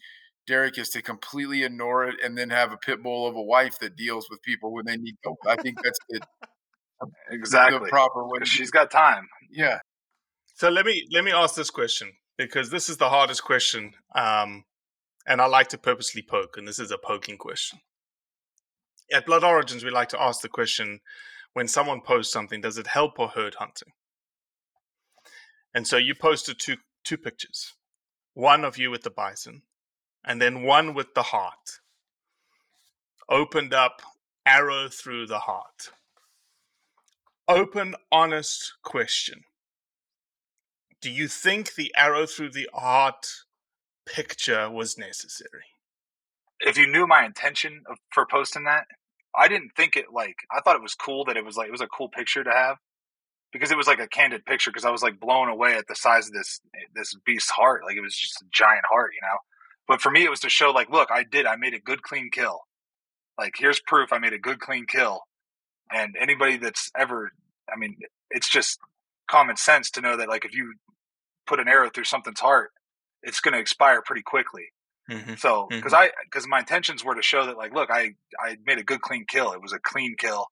Derek 0.47 0.79
is 0.79 0.89
to 0.89 1.03
completely 1.03 1.63
ignore 1.63 2.05
it 2.07 2.15
and 2.23 2.35
then 2.35 2.49
have 2.49 2.71
a 2.71 2.77
pit 2.77 3.03
bull 3.03 3.27
of 3.27 3.35
a 3.35 3.41
wife 3.41 3.77
that 3.81 3.95
deals 3.95 4.31
with 4.31 4.41
people 4.41 4.73
when 4.73 4.83
they 4.87 4.97
need 4.97 5.13
help. 5.23 5.37
I 5.47 5.55
think 5.55 5.77
that's 5.83 5.99
the, 6.09 6.21
Exactly. 7.29 7.79
the 7.79 7.85
proper 7.85 8.23
way. 8.25 8.39
to 8.39 8.45
'Cause 8.45 8.49
do 8.49 8.57
she's 8.57 8.71
got 8.71 8.89
time. 8.89 9.27
yeah. 9.51 9.79
So 10.59 10.67
let 10.67 10.85
me 10.85 11.07
let 11.13 11.23
me 11.23 11.31
ask 11.31 11.55
this 11.55 11.69
question 11.69 12.11
because 12.37 12.69
this 12.69 12.89
is 12.89 12.97
the 12.97 13.07
hardest 13.07 13.45
question, 13.45 13.93
um, 14.13 14.65
and 15.25 15.39
I 15.39 15.45
like 15.45 15.69
to 15.69 15.77
purposely 15.77 16.21
poke, 16.21 16.57
and 16.57 16.67
this 16.67 16.79
is 16.79 16.91
a 16.91 16.97
poking 16.97 17.37
question. 17.37 17.79
At 19.09 19.25
Blood 19.25 19.45
Origins, 19.45 19.85
we 19.85 19.89
like 19.89 20.09
to 20.09 20.21
ask 20.21 20.41
the 20.41 20.49
question: 20.49 20.99
when 21.53 21.69
someone 21.69 22.01
posts 22.01 22.33
something, 22.33 22.59
does 22.59 22.77
it 22.77 22.87
help 22.87 23.17
or 23.19 23.29
hurt 23.29 23.55
hunting? 23.55 23.93
And 25.73 25.87
so 25.87 25.95
you 25.95 26.13
posted 26.13 26.59
two 26.59 26.75
two 27.05 27.17
pictures, 27.17 27.75
one 28.33 28.65
of 28.65 28.77
you 28.77 28.91
with 28.91 29.03
the 29.03 29.11
bison, 29.11 29.61
and 30.25 30.41
then 30.41 30.63
one 30.63 30.93
with 30.93 31.13
the 31.13 31.23
heart. 31.23 31.79
Opened 33.29 33.73
up, 33.73 34.01
arrow 34.45 34.89
through 34.89 35.27
the 35.27 35.39
heart. 35.39 35.91
Open, 37.47 37.95
honest 38.11 38.73
question 38.83 39.45
do 41.01 41.09
you 41.09 41.27
think 41.27 41.75
the 41.75 41.93
arrow 41.95 42.25
through 42.25 42.51
the 42.51 42.69
heart 42.73 43.27
picture 44.05 44.69
was 44.69 44.97
necessary? 44.97 45.63
If 46.59 46.77
you 46.77 46.91
knew 46.91 47.07
my 47.07 47.25
intention 47.25 47.83
of, 47.89 47.97
for 48.11 48.25
posting 48.29 48.65
that, 48.65 48.85
I 49.35 49.47
didn't 49.47 49.71
think 49.75 49.95
it 49.95 50.05
like 50.11 50.35
I 50.51 50.59
thought 50.61 50.75
it 50.75 50.81
was 50.81 50.95
cool 50.95 51.25
that 51.25 51.37
it 51.37 51.45
was 51.45 51.55
like 51.55 51.67
it 51.67 51.71
was 51.71 51.81
a 51.81 51.87
cool 51.87 52.09
picture 52.09 52.43
to 52.43 52.51
have 52.51 52.77
because 53.53 53.71
it 53.71 53.77
was 53.77 53.87
like 53.87 53.99
a 53.99 54.07
candid 54.07 54.45
picture 54.45 54.71
because 54.71 54.85
I 54.85 54.91
was 54.91 55.03
like 55.03 55.19
blown 55.19 55.49
away 55.49 55.75
at 55.75 55.87
the 55.87 55.95
size 55.95 56.27
of 56.27 56.33
this 56.33 56.59
eh, 56.75 56.85
this 56.95 57.15
beast's 57.25 57.51
heart 57.51 57.83
like 57.85 57.95
it 57.95 58.01
was 58.01 58.15
just 58.15 58.41
a 58.41 58.45
giant 58.51 58.85
heart 58.89 59.11
you 59.13 59.21
know? 59.21 59.37
But 59.87 60.01
for 60.01 60.11
me 60.11 60.23
it 60.25 60.29
was 60.29 60.41
to 60.41 60.49
show 60.49 60.71
like 60.71 60.89
look 60.89 61.09
I 61.11 61.23
did 61.23 61.45
I 61.45 61.55
made 61.55 61.73
a 61.73 61.79
good 61.79 62.01
clean 62.01 62.29
kill. 62.31 62.61
Like 63.37 63.53
here's 63.57 63.79
proof 63.79 64.11
I 64.11 64.17
made 64.17 64.33
a 64.33 64.39
good 64.39 64.59
clean 64.59 64.85
kill. 64.87 65.21
And 65.91 66.15
anybody 66.19 66.57
that's 66.57 66.91
ever 66.97 67.31
I 67.71 67.77
mean 67.77 67.97
it's 68.31 68.49
just 68.49 68.79
common 69.29 69.55
sense 69.55 69.91
to 69.91 70.01
know 70.01 70.17
that 70.17 70.27
like 70.29 70.45
if 70.45 70.53
you 70.53 70.73
put 71.47 71.59
an 71.59 71.67
arrow 71.67 71.89
through 71.93 72.03
something's 72.03 72.39
heart 72.39 72.71
it's 73.23 73.39
going 73.41 73.53
to 73.53 73.59
expire 73.59 74.01
pretty 74.05 74.23
quickly 74.23 74.65
Mm-hmm. 75.09 75.35
so 75.37 75.65
because 75.71 75.91
I 75.91 76.11
because 76.25 76.47
my 76.47 76.59
intentions 76.59 77.03
were 77.03 77.15
to 77.15 77.21
show 77.23 77.47
that 77.47 77.57
like 77.57 77.73
look 77.73 77.89
I 77.89 78.11
I 78.39 78.57
made 78.63 78.77
a 78.77 78.83
good 78.83 79.01
clean 79.01 79.25
kill. 79.27 79.53
It 79.53 79.61
was 79.61 79.73
a 79.73 79.79
clean 79.79 80.15
kill. 80.15 80.45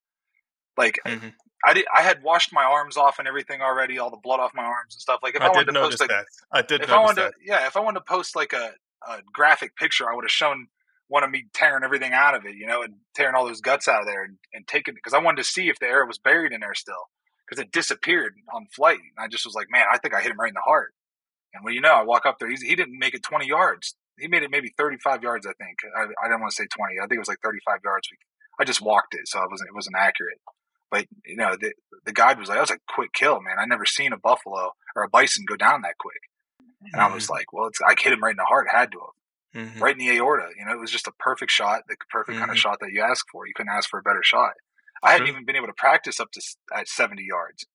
Like 0.76 0.98
Mm-hmm. 1.06 1.28
I 1.64 1.74
did 1.74 1.86
I 1.96 2.02
had 2.02 2.24
washed 2.24 2.52
my 2.52 2.64
arms 2.64 2.98
off 2.98 3.20
and 3.20 3.28
everything 3.28 3.62
already, 3.62 4.00
all 4.00 4.10
the 4.10 4.18
blood 4.18 4.40
off 4.40 4.52
my 4.56 4.64
arms 4.64 4.96
and 4.96 5.00
stuff. 5.02 5.20
Like 5.22 5.36
if 5.36 5.44
I, 5.44 5.48
I 5.48 5.50
wanted 5.50 5.74
to 5.74 5.80
post 5.80 6.00
like 6.00 6.10
that. 6.10 6.26
I 6.52 6.64
did 6.64 6.82
if 6.82 6.90
I 6.90 6.98
wanted 7.00 7.22
that. 7.22 7.34
to 7.34 7.38
yeah 7.46 7.68
if 7.68 7.78
I 7.78 7.82
wanted 7.82 8.00
to 8.00 8.06
post 8.08 8.36
like 8.36 8.54
a, 8.54 8.72
a 9.08 9.20
graphic 9.32 9.76
picture, 9.76 10.10
I 10.12 10.16
would 10.16 10.24
have 10.26 10.32
shown 10.32 10.68
one 11.08 11.24
of 11.24 11.30
me 11.30 11.46
tearing 11.54 11.84
everything 11.84 12.14
out 12.14 12.34
of 12.34 12.46
it, 12.46 12.56
you 12.56 12.66
know, 12.66 12.82
and 12.82 12.96
tearing 13.16 13.36
all 13.36 13.46
those 13.46 13.62
guts 13.62 13.88
out 13.88 14.02
of 14.02 14.08
there 14.08 14.24
and, 14.24 14.38
and 14.56 14.68
taking 14.68 14.96
because 14.96 15.14
I 15.14 15.20
wanted 15.20 15.38
to 15.38 15.44
see 15.44 15.70
if 15.70 15.78
the 15.80 15.86
arrow 15.86 16.08
was 16.08 16.18
buried 16.18 16.52
in 16.52 16.62
there 16.62 16.74
still 16.74 17.10
because 17.48 17.62
it 17.64 17.72
disappeared 17.72 18.36
on 18.54 18.68
flight. 18.76 19.00
And 19.00 19.24
I 19.24 19.28
just 19.28 19.46
was 19.46 19.56
like, 19.56 19.68
man, 19.70 19.86
I 19.92 19.98
think 19.98 20.14
I 20.14 20.22
hit 20.22 20.32
him 20.32 20.38
right 20.40 20.50
in 20.50 20.54
the 20.56 20.62
heart. 20.62 20.94
And 21.54 21.64
well, 21.64 21.74
you 21.74 21.82
know, 21.82 21.94
I 21.94 22.04
walk 22.04 22.26
up 22.26 22.40
there. 22.40 22.50
He's, 22.50 22.62
he 22.62 22.76
didn't 22.76 23.00
make 23.00 23.14
it 23.14 23.24
20 23.24 23.48
yards. 23.48 23.96
He 24.20 24.28
made 24.28 24.44
it 24.44 24.52
maybe 24.52 24.74
35 24.78 25.24
yards, 25.24 25.46
I 25.46 25.54
think. 25.64 25.78
I, 25.96 26.02
I 26.04 26.28
didn't 26.28 26.42
want 26.42 26.52
to 26.52 26.56
say 26.56 26.68
20. 26.68 26.96
I 27.00 27.04
think 27.04 27.14
it 27.14 27.20
was 27.20 27.28
like 27.28 27.40
35 27.44 27.80
yards. 27.84 28.08
I 28.60 28.64
just 28.64 28.82
walked 28.82 29.14
it, 29.14 29.28
so 29.28 29.42
it 29.44 29.52
wasn't 29.52 29.70
it 29.70 29.76
wasn't 29.76 29.96
accurate. 29.98 30.40
But 30.90 31.06
you 31.26 31.36
know, 31.36 31.56
the 31.60 31.74
the 32.06 32.14
guide 32.14 32.40
was 32.40 32.50
like, 32.50 32.58
"That 32.58 32.62
was 32.62 32.72
a 32.72 32.80
quick 32.88 33.14
kill, 33.14 33.40
man. 33.42 33.58
I 33.60 33.66
never 33.66 33.86
seen 33.86 34.14
a 34.14 34.18
buffalo 34.18 34.72
or 34.96 35.04
a 35.04 35.10
bison 35.10 35.46
go 35.48 35.56
down 35.56 35.82
that 35.84 35.98
quick." 36.00 36.22
And 36.92 37.02
I 37.02 37.14
was 37.14 37.30
like, 37.30 37.54
"Well, 37.54 37.68
it's 37.68 37.80
I 37.82 37.94
hit 38.02 38.14
him 38.14 38.24
right 38.24 38.32
in 38.32 38.38
the 38.38 38.46
heart. 38.46 38.68
Had 38.72 38.92
to 38.94 39.00
have 39.00 39.68
Mhm. 39.68 39.80
right 39.82 39.92
in 39.94 40.00
the 40.00 40.10
aorta. 40.18 40.50
You 40.58 40.66
know, 40.66 40.72
it 40.74 40.80
was 40.80 40.90
just 40.92 41.08
a 41.08 41.12
perfect 41.20 41.52
shot, 41.52 41.84
the 41.88 41.96
perfect 42.10 42.38
kind 42.40 42.50
of 42.50 42.58
Mhm. 42.58 42.62
shot 42.62 42.80
that 42.82 42.92
you 42.92 43.02
ask 43.02 43.26
for. 43.32 43.46
You 43.48 43.54
couldn't 43.56 43.72
ask 43.74 43.90
for 43.90 44.00
a 44.00 44.04
better 44.04 44.24
shot. 44.24 44.54
I 45.04 45.12
hadn't 45.12 45.28
even 45.28 45.46
been 45.46 45.56
able 45.56 45.68
to 45.68 45.74
practice 45.74 46.20
up 46.20 46.32
to 46.32 46.42
at 46.76 46.88
70 46.88 47.24
yards. 47.24 47.66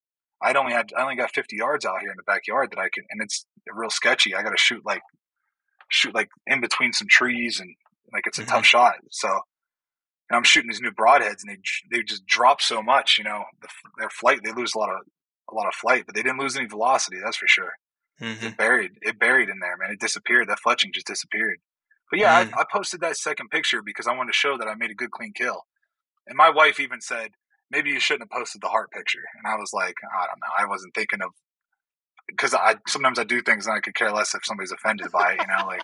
I'd 0.42 0.56
only 0.56 0.72
had 0.72 0.92
I 0.96 1.02
only 1.02 1.16
got 1.16 1.32
50 1.32 1.56
yards 1.56 1.84
out 1.84 2.00
here 2.00 2.10
in 2.10 2.16
the 2.16 2.24
backyard 2.24 2.70
that 2.72 2.80
I 2.80 2.88
can, 2.92 3.04
and 3.10 3.22
it's 3.22 3.46
real 3.72 3.90
sketchy. 3.90 4.34
I 4.34 4.42
got 4.42 4.50
to 4.50 4.56
shoot 4.58 4.84
like 4.84 5.02
shoot 5.88 6.14
like 6.14 6.28
in 6.46 6.60
between 6.60 6.92
some 6.92 7.06
trees, 7.08 7.60
and 7.60 7.74
like 8.12 8.26
it's 8.26 8.38
a 8.38 8.44
tough 8.44 8.66
shot. 8.66 8.94
So, 9.10 9.28
and 10.28 10.36
I'm 10.36 10.42
shooting 10.42 10.68
these 10.70 10.80
new 10.80 10.90
broadheads, 10.90 11.42
and 11.46 11.48
they 11.50 11.96
they 11.96 12.02
just 12.02 12.26
drop 12.26 12.60
so 12.60 12.82
much. 12.82 13.18
You 13.18 13.24
know, 13.24 13.44
the, 13.60 13.68
their 13.98 14.10
flight 14.10 14.40
they 14.44 14.52
lose 14.52 14.74
a 14.74 14.78
lot 14.78 14.90
of 14.90 14.96
a 15.50 15.54
lot 15.54 15.68
of 15.68 15.74
flight, 15.74 16.04
but 16.06 16.14
they 16.16 16.22
didn't 16.22 16.40
lose 16.40 16.56
any 16.56 16.66
velocity. 16.66 17.18
That's 17.22 17.36
for 17.36 17.46
sure. 17.46 17.72
Mm-hmm. 18.20 18.46
It 18.46 18.56
buried 18.56 18.92
it 19.02 19.18
buried 19.20 19.48
in 19.48 19.60
there, 19.60 19.76
man. 19.76 19.92
It 19.92 20.00
disappeared. 20.00 20.48
That 20.48 20.58
fletching 20.66 20.92
just 20.92 21.06
disappeared. 21.06 21.58
But 22.10 22.18
yeah, 22.20 22.44
Mm. 22.44 22.54
I, 22.56 22.60
I 22.60 22.64
posted 22.70 23.00
that 23.00 23.16
second 23.16 23.48
picture 23.50 23.80
because 23.80 24.06
I 24.06 24.14
wanted 24.16 24.32
to 24.32 24.36
show 24.38 24.58
that 24.58 24.68
I 24.68 24.74
made 24.74 24.90
a 24.90 24.94
good 24.94 25.10
clean 25.12 25.32
kill. 25.34 25.62
And 26.26 26.36
my 26.36 26.50
wife 26.50 26.78
even 26.80 27.00
said, 27.00 27.30
maybe 27.70 27.90
you 27.90 28.00
shouldn't 28.00 28.30
have 28.30 28.38
posted 28.38 28.60
the 28.62 28.68
heart 28.68 28.90
picture. 28.90 29.22
And 29.36 29.52
I 29.52 29.56
was 29.56 29.72
like, 29.72 29.94
I 30.16 30.26
don't 30.26 30.38
know. 30.40 30.54
I 30.58 30.66
wasn't 30.68 30.94
thinking 30.94 31.20
of 31.22 31.30
because 32.28 32.54
I 32.54 32.76
sometimes 32.86 33.18
I 33.18 33.24
do 33.24 33.42
things 33.42 33.66
and 33.66 33.76
I 33.76 33.80
could 33.80 33.94
care 33.94 34.12
less 34.12 34.34
if 34.34 34.44
somebody's 34.44 34.72
offended 34.72 35.10
by 35.12 35.32
it. 35.32 35.40
You 35.40 35.46
know, 35.48 35.66
like 35.66 35.82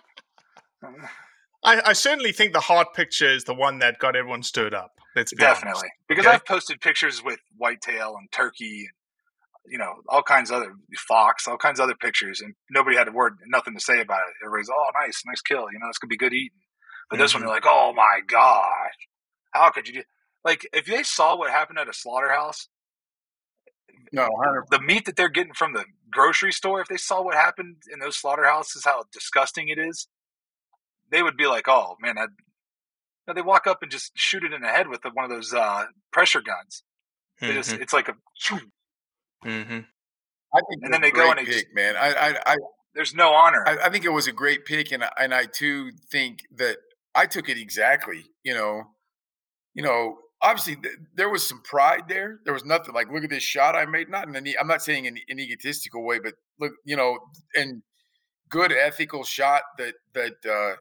I, 1.63 1.81
I 1.89 1.93
certainly 1.93 2.31
think 2.31 2.53
the 2.53 2.59
heart 2.61 2.93
picture 2.93 3.29
is 3.29 3.43
the 3.43 3.53
one 3.53 3.79
that 3.79 3.99
got 3.99 4.15
everyone 4.15 4.43
stirred 4.43 4.73
up. 4.73 4.91
Let's 5.15 5.33
be 5.33 5.43
honest. 5.43 5.61
definitely 5.61 5.89
because 6.07 6.25
Okay? 6.25 6.35
I've 6.35 6.45
posted 6.45 6.79
pictures 6.81 7.23
with 7.23 7.39
whitetail 7.57 8.15
and 8.17 8.31
turkey 8.31 8.85
and 8.87 9.71
you 9.71 9.77
know 9.77 9.95
all 10.07 10.23
kinds 10.23 10.49
of 10.51 10.57
other 10.57 10.73
fox, 11.07 11.47
all 11.47 11.57
kinds 11.57 11.79
of 11.79 11.83
other 11.83 11.95
pictures, 11.99 12.39
and 12.41 12.53
nobody 12.71 12.95
had 12.95 13.07
a 13.07 13.11
word, 13.11 13.33
nothing 13.47 13.73
to 13.73 13.79
say 13.81 13.99
about 13.99 14.21
it. 14.21 14.45
Everybody's 14.45 14.69
oh 14.69 14.85
nice, 15.01 15.21
nice 15.25 15.41
kill. 15.41 15.65
You 15.71 15.79
know, 15.79 15.87
it's 15.89 15.97
gonna 15.97 16.09
be 16.09 16.17
good 16.17 16.33
eating. 16.33 16.57
But 17.09 17.17
this 17.19 17.33
one, 17.33 17.41
Mhm. 17.41 17.47
they're 17.47 17.55
like, 17.55 17.65
oh 17.65 17.91
my 17.95 18.21
god, 18.25 18.89
how 19.51 19.69
could 19.71 19.87
you 19.87 19.95
do? 19.95 20.03
Like, 20.43 20.67
if 20.73 20.85
they 20.85 21.03
saw 21.03 21.37
what 21.37 21.51
happened 21.51 21.79
at 21.79 21.89
a 21.89 21.93
slaughterhouse, 21.93 22.67
No, 24.11 24.27
100 24.29 24.65
the 24.71 24.81
meat 24.81 25.05
that 25.05 25.15
they're 25.15 25.29
getting 25.29 25.53
from 25.53 25.73
the 25.73 25.85
grocery 26.11 26.51
store, 26.51 26.81
if 26.81 26.87
they 26.87 26.97
saw 26.97 27.21
what 27.21 27.35
happened 27.35 27.77
in 27.91 27.99
those 27.99 28.17
slaughterhouses, 28.17 28.85
how 28.85 29.03
disgusting 29.11 29.67
it 29.69 29.77
is, 29.77 30.07
they 31.11 31.21
would 31.21 31.37
be 31.37 31.47
like, 31.47 31.67
"Oh 31.67 31.95
man, 32.01 32.15
that." 32.15 32.29
No, 33.27 33.33
they 33.33 33.41
walk 33.43 33.67
up 33.67 33.83
and 33.83 33.91
just 33.91 34.11
shoot 34.15 34.43
it 34.43 34.53
in 34.53 34.61
the 34.61 34.67
head 34.69 34.87
with 34.87 35.01
one 35.13 35.23
of 35.23 35.29
those 35.29 35.53
uh, 35.53 35.85
pressure 36.11 36.41
guns. 36.41 36.83
They 37.39 37.53
just, 37.53 37.73
it's 37.73 37.93
like 37.93 38.07
a. 38.09 38.13
Mm-hmm. 39.45 39.79
I 40.53 40.61
think 40.67 40.83
And 40.83 40.93
then 40.93 41.01
they 41.01 41.11
go 41.11 41.29
and 41.29 41.39
pick, 41.39 41.47
just- 41.47 41.67
man. 41.73 41.95
I, 41.95 42.13
I, 42.13 42.53
I, 42.53 42.57
There's 42.95 43.13
no 43.13 43.31
honor. 43.33 43.63
I, 43.67 43.77
I 43.85 43.89
think 43.89 44.03
it 44.03 44.09
was 44.09 44.27
a 44.27 44.31
great 44.31 44.65
pick, 44.65 44.91
and 44.91 45.03
and 45.17 45.33
I 45.33 45.45
too 45.45 45.91
think 46.11 46.39
that 46.57 46.77
I 47.13 47.27
took 47.27 47.49
it 47.49 47.57
exactly. 47.57 48.23
You 48.43 48.55
know, 48.55 48.83
you 49.75 49.83
know, 49.83 50.17
obviously 50.41 50.75
th- 50.75 50.95
there 51.15 51.29
was 51.29 51.47
some 51.47 51.61
pride 51.61 52.03
there. 52.07 52.39
There 52.45 52.53
was 52.53 52.65
nothing 52.65 52.93
like, 52.93 53.11
look 53.11 53.23
at 53.23 53.29
this 53.29 53.43
shot 53.43 53.75
I 53.75 53.85
made. 53.85 54.09
Not 54.09 54.27
in 54.27 54.35
any, 54.35 54.57
I'm 54.57 54.67
not 54.67 54.81
saying 54.81 55.05
in 55.05 55.17
an 55.29 55.39
egotistical 55.39 56.03
way, 56.05 56.19
but 56.19 56.35
look, 56.59 56.73
you 56.85 56.95
know, 56.95 57.19
and 57.55 57.83
good 58.49 58.71
ethical 58.71 59.23
shot 59.23 59.61
that 59.77 59.93
that 60.13 60.45
uh, 60.49 60.75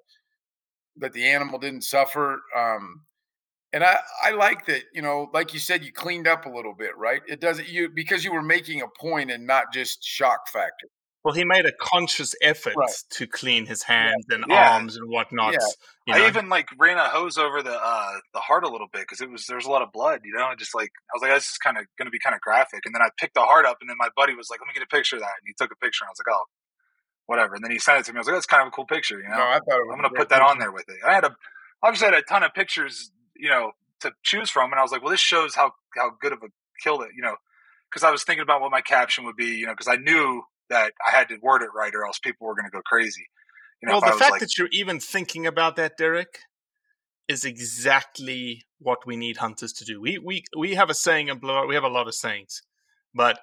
that 0.97 1.13
the 1.13 1.27
animal 1.27 1.59
didn't 1.59 1.83
suffer. 1.83 2.41
Um, 2.57 3.03
and 3.73 3.85
I, 3.85 3.99
I 4.25 4.31
like 4.31 4.67
that, 4.67 4.85
you 4.95 5.03
know, 5.03 5.29
like 5.35 5.53
you 5.53 5.61
said, 5.61 5.85
you 5.85 5.93
cleaned 5.93 6.27
up 6.27 6.47
a 6.47 6.49
little 6.49 6.75
bit, 6.75 6.97
right? 6.97 7.21
It 7.29 7.41
doesn't 7.41 7.69
you 7.69 7.91
because 7.91 8.25
you 8.25 8.33
were 8.33 8.43
making 8.43 8.83
a 8.83 8.89
point 8.99 9.31
and 9.31 9.47
not 9.47 9.73
just 9.73 10.03
shock 10.03 10.49
factor. 10.49 10.89
Well, 11.29 11.35
he 11.35 11.45
made 11.45 11.67
a 11.67 11.73
conscious 11.79 12.35
effort 12.41 12.73
Right. 12.75 12.89
to 13.11 13.27
clean 13.27 13.67
his 13.67 13.83
hands 13.83 14.25
and 14.31 14.47
Yeah. 14.49 14.71
arms 14.71 14.97
and 14.97 15.11
whatnot. 15.11 15.53
Yeah. 15.53 15.59
You 16.07 16.15
I 16.15 16.27
even 16.27 16.49
like 16.49 16.71
ran 16.79 16.97
a 16.97 17.07
hose 17.07 17.37
over 17.37 17.63
the 17.63 17.79
uh, 17.79 18.21
the 18.33 18.41
heart 18.41 18.65
a 18.65 18.69
little 18.71 18.89
bit 18.91 19.03
because 19.03 19.21
it 19.21 19.29
was 19.29 19.45
there's 19.45 19.67
a 19.67 19.71
lot 19.71 19.83
of 19.83 19.93
blood, 19.93 20.23
you 20.25 20.33
know. 20.33 20.47
I 20.47 20.55
just 20.55 20.75
like 20.75 20.89
I 20.89 21.13
was 21.13 21.21
like, 21.21 21.33
this 21.33 21.51
is 21.51 21.59
kind 21.59 21.77
of 21.77 21.85
going 21.99 22.07
to 22.07 22.11
be 22.11 22.19
kind 22.19 22.35
of 22.35 22.41
graphic. 22.41 22.87
And 22.87 22.95
then 22.95 23.03
I 23.03 23.11
picked 23.19 23.35
the 23.35 23.43
heart 23.43 23.67
up, 23.67 23.77
and 23.83 23.91
then 23.91 23.99
my 23.99 24.09
buddy 24.17 24.35
was 24.35 24.49
like, 24.49 24.59
let 24.63 24.69
me 24.69 24.73
get 24.73 24.83
a 24.83 24.87
picture 24.87 25.17
of 25.17 25.21
that, 25.21 25.37
and 25.39 25.45
he 25.45 25.53
took 25.53 25.71
a 25.71 25.77
picture. 25.77 26.05
And 26.05 26.09
I 26.09 26.13
was 26.13 26.23
like, 26.27 26.35
oh, 26.35 26.45
whatever. 27.27 27.57
And 27.57 27.63
then 27.63 27.73
he 27.73 27.79
sent 27.79 28.01
it 28.01 28.07
to 28.07 28.13
me. 28.15 28.17
I 28.17 28.21
was 28.21 28.27
like, 28.29 28.37
that's 28.37 28.47
kind 28.47 28.63
of 28.63 28.69
a 28.69 28.71
cool 28.71 28.87
picture, 28.87 29.21
you 29.21 29.29
know. 29.29 29.37
No, 29.37 29.43
I 29.43 29.59
thought 29.59 29.85
was 29.85 29.91
I'm 29.93 30.01
going 30.01 30.11
to 30.11 30.17
put 30.19 30.31
that 30.31 30.41
on 30.41 30.59
there 30.59 30.73
with 30.73 30.89
it. 30.89 30.97
I 31.07 31.13
had 31.13 31.25
a 31.25 31.37
obviously 31.83 32.09
I 32.09 32.15
had 32.15 32.21
a 32.21 32.27
ton 32.27 32.43
of 32.43 32.55
pictures, 32.55 33.13
you 33.37 33.51
know, 33.51 33.73
to 34.01 34.13
choose 34.23 34.49
from, 34.49 34.73
and 34.73 34.81
I 34.81 34.83
was 34.83 34.93
like, 34.93 35.03
well, 35.03 35.11
this 35.11 35.21
shows 35.21 35.55
how 35.55 35.73
how 35.95 36.13
good 36.23 36.33
of 36.33 36.39
a 36.43 36.49
kill 36.83 36.97
that, 37.01 37.11
you 37.15 37.21
know, 37.21 37.37
because 37.91 38.03
I 38.03 38.11
was 38.13 38.25
thinking 38.25 38.45
about 38.45 38.63
what 38.63 38.71
my 38.71 38.81
caption 38.81 39.27
would 39.27 39.37
be, 39.37 39.61
you 39.61 39.67
know, 39.67 39.73
because 39.75 39.89
I 39.89 39.97
knew 39.97 40.43
that 40.71 40.93
I 41.07 41.11
had 41.11 41.29
to 41.29 41.39
word 41.43 41.63
it 41.63 41.71
right, 41.75 41.95
or 41.95 42.05
else 42.05 42.19
people 42.19 42.47
were 42.47 42.55
going 42.55 42.67
to 42.67 42.71
go 42.71 42.83
crazy. 42.85 43.27
You 43.83 43.89
know, 43.89 44.01
well, 44.01 44.13
the 44.13 44.19
fact 44.19 44.33
like, 44.33 44.41
that 44.41 44.59
you're 44.59 44.69
even 44.73 44.99
thinking 44.99 45.47
about 45.47 45.77
that, 45.77 45.97
Derek, 45.97 46.41
is 47.29 47.45
exactly 47.45 48.65
what 48.81 49.07
we 49.07 49.17
need 49.17 49.37
hunters 49.37 49.73
to 49.75 49.85
do. 49.85 50.01
We 50.01 50.19
we 50.19 50.45
we 50.57 50.75
have 50.75 50.91
a 50.91 50.95
saying 50.95 51.29
in 51.29 51.39
Blowout. 51.39 51.69
We 51.69 51.75
have 51.75 51.85
a 51.85 51.89
lot 51.89 52.09
of 52.09 52.15
sayings, 52.15 52.63
but 53.15 53.39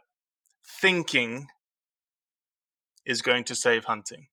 thinking 0.82 1.48
is 3.06 3.22
going 3.22 3.44
to 3.46 3.56
save 3.56 3.86
hunting. 3.86 4.28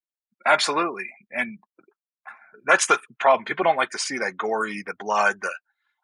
Absolutely, 0.46 1.08
and 1.30 1.58
that's 2.66 2.86
the 2.86 2.98
problem. 3.20 3.44
People 3.44 3.64
don't 3.64 3.76
like 3.76 3.90
to 3.90 3.98
see 3.98 4.18
that 4.18 4.36
gory, 4.36 4.82
the 4.84 4.94
blood, 4.98 5.36
the 5.40 5.52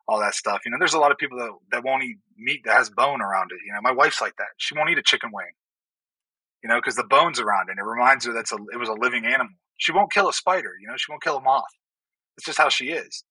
all 0.06 0.20
that 0.20 0.34
stuff. 0.34 0.60
You 0.64 0.70
know, 0.70 0.78
there's 0.78 0.94
a 0.94 0.98
lot 0.98 1.10
of 1.10 1.18
people 1.18 1.38
that 1.38 1.50
that 1.72 1.84
won't 1.84 2.04
eat 2.04 2.18
meat 2.36 2.62
that 2.64 2.74
has 2.74 2.90
bone 2.90 3.20
around 3.20 3.50
it. 3.52 3.58
You 3.66 3.72
know, 3.72 3.80
my 3.82 3.92
wife's 3.92 4.20
like 4.20 4.36
that. 4.36 4.48
She 4.56 4.76
won't 4.76 4.90
eat 4.90 4.98
a 4.98 5.02
chicken 5.02 5.30
wing. 5.32 5.50
You 6.62 6.68
know, 6.68 6.76
because 6.76 6.96
the 6.96 7.04
bones 7.04 7.38
around 7.38 7.68
it, 7.68 7.72
and 7.72 7.78
it 7.78 7.88
reminds 7.88 8.26
her 8.26 8.32
that's 8.32 8.52
a 8.52 8.58
it 8.72 8.78
was 8.78 8.88
a 8.88 8.94
living 8.94 9.26
animal. 9.26 9.54
She 9.76 9.92
won't 9.92 10.12
kill 10.12 10.28
a 10.28 10.32
spider. 10.32 10.72
You 10.80 10.88
know, 10.88 10.94
she 10.96 11.10
won't 11.10 11.22
kill 11.22 11.36
a 11.36 11.40
moth. 11.40 11.62
It's 12.36 12.46
just 12.46 12.58
how 12.58 12.68
she 12.68 12.86
is. 12.86 13.24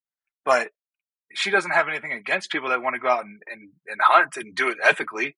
But 0.46 0.70
she 1.34 1.52
doesn't 1.52 1.72
have 1.72 1.88
anything 1.88 2.14
against 2.14 2.52
people 2.52 2.70
that 2.70 2.82
want 2.82 2.96
to 2.96 3.00
go 3.00 3.10
out 3.10 3.26
and, 3.26 3.42
and, 3.52 3.70
and 3.88 4.00
hunt 4.02 4.38
and 4.38 4.56
do 4.56 4.70
it 4.70 4.78
ethically. 4.82 5.36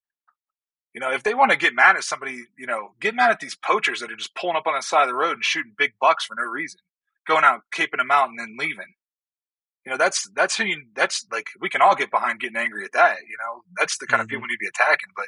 You 0.93 1.01
know, 1.01 1.11
if 1.11 1.23
they 1.23 1.33
want 1.33 1.51
to 1.51 1.57
get 1.57 1.75
mad 1.75 1.95
at 1.95 2.03
somebody, 2.03 2.43
you 2.57 2.65
know, 2.65 2.91
get 2.99 3.15
mad 3.15 3.31
at 3.31 3.39
these 3.39 3.55
poachers 3.55 3.99
that 3.99 4.11
are 4.11 4.15
just 4.15 4.35
pulling 4.35 4.55
up 4.55 4.67
on 4.67 4.75
the 4.75 4.81
side 4.81 5.03
of 5.03 5.09
the 5.09 5.15
road 5.15 5.33
and 5.33 5.43
shooting 5.43 5.73
big 5.77 5.93
bucks 6.01 6.25
for 6.25 6.35
no 6.35 6.43
reason, 6.43 6.79
going 7.27 7.43
out, 7.43 7.61
caping 7.75 7.97
them 7.97 8.11
out, 8.11 8.29
and 8.29 8.39
then 8.39 8.55
leaving. 8.57 8.93
You 9.85 9.91
know, 9.91 9.97
that's 9.97 10.29
that's 10.35 10.57
who 10.57 10.65
you. 10.65 10.83
That's 10.95 11.25
like 11.31 11.47
we 11.61 11.69
can 11.69 11.81
all 11.81 11.95
get 11.95 12.11
behind 12.11 12.39
getting 12.39 12.57
angry 12.57 12.85
at 12.85 12.91
that. 12.93 13.17
You 13.27 13.37
know, 13.39 13.61
that's 13.77 13.97
the 13.97 14.07
kind 14.07 14.21
of 14.21 14.27
mm-hmm. 14.27 14.35
people 14.35 14.41
we 14.43 14.47
need 14.47 14.55
to 14.55 14.59
be 14.59 14.67
attacking. 14.67 15.09
But 15.15 15.27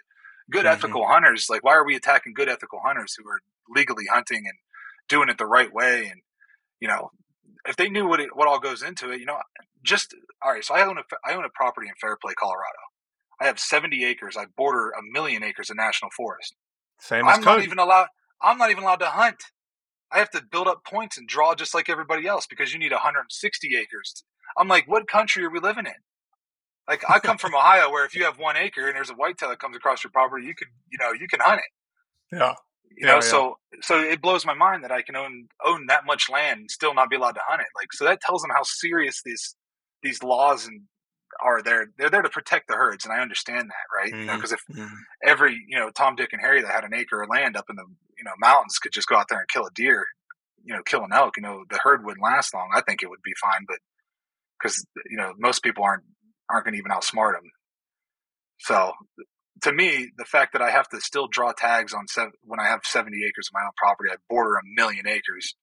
good 0.51 0.67
Mhm. 0.67 0.67
ethical 0.67 1.07
hunters, 1.07 1.47
like 1.49 1.63
why 1.65 1.73
are 1.73 1.85
we 1.85 1.95
attacking 1.97 2.35
good 2.35 2.49
ethical 2.49 2.81
hunters 2.85 3.15
who 3.17 3.29
are 3.29 3.41
legally 3.69 4.05
hunting 4.11 4.43
and 4.47 4.57
doing 5.09 5.29
it 5.29 5.39
the 5.39 5.47
right 5.47 5.73
way? 5.73 6.07
And 6.07 6.21
you 6.81 6.87
know, 6.89 7.11
if 7.67 7.77
they 7.77 7.89
knew 7.89 8.07
what 8.07 8.19
it, 8.21 8.35
what 8.35 8.47
all 8.47 8.59
goes 8.59 8.83
into 8.83 9.11
it, 9.11 9.19
you 9.19 9.25
know, 9.27 9.39
just 9.83 10.15
all 10.43 10.53
right. 10.53 10.63
So 10.65 10.75
I 10.75 10.85
own 10.87 10.97
a 10.99 11.03
I 11.25 11.35
own 11.35 11.45
a 11.45 11.49
property 11.49 11.87
in 11.89 11.95
Fairplay, 12.01 12.33
Colorado. 12.35 12.79
I 13.41 13.45
have 13.47 13.59
70 13.59 14.05
acres. 14.05 14.37
I 14.37 14.45
border 14.57 14.91
a 14.91 15.01
million 15.13 15.43
acres 15.43 15.69
of 15.71 15.77
national 15.77 16.11
forest. 16.17 16.55
Same 16.99 17.27
I'm 17.27 17.43
not 17.43 17.61
even 17.61 17.79
allowed. 17.79 18.07
I'm 18.41 18.57
not 18.57 18.71
even 18.71 18.83
allowed 18.83 18.97
to 19.01 19.07
hunt. 19.07 19.37
I 20.11 20.19
have 20.19 20.31
to 20.31 20.43
build 20.51 20.67
up 20.67 20.85
points 20.85 21.17
and 21.17 21.27
draw 21.27 21.55
just 21.55 21.75
like 21.75 21.89
everybody 21.89 22.27
else 22.27 22.47
because 22.47 22.73
you 22.73 22.79
need 22.79 22.93
160 22.93 23.77
acres. 23.77 24.23
I'm 24.57 24.69
like, 24.69 24.87
what 24.89 25.07
country 25.07 25.45
are 25.45 25.51
we 25.51 25.59
living 25.59 25.85
in? 25.87 25.93
Like, 26.87 27.03
I 27.09 27.19
come 27.19 27.37
from 27.37 27.55
Ohio, 27.55 27.89
where 27.91 28.05
if 28.05 28.15
you 28.15 28.25
have 28.25 28.37
one 28.39 28.57
acre 28.57 28.87
and 28.87 28.95
there's 28.95 29.09
a 29.09 29.13
whitetail 29.13 29.49
that 29.49 29.59
comes 29.59 29.77
across 29.77 30.03
your 30.03 30.11
property, 30.11 30.45
you 30.45 30.55
can, 30.55 30.67
you 30.91 30.97
know, 30.99 31.13
you 31.13 31.27
can 31.27 31.39
hunt 31.39 31.59
it. 31.59 31.71
yeah. 32.31 32.55
You 32.97 33.05
Yeah, 33.05 33.07
know, 33.07 33.19
yeah. 33.21 33.21
so 33.21 33.55
so 33.81 33.99
it 33.99 34.21
blows 34.21 34.45
my 34.45 34.53
mind 34.53 34.83
that 34.83 34.91
I 34.91 35.01
can 35.01 35.15
own 35.15 35.47
own 35.65 35.85
that 35.87 36.05
much 36.05 36.29
land 36.29 36.59
and 36.61 36.71
still 36.71 36.93
not 36.93 37.09
be 37.09 37.15
allowed 37.15 37.33
to 37.33 37.41
hunt 37.47 37.61
it. 37.61 37.67
Like, 37.75 37.93
so 37.93 38.05
that 38.05 38.21
tells 38.21 38.41
them 38.41 38.51
how 38.51 38.63
serious 38.63 39.21
these 39.23 39.55
these 40.03 40.21
laws 40.23 40.67
and 40.67 40.81
are 41.41 41.61
there. 41.63 41.87
They're 41.97 42.09
there 42.09 42.21
to 42.21 42.29
protect 42.29 42.67
the 42.67 42.75
herds, 42.75 43.05
and 43.05 43.13
I 43.13 43.21
understand 43.21 43.69
that, 43.69 43.95
right? 43.95 44.13
You 44.19 44.25
know, 44.27 44.33
because 44.33 44.51
if 44.51 44.59
Mhm. 44.69 44.89
every 45.23 45.53
you 45.67 45.79
know 45.79 45.89
Tom, 45.91 46.15
Dick, 46.15 46.29
and 46.33 46.41
Harry 46.41 46.61
that 46.61 46.71
had 46.71 46.83
an 46.85 46.93
acre 46.93 47.21
of 47.21 47.29
land 47.29 47.57
up 47.57 47.65
in 47.69 47.75
the 47.77 47.85
you 48.17 48.23
know 48.25 48.33
mountains 48.39 48.77
could 48.77 48.91
just 48.93 49.07
go 49.07 49.15
out 49.17 49.27
there 49.29 49.39
and 49.39 49.49
kill 49.49 49.65
a 49.65 49.71
deer, 49.75 50.05
you 50.63 50.73
know, 50.75 50.83
kill 50.83 51.03
an 51.03 51.13
elk. 51.13 51.37
You 51.37 51.43
know, 51.43 51.63
the 51.69 51.79
herd 51.83 52.05
wouldn't 52.05 52.23
last 52.23 52.53
long. 52.53 52.69
I 52.75 52.81
think 52.81 53.03
it 53.03 53.09
would 53.09 53.23
be 53.23 53.33
fine, 53.41 53.65
but 53.67 53.77
because 54.61 54.85
you 55.09 55.17
know 55.17 55.33
most 55.39 55.63
people 55.63 55.83
aren't 55.83 56.03
aren't 56.51 56.65
going 56.65 56.73
to 56.73 56.79
even 56.79 56.91
outsmart 56.91 57.33
them. 57.33 57.49
So 58.59 58.93
to 59.63 59.71
me, 59.73 60.09
the 60.17 60.25
fact 60.25 60.53
that 60.53 60.61
I 60.61 60.71
have 60.71 60.89
to 60.89 61.01
still 61.01 61.27
draw 61.27 61.51
tags 61.53 61.93
on 61.93 62.07
seven, 62.07 62.33
when 62.43 62.59
I 62.59 62.67
have 62.67 62.81
seventy 62.85 63.23
acres 63.25 63.49
of 63.49 63.53
my 63.53 63.63
own 63.65 63.71
property, 63.77 64.09
I 64.11 64.17
border 64.29 64.55
a 64.55 64.61
million 64.63 65.07
acres. 65.07 65.55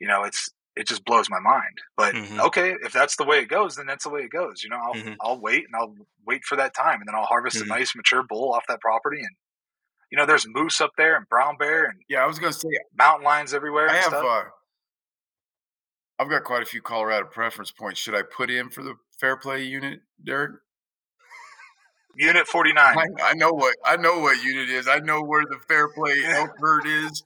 You 0.00 0.08
know, 0.08 0.24
it's 0.24 0.48
it 0.76 0.86
just 0.88 1.04
blows 1.04 1.28
my 1.30 1.40
mind. 1.40 1.78
But 1.96 2.14
Mhm. 2.14 2.40
okay, 2.46 2.74
if 2.82 2.92
that's 2.92 3.16
the 3.16 3.24
way 3.24 3.40
it 3.40 3.48
goes, 3.48 3.76
then 3.76 3.86
that's 3.86 4.04
the 4.04 4.10
way 4.10 4.22
it 4.22 4.30
goes. 4.30 4.62
You 4.62 4.70
know, 4.70 4.78
I'll 4.78 5.00
Mhm. 5.00 5.16
I'll 5.20 5.40
wait 5.40 5.64
and 5.66 5.74
I'll 5.76 5.94
wait 6.26 6.44
for 6.44 6.56
that 6.56 6.74
time, 6.74 7.00
and 7.00 7.08
then 7.08 7.14
I'll 7.14 7.26
harvest 7.26 7.60
Mhm. 7.60 7.62
a 7.62 7.66
nice 7.68 7.94
mature 7.96 8.24
bull 8.28 8.52
off 8.54 8.64
that 8.68 8.80
property. 8.80 9.20
And 9.20 9.36
you 10.10 10.18
know, 10.18 10.26
there's 10.26 10.46
moose 10.48 10.80
up 10.80 10.92
there 10.96 11.16
and 11.16 11.28
brown 11.28 11.56
bear 11.58 11.84
and 11.86 12.00
Yeah, 12.08 12.22
I 12.22 12.26
was 12.26 12.38
gonna 12.38 12.52
say 12.52 12.68
mountain 12.94 13.24
lions 13.24 13.54
everywhere. 13.54 13.88
I 13.88 13.94
and 13.94 14.02
have 14.02 14.12
stuff. 14.14 14.22
uh 14.22 14.44
I've 16.18 16.28
got 16.28 16.44
quite 16.44 16.62
a 16.62 16.66
few 16.66 16.82
Colorado 16.82 17.26
preference 17.28 17.72
points. 17.72 17.98
Should 18.00 18.14
I 18.14 18.22
put 18.22 18.50
in 18.50 18.70
for 18.70 18.82
the 18.82 18.94
Fairplay 19.20 19.64
unit, 19.64 20.00
Derek? 20.24 20.52
Unit 22.16 22.46
forty 22.46 22.72
nine. 22.72 22.96
I, 22.98 23.30
I 23.30 23.34
know 23.34 23.52
what 23.52 23.76
I 23.84 23.96
know 23.96 24.18
what 24.18 24.42
unit 24.42 24.68
is. 24.68 24.88
I 24.88 24.98
know 24.98 25.22
where 25.22 25.44
the 25.44 25.58
Fairplay 25.68 26.16
elk 26.24 26.50
herd 26.58 26.86
is. 26.86 27.22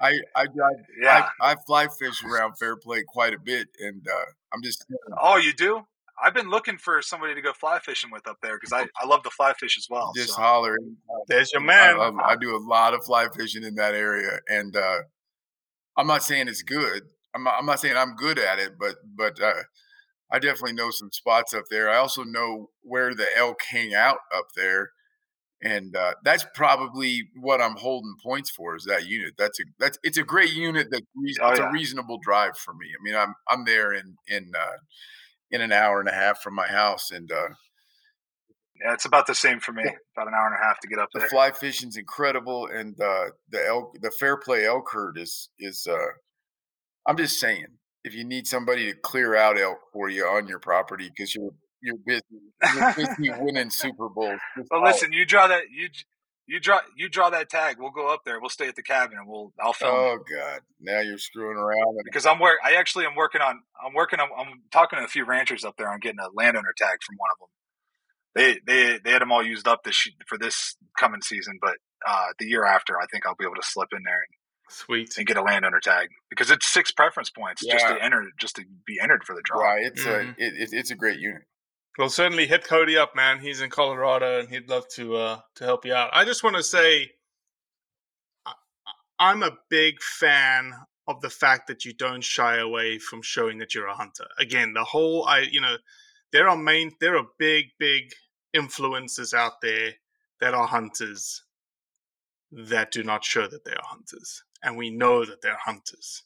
I 0.00 0.12
I 0.36 0.46
drive 0.46 0.76
Yeah. 1.00 1.28
I, 1.40 1.52
I 1.52 1.56
fly 1.66 1.88
fish 1.98 2.22
around 2.24 2.58
Fairplay 2.58 3.02
quite 3.06 3.34
a 3.34 3.38
bit, 3.38 3.68
and 3.80 4.06
uh, 4.06 4.24
I'm 4.52 4.62
just 4.62 4.84
Oh, 5.20 5.36
you 5.36 5.52
do? 5.52 5.82
I've 6.22 6.34
been 6.34 6.50
looking 6.50 6.78
for 6.78 7.02
somebody 7.02 7.34
to 7.34 7.40
go 7.40 7.52
fly 7.52 7.80
fishing 7.80 8.10
with 8.12 8.28
up 8.28 8.36
there 8.42 8.56
because 8.56 8.72
I, 8.72 8.86
I 9.02 9.06
love 9.06 9.24
to 9.24 9.30
fly 9.30 9.52
fish 9.54 9.76
as 9.76 9.88
well. 9.90 10.12
just 10.14 10.34
so. 10.34 10.40
holler. 10.40 10.76
There's 11.26 11.52
your 11.52 11.62
I, 11.62 11.64
man. 11.64 11.96
I, 11.98 12.32
I 12.32 12.36
do 12.36 12.54
a 12.54 12.62
lot 12.62 12.94
of 12.94 13.04
fly 13.04 13.26
fishing 13.36 13.64
in 13.64 13.74
that 13.76 13.94
area, 13.94 14.38
and 14.48 14.76
uh, 14.76 14.98
I'm 15.96 16.06
not 16.06 16.22
saying 16.22 16.46
it's 16.48 16.62
good. 16.62 17.02
I'm 17.34 17.44
not, 17.44 17.54
I'm 17.58 17.66
not 17.66 17.80
saying 17.80 17.96
I'm 17.96 18.14
good 18.14 18.38
at 18.38 18.58
it, 18.58 18.78
but 18.78 18.96
but 19.16 19.40
uh, 19.40 19.62
I 20.32 20.38
definitely 20.38 20.72
know 20.72 20.90
some 20.90 21.12
spots 21.12 21.52
up 21.54 21.64
there. 21.70 21.90
I 21.90 21.98
also 21.98 22.24
know 22.24 22.70
where 22.82 23.14
the 23.14 23.26
elk 23.36 23.60
hang 23.70 23.94
out 23.94 24.18
up 24.34 24.46
there, 24.56 24.90
and 25.62 25.94
uh, 25.94 26.14
that's 26.24 26.46
probably 26.54 27.28
what 27.38 27.60
I'm 27.60 27.76
holding 27.76 28.14
points 28.22 28.50
for. 28.50 28.74
Is 28.74 28.84
that 28.86 29.06
unit? 29.06 29.34
That's 29.36 29.60
a 29.60 29.64
that's 29.78 29.98
it's 30.02 30.18
a 30.18 30.22
great 30.24 30.52
unit. 30.52 30.88
That 30.90 31.02
Oh, 31.40 31.50
it's 31.50 31.60
yeah. 31.60 31.68
a 31.68 31.72
reasonable 31.72 32.18
drive 32.22 32.56
for 32.56 32.72
me. 32.74 32.86
I 32.88 33.02
mean, 33.04 33.14
I'm 33.14 33.34
I'm 33.48 33.64
there 33.64 33.92
in 33.92 34.16
in 34.26 34.52
uh, 34.58 34.78
in 35.50 35.60
an 35.60 35.70
hour 35.72 36.00
and 36.00 36.08
a 36.08 36.12
half 36.12 36.40
from 36.40 36.54
my 36.54 36.66
house, 36.66 37.10
and 37.10 37.30
uh, 37.30 37.48
Yeah, 38.82 38.94
it's 38.94 39.04
about 39.04 39.26
the 39.26 39.34
same 39.34 39.60
for 39.60 39.72
me. 39.72 39.84
About 40.16 40.28
an 40.28 40.34
hour 40.34 40.46
and 40.46 40.56
a 40.56 40.64
half 40.64 40.80
to 40.80 40.88
get 40.88 40.98
up 40.98 41.10
the 41.12 41.20
there. 41.20 41.28
fly 41.28 41.50
fishing's 41.52 41.96
incredible 41.96 42.66
and 42.66 42.98
uh 43.00 43.26
the 43.50 43.64
elk 43.66 43.96
the 44.00 44.10
Fairplay 44.10 44.64
elk 44.64 44.88
herd 44.92 45.18
is 45.18 45.50
is 45.58 45.86
uh 45.88 46.12
i'm 47.06 47.16
just 47.16 47.38
saying 47.38 47.66
if 48.04 48.14
you 48.14 48.24
need 48.24 48.46
somebody 48.46 48.92
to 48.92 48.98
clear 48.98 49.34
out 49.34 49.58
elk 49.58 49.78
for 49.92 50.08
you 50.08 50.24
on 50.26 50.46
your 50.48 50.58
property 50.58 51.08
because 51.08 51.34
you're 51.34 51.50
you're 51.82 51.96
busy 52.06 52.22
you're 52.74 52.94
busy 52.94 53.30
winning 53.40 53.70
super 53.70 54.08
bowls 54.08 54.40
Well, 54.56 54.66
holler. 54.80 54.86
listen, 54.92 55.12
you 55.12 55.24
draw 55.24 55.46
that 55.48 55.64
you 55.70 55.88
you 56.46 56.58
draw 56.60 56.80
you 56.96 57.08
draw 57.08 57.30
that 57.30 57.48
tag. 57.48 57.76
We'll 57.78 57.92
go 57.92 58.12
up 58.12 58.22
there. 58.24 58.40
We'll 58.40 58.50
stay 58.50 58.66
at 58.68 58.74
the 58.76 58.82
cabin 58.82 59.16
and 59.18 59.28
we'll 59.28 59.52
I'll 59.60 59.72
film 59.72 59.94
it. 59.94 59.98
oh 59.98 60.18
god 60.18 60.60
now 60.80 61.00
you're 61.00 61.16
screwing 61.18 61.56
around 61.56 61.96
because 62.04 62.26
I'm 62.26 62.38
work. 62.40 62.58
I 62.64 62.74
actually 62.74 63.06
am 63.06 63.14
working 63.14 63.40
on. 63.40 63.60
I'm 63.84 63.94
working 63.94 64.18
on. 64.20 64.28
I'm 64.38 64.62
talking 64.72 64.98
to 64.98 65.04
a 65.04 65.08
few 65.08 65.24
ranchers 65.24 65.64
up 65.64 65.76
there 65.76 65.88
on 65.88 66.00
getting 66.00 66.18
a 66.18 66.28
landowner 66.34 66.74
tag 66.76 66.98
from 67.06 67.16
one 67.16 67.30
of 67.32 67.38
them. 67.38 67.48
They 68.34 68.60
they 68.66 68.98
they 69.04 69.10
had 69.12 69.22
them 69.22 69.30
all 69.30 69.44
used 69.44 69.68
up 69.68 69.84
this 69.84 70.08
for 70.26 70.36
this 70.38 70.76
coming 70.98 71.20
season, 71.22 71.58
but 71.60 71.76
uh, 72.06 72.26
the 72.38 72.46
year 72.46 72.64
after, 72.64 72.98
I 73.00 73.06
think 73.12 73.26
I'll 73.26 73.36
be 73.36 73.44
able 73.44 73.54
to 73.60 73.66
slip 73.66 73.88
in 73.92 74.02
there 74.04 74.14
and, 74.16 74.34
Sweet. 74.72 75.16
and 75.18 75.26
get 75.26 75.36
a 75.36 75.42
landowner 75.42 75.80
tag 75.80 76.08
because 76.30 76.50
it's 76.50 76.66
six 76.66 76.90
preference 76.90 77.30
points 77.30 77.64
just 77.64 77.86
to 77.86 78.02
enter, 78.02 78.30
just 78.38 78.56
to 78.56 78.64
be 78.86 78.98
entered 79.00 79.24
for 79.24 79.34
the 79.34 79.42
draw. 79.44 79.60
right 79.60 79.84
it's 79.86 80.02
Mhm. 80.02 80.28
a 80.38 80.44
it, 80.44 80.54
it, 80.62 80.68
it's 80.72 80.90
a 80.90 80.94
great 80.96 81.18
unit 81.20 81.42
Well, 81.98 82.08
certainly 82.08 82.46
hit 82.46 82.64
Cody 82.64 82.96
up, 82.96 83.14
man. 83.14 83.40
He's 83.40 83.60
in 83.60 83.68
Colorado, 83.68 84.40
and 84.40 84.48
he'd 84.48 84.68
love 84.68 84.88
to 84.94 85.16
uh, 85.16 85.40
to 85.56 85.64
help 85.64 85.84
you 85.84 85.92
out. 85.94 86.08
I 86.14 86.24
just 86.24 86.42
want 86.42 86.56
to 86.56 86.62
say, 86.62 87.12
I- 88.46 88.54
I'm 89.18 89.42
a 89.42 89.58
big 89.68 90.00
fan 90.02 90.72
of 91.06 91.20
the 91.20 91.30
fact 91.30 91.66
that 91.66 91.84
you 91.84 91.92
don't 91.92 92.22
shy 92.24 92.56
away 92.56 92.98
from 92.98 93.20
showing 93.22 93.58
that 93.58 93.74
you're 93.74 93.88
a 93.88 93.94
hunter. 93.94 94.26
Again, 94.38 94.72
the 94.72 94.84
whole 94.84 95.26
I, 95.26 95.40
you 95.40 95.60
know, 95.60 95.76
there 96.32 96.48
are 96.48 96.56
main 96.56 96.92
there 97.00 97.16
are 97.18 97.26
big 97.38 97.66
big 97.78 98.12
influences 98.54 99.34
out 99.34 99.60
there 99.60 99.92
that 100.40 100.54
are 100.54 100.66
hunters 100.66 101.42
that 102.52 102.90
do 102.90 103.02
not 103.02 103.24
show 103.24 103.46
that 103.46 103.64
they 103.64 103.72
are 103.72 103.82
hunters, 103.84 104.42
and 104.62 104.76
we 104.76 104.90
know 104.90 105.24
that 105.24 105.40
they're 105.42 105.56
hunters 105.64 106.22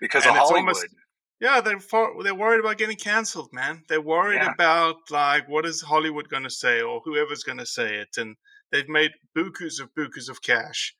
because 0.00 0.24
And 0.26 0.32
of 0.36 0.42
it's 0.42 0.50
Hollywood. 0.50 0.74
almost- 0.74 0.94
yeah, 1.40 1.60
they're 1.60 1.80
for, 1.80 2.22
they're 2.22 2.34
worried 2.34 2.60
about 2.60 2.78
getting 2.78 2.96
cancelled, 2.96 3.52
man. 3.52 3.84
They're 3.88 4.00
worried 4.00 4.36
Yeah. 4.42 4.52
about 4.52 5.10
like 5.10 5.48
what 5.48 5.64
is 5.66 5.82
Hollywood 5.82 6.28
going 6.28 6.42
to 6.44 6.50
say 6.50 6.80
or 6.80 7.00
whoever's 7.04 7.42
going 7.44 7.58
to 7.58 7.66
say 7.66 7.96
it, 7.96 8.16
and 8.16 8.36
they've 8.70 8.88
made 8.88 9.12
bukus 9.36 9.80
of 9.80 9.92
bukus 9.94 10.28
of 10.28 10.42
cash. 10.42 10.94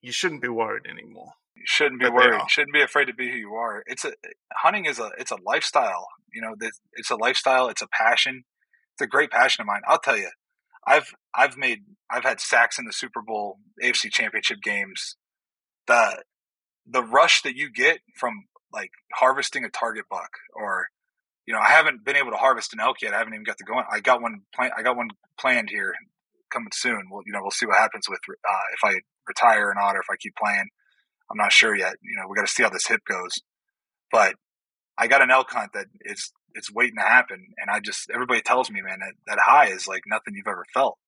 You 0.00 0.12
shouldn't 0.12 0.42
be 0.42 0.48
worried 0.48 0.86
anymore. 0.86 1.32
You 1.54 1.64
shouldn't 1.66 2.00
be 2.00 2.06
But 2.06 2.14
worried. 2.14 2.50
Shouldn't 2.50 2.72
be 2.72 2.82
afraid 2.82 3.06
to 3.06 3.14
be 3.14 3.28
who 3.30 3.36
you 3.36 3.54
are. 3.54 3.82
It's 3.86 4.04
a 4.04 4.14
hunting 4.54 4.86
is 4.86 4.98
a 4.98 5.10
it's 5.18 5.30
a 5.30 5.36
lifestyle. 5.44 6.08
You 6.32 6.40
know, 6.42 6.54
it's 6.94 7.10
a 7.10 7.16
lifestyle. 7.16 7.68
It's 7.68 7.82
a 7.82 7.88
passion. 7.88 8.44
It's 8.94 9.02
a 9.02 9.06
great 9.06 9.30
passion 9.30 9.62
of 9.62 9.66
mine. 9.66 9.82
I'll 9.86 9.98
tell 9.98 10.16
you, 10.16 10.30
I've 10.86 11.12
I've 11.34 11.56
made 11.56 11.80
I've 12.10 12.24
had 12.24 12.40
sacks 12.40 12.78
in 12.78 12.84
the 12.84 12.92
Super 12.92 13.22
Bowl, 13.22 13.58
AFC 13.82 14.10
Championship 14.10 14.58
games. 14.62 15.16
The 15.86 16.22
the 16.86 17.02
rush 17.02 17.42
that 17.42 17.56
you 17.56 17.70
get 17.70 18.00
from 18.16 18.44
like 18.72 18.90
harvesting 19.14 19.64
a 19.64 19.70
target 19.70 20.04
buck, 20.10 20.30
or 20.54 20.88
you 21.46 21.54
know, 21.54 21.60
I 21.60 21.70
haven't 21.70 22.04
been 22.04 22.16
able 22.16 22.30
to 22.30 22.36
harvest 22.36 22.72
an 22.72 22.80
elk 22.80 23.02
yet. 23.02 23.14
I 23.14 23.18
haven't 23.18 23.34
even 23.34 23.44
got 23.44 23.58
to 23.58 23.64
go. 23.64 23.74
on. 23.74 23.84
I 23.90 24.00
got 24.00 24.22
one 24.22 24.42
plan. 24.54 24.70
I 24.76 24.82
got 24.82 24.96
one 24.96 25.08
planned 25.38 25.70
here 25.70 25.94
coming 26.52 26.70
soon. 26.72 27.08
Well, 27.10 27.22
you 27.26 27.32
know, 27.32 27.40
we'll 27.42 27.50
see 27.50 27.66
what 27.66 27.78
happens 27.78 28.06
with 28.08 28.20
uh, 28.28 28.58
if 28.74 28.84
I 28.84 29.00
retire 29.26 29.70
or 29.70 29.74
not, 29.74 29.96
or 29.96 30.00
if 30.00 30.10
I 30.10 30.16
keep 30.16 30.34
playing. 30.36 30.68
I'm 31.30 31.36
not 31.36 31.52
sure 31.52 31.76
yet. 31.76 31.94
You 32.02 32.16
know, 32.16 32.28
we 32.28 32.34
got 32.34 32.46
to 32.46 32.52
see 32.52 32.62
how 32.62 32.70
this 32.70 32.86
hip 32.86 33.00
goes. 33.08 33.32
But 34.10 34.34
I 34.98 35.06
got 35.06 35.22
an 35.22 35.30
elk 35.30 35.50
hunt 35.50 35.70
that 35.74 35.86
is 36.02 36.32
it's 36.54 36.72
waiting 36.72 36.96
to 36.96 37.02
happen, 37.02 37.46
and 37.58 37.70
I 37.70 37.80
just 37.80 38.10
everybody 38.12 38.40
tells 38.42 38.70
me, 38.70 38.80
man, 38.82 39.00
that 39.00 39.14
that 39.26 39.38
high 39.44 39.68
is 39.68 39.86
like 39.88 40.02
nothing 40.06 40.34
you've 40.34 40.46
ever 40.48 40.64
felt. 40.74 40.98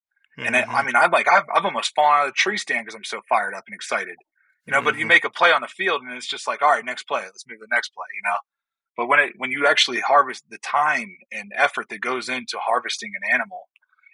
And 0.44 0.56
it, 0.56 0.66
Mm-hmm. 0.66 0.76
I 0.76 0.82
mean, 0.82 0.96
I'm 0.96 1.10
like 1.10 1.28
I've 1.28 1.44
I've 1.54 1.64
almost 1.64 1.94
fallen 1.94 2.12
out 2.20 2.26
of 2.28 2.32
the 2.32 2.36
tree 2.36 2.56
stand 2.56 2.84
because 2.84 2.94
I'm 2.96 3.04
so 3.04 3.20
fired 3.28 3.54
up 3.54 3.64
and 3.66 3.74
excited. 3.74 4.16
You 4.66 4.72
know, 4.72 4.82
but 4.82 4.96
you 4.96 5.04
Mhm. 5.04 5.08
make 5.08 5.24
a 5.24 5.30
play 5.30 5.52
on 5.52 5.62
the 5.62 5.68
field, 5.68 6.02
and 6.02 6.12
it's 6.12 6.28
just 6.28 6.46
like, 6.46 6.62
all 6.62 6.70
right, 6.70 6.84
next 6.84 7.04
play, 7.04 7.22
let's 7.22 7.44
move 7.48 7.58
to 7.58 7.66
the 7.68 7.74
next 7.74 7.90
play. 7.94 8.06
You 8.14 8.22
know, 8.30 8.36
but 8.96 9.08
when 9.08 9.20
it 9.20 9.32
when 9.38 9.50
you 9.50 9.66
actually 9.66 10.00
harvest 10.00 10.44
the 10.50 10.58
time 10.58 11.16
and 11.32 11.52
effort 11.56 11.88
that 11.90 12.00
goes 12.00 12.28
into 12.28 12.58
harvesting 12.58 13.12
an 13.22 13.34
animal, 13.34 13.68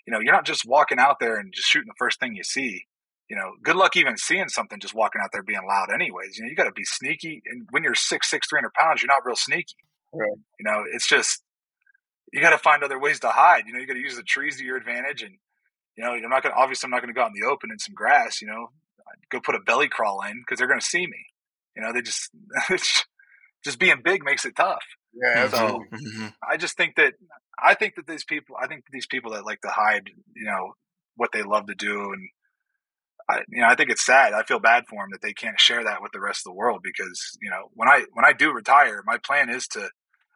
you 0.06 0.12
know, 0.12 0.20
you're 0.20 0.34
not 0.34 0.46
just 0.46 0.64
walking 0.66 0.98
out 0.98 1.18
there 1.20 1.36
and 1.38 1.52
just 1.52 1.68
shooting 1.68 1.88
the 1.88 1.94
first 1.98 2.20
thing 2.20 2.34
you 2.34 2.44
see. 2.44 2.86
You 3.28 3.36
know, 3.36 3.52
good 3.62 3.76
luck 3.76 3.94
even 3.96 4.16
seeing 4.16 4.48
something 4.48 4.80
just 4.80 4.94
walking 4.94 5.20
out 5.22 5.30
there 5.32 5.42
being 5.42 5.66
loud. 5.68 5.90
Anyways, 5.92 6.38
you 6.38 6.44
know, 6.44 6.48
you 6.50 6.56
got 6.56 6.64
to 6.64 6.72
be 6.72 6.84
sneaky, 6.84 7.42
and 7.46 7.66
when 7.70 7.82
you're 7.82 7.94
six 7.94 8.30
six, 8.30 8.48
three 8.48 8.58
hundred 8.58 8.72
pounds, 8.74 9.02
you're 9.02 9.08
not 9.08 9.26
real 9.26 9.36
sneaky. 9.36 9.76
Right. 10.12 10.30
You 10.58 10.64
know, 10.64 10.84
it's 10.92 11.06
just 11.08 11.42
you 12.32 12.40
got 12.40 12.50
to 12.50 12.58
find 12.58 12.82
other 12.82 12.98
ways 12.98 13.20
to 13.20 13.28
hide. 13.28 13.64
You 13.66 13.72
know, 13.72 13.78
you 13.78 13.86
got 13.86 13.94
to 13.94 14.00
use 14.00 14.16
the 14.16 14.22
trees 14.22 14.58
to 14.58 14.64
your 14.64 14.76
advantage, 14.76 15.22
and 15.22 15.34
you 15.96 16.04
know, 16.04 16.14
you're 16.14 16.28
not 16.28 16.42
going. 16.42 16.54
to 16.54 16.60
Obviously, 16.60 16.86
I'm 16.86 16.90
not 16.90 17.02
going 17.02 17.12
to 17.12 17.18
go 17.18 17.22
out 17.22 17.32
in 17.34 17.40
the 17.40 17.48
open 17.48 17.70
in 17.70 17.78
some 17.78 17.94
grass. 17.94 18.40
You 18.40 18.48
know, 18.48 18.68
go 19.30 19.40
put 19.40 19.54
a 19.54 19.60
belly 19.60 19.88
crawl 19.88 20.22
in 20.22 20.40
because 20.40 20.58
they're 20.58 20.68
going 20.68 20.80
to 20.80 20.86
see 20.86 21.06
me. 21.06 21.26
You 21.76 21.82
know, 21.82 21.92
they 21.92 22.02
just 22.02 22.30
just 23.64 23.78
being 23.78 24.00
big 24.04 24.24
makes 24.24 24.44
it 24.44 24.56
tough. 24.56 24.84
Yeah, 25.14 25.48
So 25.48 25.56
absolutely. 25.56 25.98
Mhm. 25.98 26.34
I 26.48 26.56
just 26.56 26.76
think 26.76 26.96
that 26.96 27.14
I 27.62 27.74
think 27.74 27.96
that 27.96 28.06
these 28.06 28.24
people, 28.24 28.56
I 28.60 28.66
think 28.66 28.84
these 28.92 29.06
people 29.06 29.32
that 29.32 29.44
like 29.46 29.60
to 29.62 29.68
hide, 29.68 30.10
you 30.34 30.44
know, 30.44 30.74
what 31.16 31.30
they 31.32 31.42
love 31.42 31.66
to 31.66 31.74
do, 31.74 32.12
and 32.12 32.28
I, 33.28 33.40
you 33.48 33.60
know, 33.60 33.66
I 33.68 33.74
think 33.74 33.90
it's 33.90 34.04
sad. 34.06 34.32
I 34.32 34.42
feel 34.42 34.58
bad 34.58 34.84
for 34.88 35.02
them 35.02 35.10
that 35.12 35.20
they 35.22 35.32
can't 35.34 35.60
share 35.60 35.84
that 35.84 36.00
with 36.02 36.12
the 36.12 36.20
rest 36.20 36.40
of 36.40 36.50
the 36.52 36.56
world 36.56 36.80
because 36.82 37.36
you 37.42 37.50
know, 37.50 37.70
when 37.74 37.88
I 37.88 38.04
when 38.12 38.24
I 38.24 38.32
do 38.32 38.52
retire, 38.52 39.02
my 39.06 39.18
plan 39.18 39.50
is 39.50 39.66
to 39.68 39.88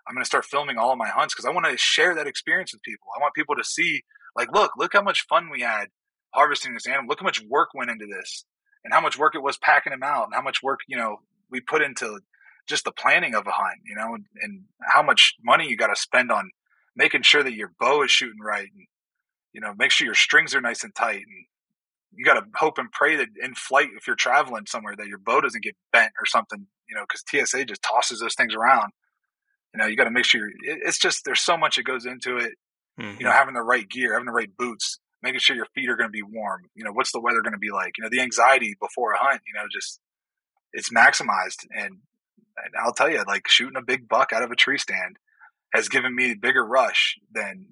I'm 0.07 0.15
going 0.15 0.23
to 0.23 0.27
start 0.27 0.45
filming 0.45 0.79
all 0.79 0.93
of 0.93 0.99
my 0.99 1.09
hunts 1.09 1.35
because 1.35 1.45
I 1.45 1.53
want 1.53 1.67
to 1.67 1.77
share 1.77 2.15
that 2.15 2.27
experience 2.27 2.73
with 2.73 2.83
people. 2.83 3.07
I 3.17 3.21
want 3.21 3.35
people 3.35 3.55
to 3.57 3.65
see, 3.65 4.03
like, 4.37 4.53
look, 4.53 4.73
look 4.77 4.93
how 4.93 5.03
much 5.03 5.27
fun 5.29 5.51
we 5.51 5.61
had 5.61 5.89
harvesting 6.35 6.75
this 6.75 6.87
animal. 6.87 7.09
Look 7.09 7.21
how 7.21 7.25
much 7.25 7.43
work 7.49 7.71
went 7.75 7.91
into 7.91 8.07
this, 8.07 8.45
and 8.85 8.93
how 8.93 9.01
much 9.01 9.19
work 9.19 9.35
it 9.35 9.43
was 9.43 9.59
packing 9.59 9.93
them 9.93 10.03
out, 10.03 10.25
and 10.27 10.35
how 10.35 10.43
much 10.43 10.63
work 10.63 10.81
you 10.89 10.97
know 10.97 11.19
we 11.51 11.61
put 11.61 11.83
into 11.83 12.21
just 12.67 12.85
the 12.85 12.93
planning 12.93 13.35
of 13.35 13.47
a 13.47 13.51
hunt, 13.51 13.81
you 13.85 13.95
know, 13.97 14.15
and, 14.15 14.25
and 14.41 14.63
how 14.81 15.03
much 15.03 15.35
money 15.43 15.69
you 15.69 15.77
got 15.77 15.89
to 15.89 16.01
spend 16.01 16.31
on 16.31 16.51
making 16.95 17.23
sure 17.23 17.43
that 17.43 17.55
your 17.55 17.73
bow 17.79 18.03
is 18.03 18.11
shooting 18.11 18.41
right, 18.43 18.69
and 18.75 18.87
you 19.53 19.61
know, 19.61 19.75
make 19.77 19.91
sure 19.91 20.07
your 20.07 20.15
strings 20.15 20.55
are 20.55 20.61
nice 20.61 20.83
and 20.83 20.95
tight, 20.95 21.17
and 21.17 21.47
you 22.15 22.25
got 22.25 22.35
to 22.35 22.47
hope 22.55 22.79
and 22.79 22.91
pray 22.93 23.17
that 23.17 23.29
in 23.43 23.55
flight, 23.55 23.89
if 23.97 24.07
you're 24.07 24.17
traveling 24.17 24.67
somewhere, 24.67 24.95
that 24.97 25.07
your 25.07 25.19
bow 25.19 25.41
doesn't 25.41 25.65
get 25.65 25.77
bent 25.93 26.13
or 26.21 26.27
something, 26.27 26.67
you 26.89 26.95
know, 26.95 27.05
because 27.09 27.25
TSA 27.49 27.65
just 27.65 27.83
tosses 27.83 28.21
those 28.21 28.35
things 28.35 28.55
around. 28.55 28.93
You 29.75 29.79
know, 29.79 29.87
you 29.87 29.97
got 29.97 30.05
to 30.05 30.11
make 30.11 30.25
sure 30.25 30.49
it, 30.49 30.55
it's 30.63 30.99
just 30.99 31.25
there's 31.25 31.41
so 31.41 31.57
much 31.57 31.77
that 31.77 31.85
goes 31.85 32.05
into 32.07 32.37
it. 32.37 32.53
You 33.19 33.25
know, 33.25 33.33
having 33.33 33.55
the 33.55 33.63
right 33.63 33.89
gear, 33.89 34.13
having 34.13 34.27
the 34.27 34.33
right 34.33 34.55
boots, 34.57 34.99
making 35.23 35.41
sure 35.41 35.57
your 35.57 35.67
feet 35.75 35.89
are 35.89 35.97
going 35.97 36.09
to 36.09 36.13
be 36.13 36.23
warm. 36.23 36.63
You 36.75 36.85
know, 36.85 36.93
what's 36.93 37.11
the 37.13 37.21
weather 37.21 37.41
going 37.41 37.53
to 37.55 37.59
be 37.59 37.71
like? 37.71 37.97
You 37.97 38.05
know, 38.05 38.11
the 38.11 38.21
anxiety 38.21 38.77
before 38.81 39.13
a 39.13 39.19
hunt. 39.19 39.41
You 39.47 39.55
know, 39.55 39.67
just 39.73 39.99
it's 40.75 40.91
maximized, 40.91 41.67
and, 41.75 41.99
and 42.57 42.75
I'll 42.83 42.93
tell 42.93 43.11
you, 43.11 43.23
like 43.27 43.49
shooting 43.49 43.77
a 43.77 43.83
big 43.83 44.09
buck 44.09 44.33
out 44.33 44.43
of 44.43 44.51
a 44.51 44.57
tree 44.57 44.79
stand 44.79 45.17
has 45.73 45.89
given 45.89 46.15
me 46.15 46.33
a 46.33 46.35
bigger 46.37 46.65
rush 46.65 47.19
than 47.33 47.67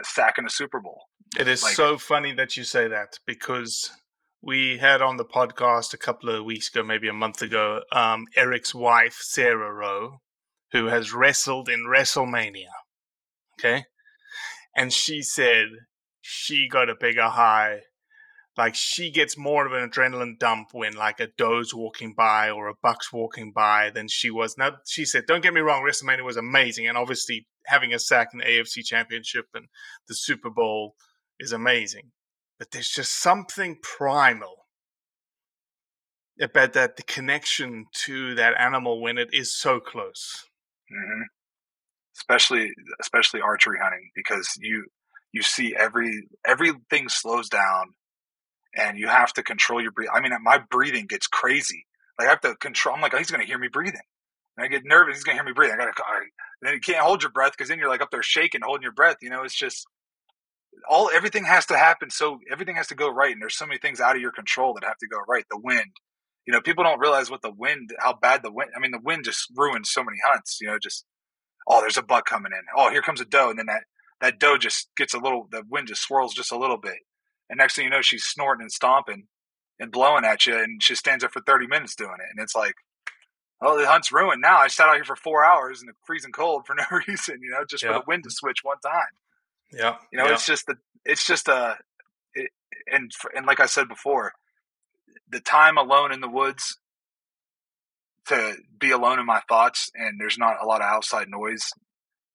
a 0.00 0.04
sack 0.04 0.36
in 0.38 0.46
a 0.46 0.50
Super 0.50 0.80
Bowl. 0.80 1.02
It 1.38 1.48
is 1.48 1.62
Like- 1.62 1.74
so 1.74 1.98
funny 1.98 2.32
that 2.34 2.56
you 2.56 2.64
say 2.64 2.88
that 2.88 3.18
because 3.26 3.90
we 4.40 4.78
had 4.78 5.02
on 5.02 5.18
the 5.18 5.24
podcast 5.24 5.92
a 5.94 5.98
couple 5.98 6.30
of 6.30 6.44
weeks 6.44 6.68
ago, 6.68 6.82
maybe 6.82 7.08
a 7.08 7.12
month 7.12 7.42
ago, 7.42 7.82
um, 7.92 8.26
Eric's 8.36 8.74
wife, 8.74 9.18
Sarah 9.20 9.72
Rowe, 9.72 10.20
who 10.72 10.86
has 10.86 11.12
wrestled 11.12 11.68
in 11.68 11.86
WrestleMania. 11.86 12.70
Okay. 13.58 13.84
And 14.74 14.92
she 14.92 15.22
said 15.22 15.66
she 16.20 16.68
got 16.68 16.90
a 16.90 16.96
bigger 16.98 17.28
high. 17.28 17.80
Like 18.56 18.74
she 18.74 19.10
gets 19.10 19.38
more 19.38 19.66
of 19.66 19.72
an 19.72 19.88
adrenaline 19.88 20.38
dump 20.38 20.68
when 20.72 20.94
like 20.94 21.20
a 21.20 21.28
doe's 21.38 21.74
walking 21.74 22.14
by 22.14 22.50
or 22.50 22.68
a 22.68 22.74
buck's 22.82 23.12
walking 23.12 23.52
by 23.52 23.90
than 23.90 24.08
she 24.08 24.30
was. 24.30 24.56
Now 24.58 24.72
she 24.86 25.04
said, 25.04 25.24
don't 25.26 25.42
get 25.42 25.54
me 25.54 25.60
wrong, 25.60 25.82
WrestleMania 25.82 26.24
was 26.24 26.36
amazing, 26.36 26.86
and 26.86 26.98
obviously 26.98 27.46
having 27.66 27.94
a 27.94 27.98
sack 27.98 28.28
in 28.32 28.40
the 28.40 28.44
AFC 28.44 28.84
Championship 28.84 29.46
and 29.54 29.68
the 30.08 30.14
Super 30.14 30.50
Bowl 30.50 30.96
is 31.38 31.52
amazing. 31.52 32.12
But 32.58 32.70
there's 32.70 32.90
just 32.90 33.20
something 33.20 33.78
primal 33.82 34.66
about 36.40 36.72
that 36.74 36.96
the 36.96 37.02
connection 37.02 37.86
to 38.04 38.34
that 38.34 38.54
animal 38.58 39.00
when 39.00 39.18
it 39.18 39.28
is 39.32 39.56
so 39.56 39.80
close. 39.80 40.44
Hmm 40.92 41.22
Especially, 42.16 42.72
especially 43.00 43.40
archery 43.40 43.78
hunting 43.82 44.10
because 44.14 44.52
you 44.60 44.86
you 45.32 45.42
see 45.42 45.74
every 45.78 46.28
everything 46.46 47.08
slows 47.08 47.48
down, 47.48 47.94
and 48.76 48.98
you 48.98 49.08
have 49.08 49.32
to 49.34 49.42
control 49.42 49.80
your 49.82 49.92
breathing. 49.92 50.12
I 50.14 50.20
mean, 50.20 50.32
my 50.42 50.58
breathing 50.70 51.06
gets 51.06 51.26
crazy. 51.26 51.86
Like 52.18 52.28
I 52.28 52.30
have 52.32 52.40
to 52.42 52.56
control. 52.56 52.94
I'm 52.94 53.02
like, 53.02 53.14
oh, 53.14 53.18
he's 53.18 53.30
going 53.30 53.40
to 53.40 53.46
hear 53.46 53.58
me 53.58 53.68
breathing. 53.68 54.00
And 54.56 54.64
I 54.64 54.68
get 54.68 54.82
nervous. 54.84 55.16
He's 55.16 55.24
going 55.24 55.36
to 55.36 55.42
hear 55.42 55.48
me 55.48 55.54
breathing. 55.54 55.74
I 55.74 55.84
got 55.84 55.96
to. 55.96 56.02
Then 56.62 56.74
you 56.74 56.80
can't 56.80 57.04
hold 57.04 57.22
your 57.22 57.32
breath 57.32 57.52
because 57.52 57.68
then 57.68 57.78
you're 57.78 57.88
like 57.88 58.02
up 58.02 58.10
there 58.10 58.22
shaking, 58.22 58.62
holding 58.64 58.82
your 58.82 58.92
breath. 58.92 59.16
You 59.22 59.30
know, 59.30 59.42
it's 59.44 59.58
just 59.58 59.86
all 60.88 61.10
everything 61.14 61.44
has 61.44 61.66
to 61.66 61.76
happen. 61.78 62.10
So 62.10 62.40
everything 62.50 62.76
has 62.76 62.88
to 62.88 62.94
go 62.94 63.10
right, 63.10 63.32
and 63.32 63.42
there's 63.42 63.56
so 63.56 63.66
many 63.66 63.78
things 63.78 64.00
out 64.00 64.16
of 64.16 64.22
your 64.22 64.32
control 64.32 64.74
that 64.74 64.84
have 64.84 64.98
to 64.98 65.08
go 65.08 65.18
right. 65.28 65.44
The 65.50 65.58
wind. 65.58 65.92
You 66.46 66.52
know, 66.52 66.60
people 66.60 66.84
don't 66.84 67.00
realize 67.00 67.30
what 67.30 67.42
the 67.42 67.52
wind, 67.52 67.90
how 67.98 68.14
bad 68.20 68.42
the 68.42 68.52
wind. 68.52 68.70
I 68.76 68.80
mean, 68.80 68.90
the 68.90 69.00
wind 69.02 69.24
just 69.24 69.48
ruins 69.54 69.90
so 69.90 70.02
many 70.02 70.18
hunts. 70.24 70.58
You 70.60 70.68
know, 70.68 70.78
just 70.78 71.04
oh, 71.68 71.80
there's 71.80 71.96
a 71.96 72.02
buck 72.02 72.26
coming 72.26 72.52
in. 72.52 72.62
Oh, 72.76 72.90
here 72.90 73.02
comes 73.02 73.20
a 73.20 73.24
doe, 73.24 73.50
and 73.50 73.58
then 73.58 73.66
that 73.66 73.84
that 74.20 74.38
doe 74.38 74.58
just 74.58 74.88
gets 74.96 75.14
a 75.14 75.18
little. 75.18 75.48
The 75.50 75.62
wind 75.68 75.88
just 75.88 76.02
swirls 76.02 76.34
just 76.34 76.52
a 76.52 76.58
little 76.58 76.78
bit, 76.78 76.98
and 77.48 77.58
next 77.58 77.76
thing 77.76 77.84
you 77.84 77.90
know, 77.90 78.02
she's 78.02 78.24
snorting 78.24 78.62
and 78.62 78.72
stomping 78.72 79.28
and 79.78 79.92
blowing 79.92 80.24
at 80.24 80.46
you, 80.46 80.58
and 80.58 80.82
she 80.82 80.94
stands 80.94 81.22
there 81.22 81.30
for 81.30 81.42
thirty 81.42 81.66
minutes 81.66 81.94
doing 81.94 82.16
it, 82.18 82.30
and 82.30 82.42
it's 82.42 82.56
like, 82.56 82.74
oh, 83.60 83.78
the 83.80 83.86
hunt's 83.86 84.12
ruined 84.12 84.42
now. 84.42 84.58
I 84.58 84.68
sat 84.68 84.88
out 84.88 84.96
here 84.96 85.04
for 85.04 85.16
four 85.16 85.44
hours 85.44 85.80
in 85.80 85.86
the 85.86 85.94
freezing 86.04 86.32
cold 86.32 86.66
for 86.66 86.74
no 86.74 86.84
reason, 87.08 87.38
you 87.40 87.50
know, 87.50 87.64
just 87.68 87.84
for 87.84 87.92
the 87.92 88.02
wind 88.06 88.24
to 88.24 88.30
switch 88.30 88.58
one 88.62 88.78
time. 88.84 89.02
Yeah. 89.72 89.96
You 90.12 90.18
know, 90.18 90.26
yeah. 90.26 90.32
it's 90.34 90.46
just 90.46 90.66
the 90.66 90.76
it's 91.04 91.26
just 91.26 91.48
a 91.48 91.76
it, 92.34 92.50
and 92.90 93.10
and 93.34 93.46
like 93.46 93.60
I 93.60 93.66
said 93.66 93.88
before, 93.88 94.32
the 95.32 95.40
time 95.40 95.76
alone 95.76 96.12
in 96.12 96.20
the 96.20 96.28
woods 96.28 96.78
to 98.28 98.54
be 98.78 98.90
alone 98.92 99.18
in 99.18 99.26
my 99.26 99.40
thoughts 99.48 99.90
and 99.94 100.20
there's 100.20 100.38
not 100.38 100.62
a 100.62 100.66
lot 100.66 100.80
of 100.80 100.86
outside 100.86 101.26
noise 101.28 101.70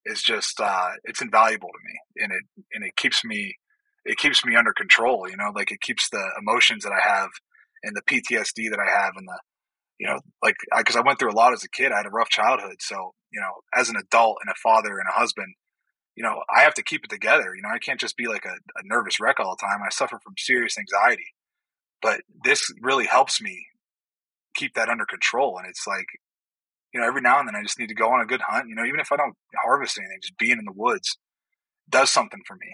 is 0.05 0.21
just 0.21 0.59
uh 0.59 0.89
it's 1.05 1.21
invaluable 1.21 1.69
to 1.69 1.79
me 1.85 2.23
and 2.23 2.33
it 2.33 2.65
and 2.73 2.83
it 2.83 2.95
keeps 2.97 3.23
me 3.23 3.55
it 4.07 4.17
keeps 4.17 4.43
me 4.45 4.55
under 4.55 4.73
control, 4.73 5.29
you 5.29 5.35
know, 5.35 5.51
like 5.53 5.71
it 5.71 5.81
keeps 5.81 6.09
the 6.09 6.23
emotions 6.39 6.83
that 6.83 6.93
I 6.93 7.07
have 7.07 7.29
and 7.83 7.95
the 7.95 8.01
PTSD 8.01 8.69
that 8.71 8.79
I 8.79 8.89
have 8.89 9.13
and 9.15 9.27
the 9.27 9.39
you 9.99 10.07
know, 10.07 10.19
like 10.43 10.55
because 10.77 10.95
I, 10.95 11.01
went 11.01 11.17
through 11.17 11.31
a 11.31 11.39
lot 11.39 11.53
as 11.53 11.63
a 11.63 11.69
kid. 11.69 11.91
I 11.91 11.97
had 11.97 12.05
a 12.05 12.11
rough 12.11 12.29
childhood, 12.29 12.77
so 12.79 13.13
you 13.31 13.41
know, 13.41 13.51
as 13.75 13.89
an 13.89 13.95
adult 13.95 14.37
and 14.41 14.51
a 14.51 14.55
father 14.61 14.99
and 14.99 15.09
a 15.09 15.19
husband, 15.19 15.55
you 16.15 16.23
know, 16.23 16.43
I 16.55 16.61
have 16.61 16.75
to 16.75 16.83
keep 16.83 17.03
it 17.03 17.09
together. 17.09 17.55
You 17.55 17.63
know, 17.63 17.69
I 17.73 17.79
can't 17.79 17.99
just 17.99 18.15
be 18.15 18.27
like 18.27 18.45
a, 18.45 18.49
a 18.79 18.83
nervous 18.83 19.19
wreck 19.19 19.39
all 19.39 19.55
the 19.59 19.65
time. 19.65 19.79
I 19.83 19.89
suffer 19.89 20.19
from 20.23 20.35
serious 20.37 20.77
anxiety, 20.77 21.33
but 22.01 22.21
this 22.43 22.71
really 22.81 23.05
helps 23.05 23.41
me 23.41 23.67
keep 24.55 24.73
that 24.75 24.89
under 24.89 25.05
control. 25.05 25.57
And 25.57 25.67
it's 25.67 25.85
like, 25.87 26.07
you 26.93 26.99
know, 26.99 27.07
every 27.07 27.21
now 27.21 27.39
and 27.39 27.47
then 27.47 27.55
I 27.55 27.63
just 27.63 27.79
need 27.79 27.89
to 27.89 27.95
go 27.95 28.09
on 28.11 28.21
a 28.21 28.25
good 28.25 28.41
hunt. 28.41 28.69
You 28.69 28.75
know, 28.75 28.85
even 28.85 28.99
if 28.99 29.11
I 29.11 29.17
don't 29.17 29.35
harvest 29.63 29.97
anything, 29.97 30.19
just 30.21 30.37
being 30.37 30.57
in 30.59 30.65
the 30.65 30.71
woods 30.73 31.17
does 31.89 32.09
something 32.09 32.41
for 32.47 32.55
me. 32.55 32.67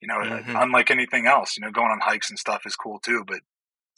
You 0.00 0.08
know, 0.08 0.18
Mhm. 0.20 0.56
unlike 0.56 0.90
anything 0.90 1.26
else, 1.26 1.56
you 1.56 1.64
know, 1.64 1.70
going 1.70 1.90
on 1.90 2.00
hikes 2.00 2.30
and 2.30 2.38
stuff 2.38 2.62
is 2.66 2.76
cool 2.76 2.98
too. 3.00 3.24
But 3.26 3.40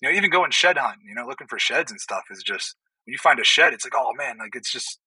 you 0.01 0.11
know, 0.11 0.17
even 0.17 0.31
going 0.31 0.51
shed 0.51 0.77
hunting, 0.79 1.07
you 1.09 1.15
know, 1.15 1.27
looking 1.27 1.47
for 1.47 1.59
sheds 1.59 1.91
and 1.91 2.01
stuff 2.01 2.25
is 2.31 2.43
just 2.43 2.77
when 3.05 3.12
you 3.12 3.19
find 3.19 3.41
a 3.41 3.45
shed, 3.45 3.73
it's 3.73 3.85
like, 3.85 3.95
oh 3.97 4.12
man, 4.17 4.39
like 4.39 4.55
it's 4.55 4.73
just, 4.73 4.99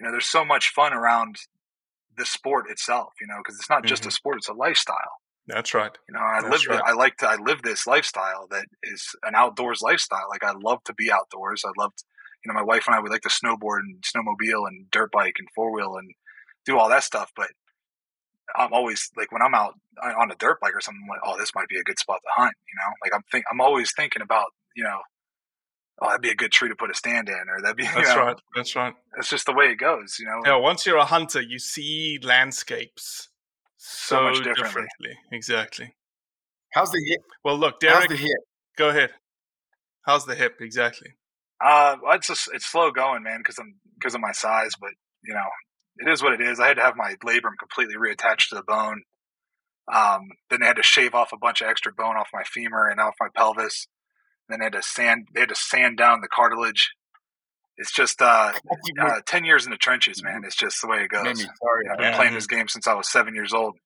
you 0.00 0.06
know, 0.06 0.12
there's 0.12 0.26
so 0.28 0.44
much 0.44 0.70
fun 0.70 0.92
around 0.94 1.36
the 2.16 2.24
sport 2.26 2.70
itself. 2.70 3.14
You 3.20 3.26
know, 3.26 3.38
because 3.38 3.58
it's 3.58 3.70
not 3.70 3.84
just 3.86 4.06
a 4.06 4.10
Mhm. 4.10 4.12
sport; 4.12 4.38
it's 4.38 4.48
a 4.48 4.54
lifestyle. 4.54 5.20
That's 5.46 5.74
right. 5.74 5.96
You 6.08 6.14
know, 6.14 6.20
I 6.20 6.42
That's 6.42 6.66
live. 6.66 6.78
right. 6.78 6.82
I 6.86 6.92
like 6.92 7.18
to. 7.18 7.28
I 7.28 7.36
live 7.36 7.62
this 7.62 7.86
lifestyle 7.86 8.48
that 8.50 8.66
is 8.82 9.14
an 9.22 9.34
outdoors 9.34 9.80
lifestyle. 9.80 10.26
Like 10.28 10.42
I 10.42 10.52
love 10.60 10.82
to 10.84 10.94
be 10.94 11.10
outdoors. 11.10 11.62
I 11.64 11.70
love, 11.78 11.92
you 12.44 12.52
know, 12.52 12.54
my 12.54 12.64
wife 12.64 12.86
and 12.88 12.96
I 12.96 13.00
would 13.00 13.12
like 13.12 13.22
to 13.22 13.28
snowboard 13.28 13.80
and 13.80 14.02
snowmobile 14.02 14.66
and 14.66 14.90
dirt 14.90 15.12
bike 15.12 15.34
and 15.38 15.48
four 15.54 15.72
wheel 15.72 15.96
and 15.96 16.10
do 16.64 16.78
all 16.78 16.88
that 16.88 17.04
stuff. 17.04 17.30
But 17.36 17.50
I'm 18.56 18.72
always 18.72 19.10
like 19.16 19.30
when 19.30 19.42
I'm 19.42 19.54
out 19.54 19.74
on 20.02 20.10
on 20.12 20.30
a 20.32 20.34
dirt 20.34 20.58
bike 20.60 20.74
or 20.74 20.80
something, 20.80 21.00
I'm 21.04 21.08
like, 21.08 21.20
oh, 21.24 21.38
this 21.38 21.54
might 21.54 21.68
be 21.68 21.78
a 21.78 21.84
good 21.84 21.98
spot 21.98 22.18
to 22.22 22.42
hunt. 22.42 22.54
You 22.68 22.80
know, 22.80 22.92
like 23.04 23.14
I'm 23.14 23.22
think 23.30 23.44
I'm 23.50 23.60
always 23.60 23.92
thinking 23.96 24.22
about, 24.22 24.46
you 24.74 24.82
know, 24.82 24.98
oh, 26.02 26.08
that'd 26.08 26.22
be 26.22 26.30
a 26.30 26.34
good 26.34 26.50
tree 26.50 26.70
to 26.70 26.76
put 26.76 26.90
a 26.90 26.94
stand 26.94 27.28
in, 27.28 27.34
or 27.48 27.62
that'd 27.62 27.76
be. 27.76 27.84
That's 27.94 28.08
know, 28.08 28.24
right. 28.24 28.36
That's 28.56 28.74
right. 28.74 28.94
It's 29.16 29.30
just 29.30 29.46
the 29.46 29.54
way 29.54 29.66
it 29.66 29.76
goes. 29.76 30.16
You 30.18 30.26
know. 30.26 30.42
Yeah, 30.44 30.56
once 30.56 30.86
you're 30.86 30.96
a 30.96 31.04
hunter, 31.04 31.40
you 31.40 31.60
see 31.60 32.18
landscapes 32.20 33.28
so, 33.76 34.16
So 34.16 34.22
much 34.24 34.36
differently. 34.38 34.64
differently. 34.64 35.18
Exactly. 35.32 35.94
How's 36.72 36.90
the 36.90 37.02
hip? 37.08 37.20
Well, 37.44 37.56
look, 37.58 37.74
How's 37.82 37.92
Derek, 37.92 38.08
the 38.10 38.16
hip? 38.16 38.30
go 38.76 38.88
ahead. 38.90 39.10
How's 40.04 40.26
the 40.26 40.34
hip? 40.34 40.56
Exactly. 40.60 41.10
Uh, 41.64 41.96
well, 42.02 42.14
it's 42.16 42.28
just, 42.28 42.48
it's 42.52 42.66
slow 42.66 42.90
going, 42.90 43.22
man, 43.22 43.38
because 43.38 43.58
I'm 43.58 43.76
because 43.98 44.14
of 44.14 44.20
my 44.20 44.32
size. 44.32 44.72
But 44.80 44.90
you 45.24 45.32
know, 45.34 45.48
it 45.98 46.10
is 46.12 46.22
what 46.22 46.32
it 46.34 46.40
is. 46.40 46.60
I 46.60 46.68
had 46.68 46.76
to 46.76 46.82
have 46.82 46.96
my 46.96 47.14
labrum 47.24 47.56
completely 47.58 47.94
reattached 47.96 48.50
to 48.50 48.56
the 48.56 48.62
bone. 48.62 49.02
Um, 49.92 50.22
then 50.50 50.60
they 50.60 50.66
had 50.66 50.76
to 50.76 50.82
shave 50.82 51.14
off 51.14 51.32
a 51.32 51.38
bunch 51.38 51.62
of 51.62 51.68
extra 51.68 51.92
bone 51.92 52.16
off 52.16 52.28
my 52.34 52.42
femur 52.44 52.88
and 52.88 53.00
off 53.00 53.14
my 53.20 53.28
pelvis. 53.34 53.86
Then 54.48 54.58
they 54.60 54.66
had 54.66 54.72
to 54.74 54.82
sand 54.82 55.28
they 55.34 55.40
had 55.40 55.48
to 55.48 55.54
sand 55.54 55.96
down 55.96 56.20
the 56.20 56.28
cartilage. 56.28 56.90
It's 57.78 57.92
just 57.92 58.22
uh, 58.22 58.52
uh, 59.00 59.20
ten 59.26 59.44
years 59.44 59.64
in 59.66 59.70
the 59.70 59.76
trenches, 59.76 60.22
man. 60.22 60.42
It's 60.44 60.56
just 60.56 60.80
the 60.80 60.88
way 60.88 60.98
it 60.98 61.08
goes. 61.08 61.40
Sorry. 61.40 61.88
I've 61.90 61.98
been 61.98 62.12
Yeah. 62.12 62.16
playing 62.16 62.34
this 62.34 62.46
game 62.46 62.68
since 62.68 62.86
I 62.86 62.94
was 62.94 63.10
seven 63.10 63.34
years 63.34 63.52
old. 63.52 63.76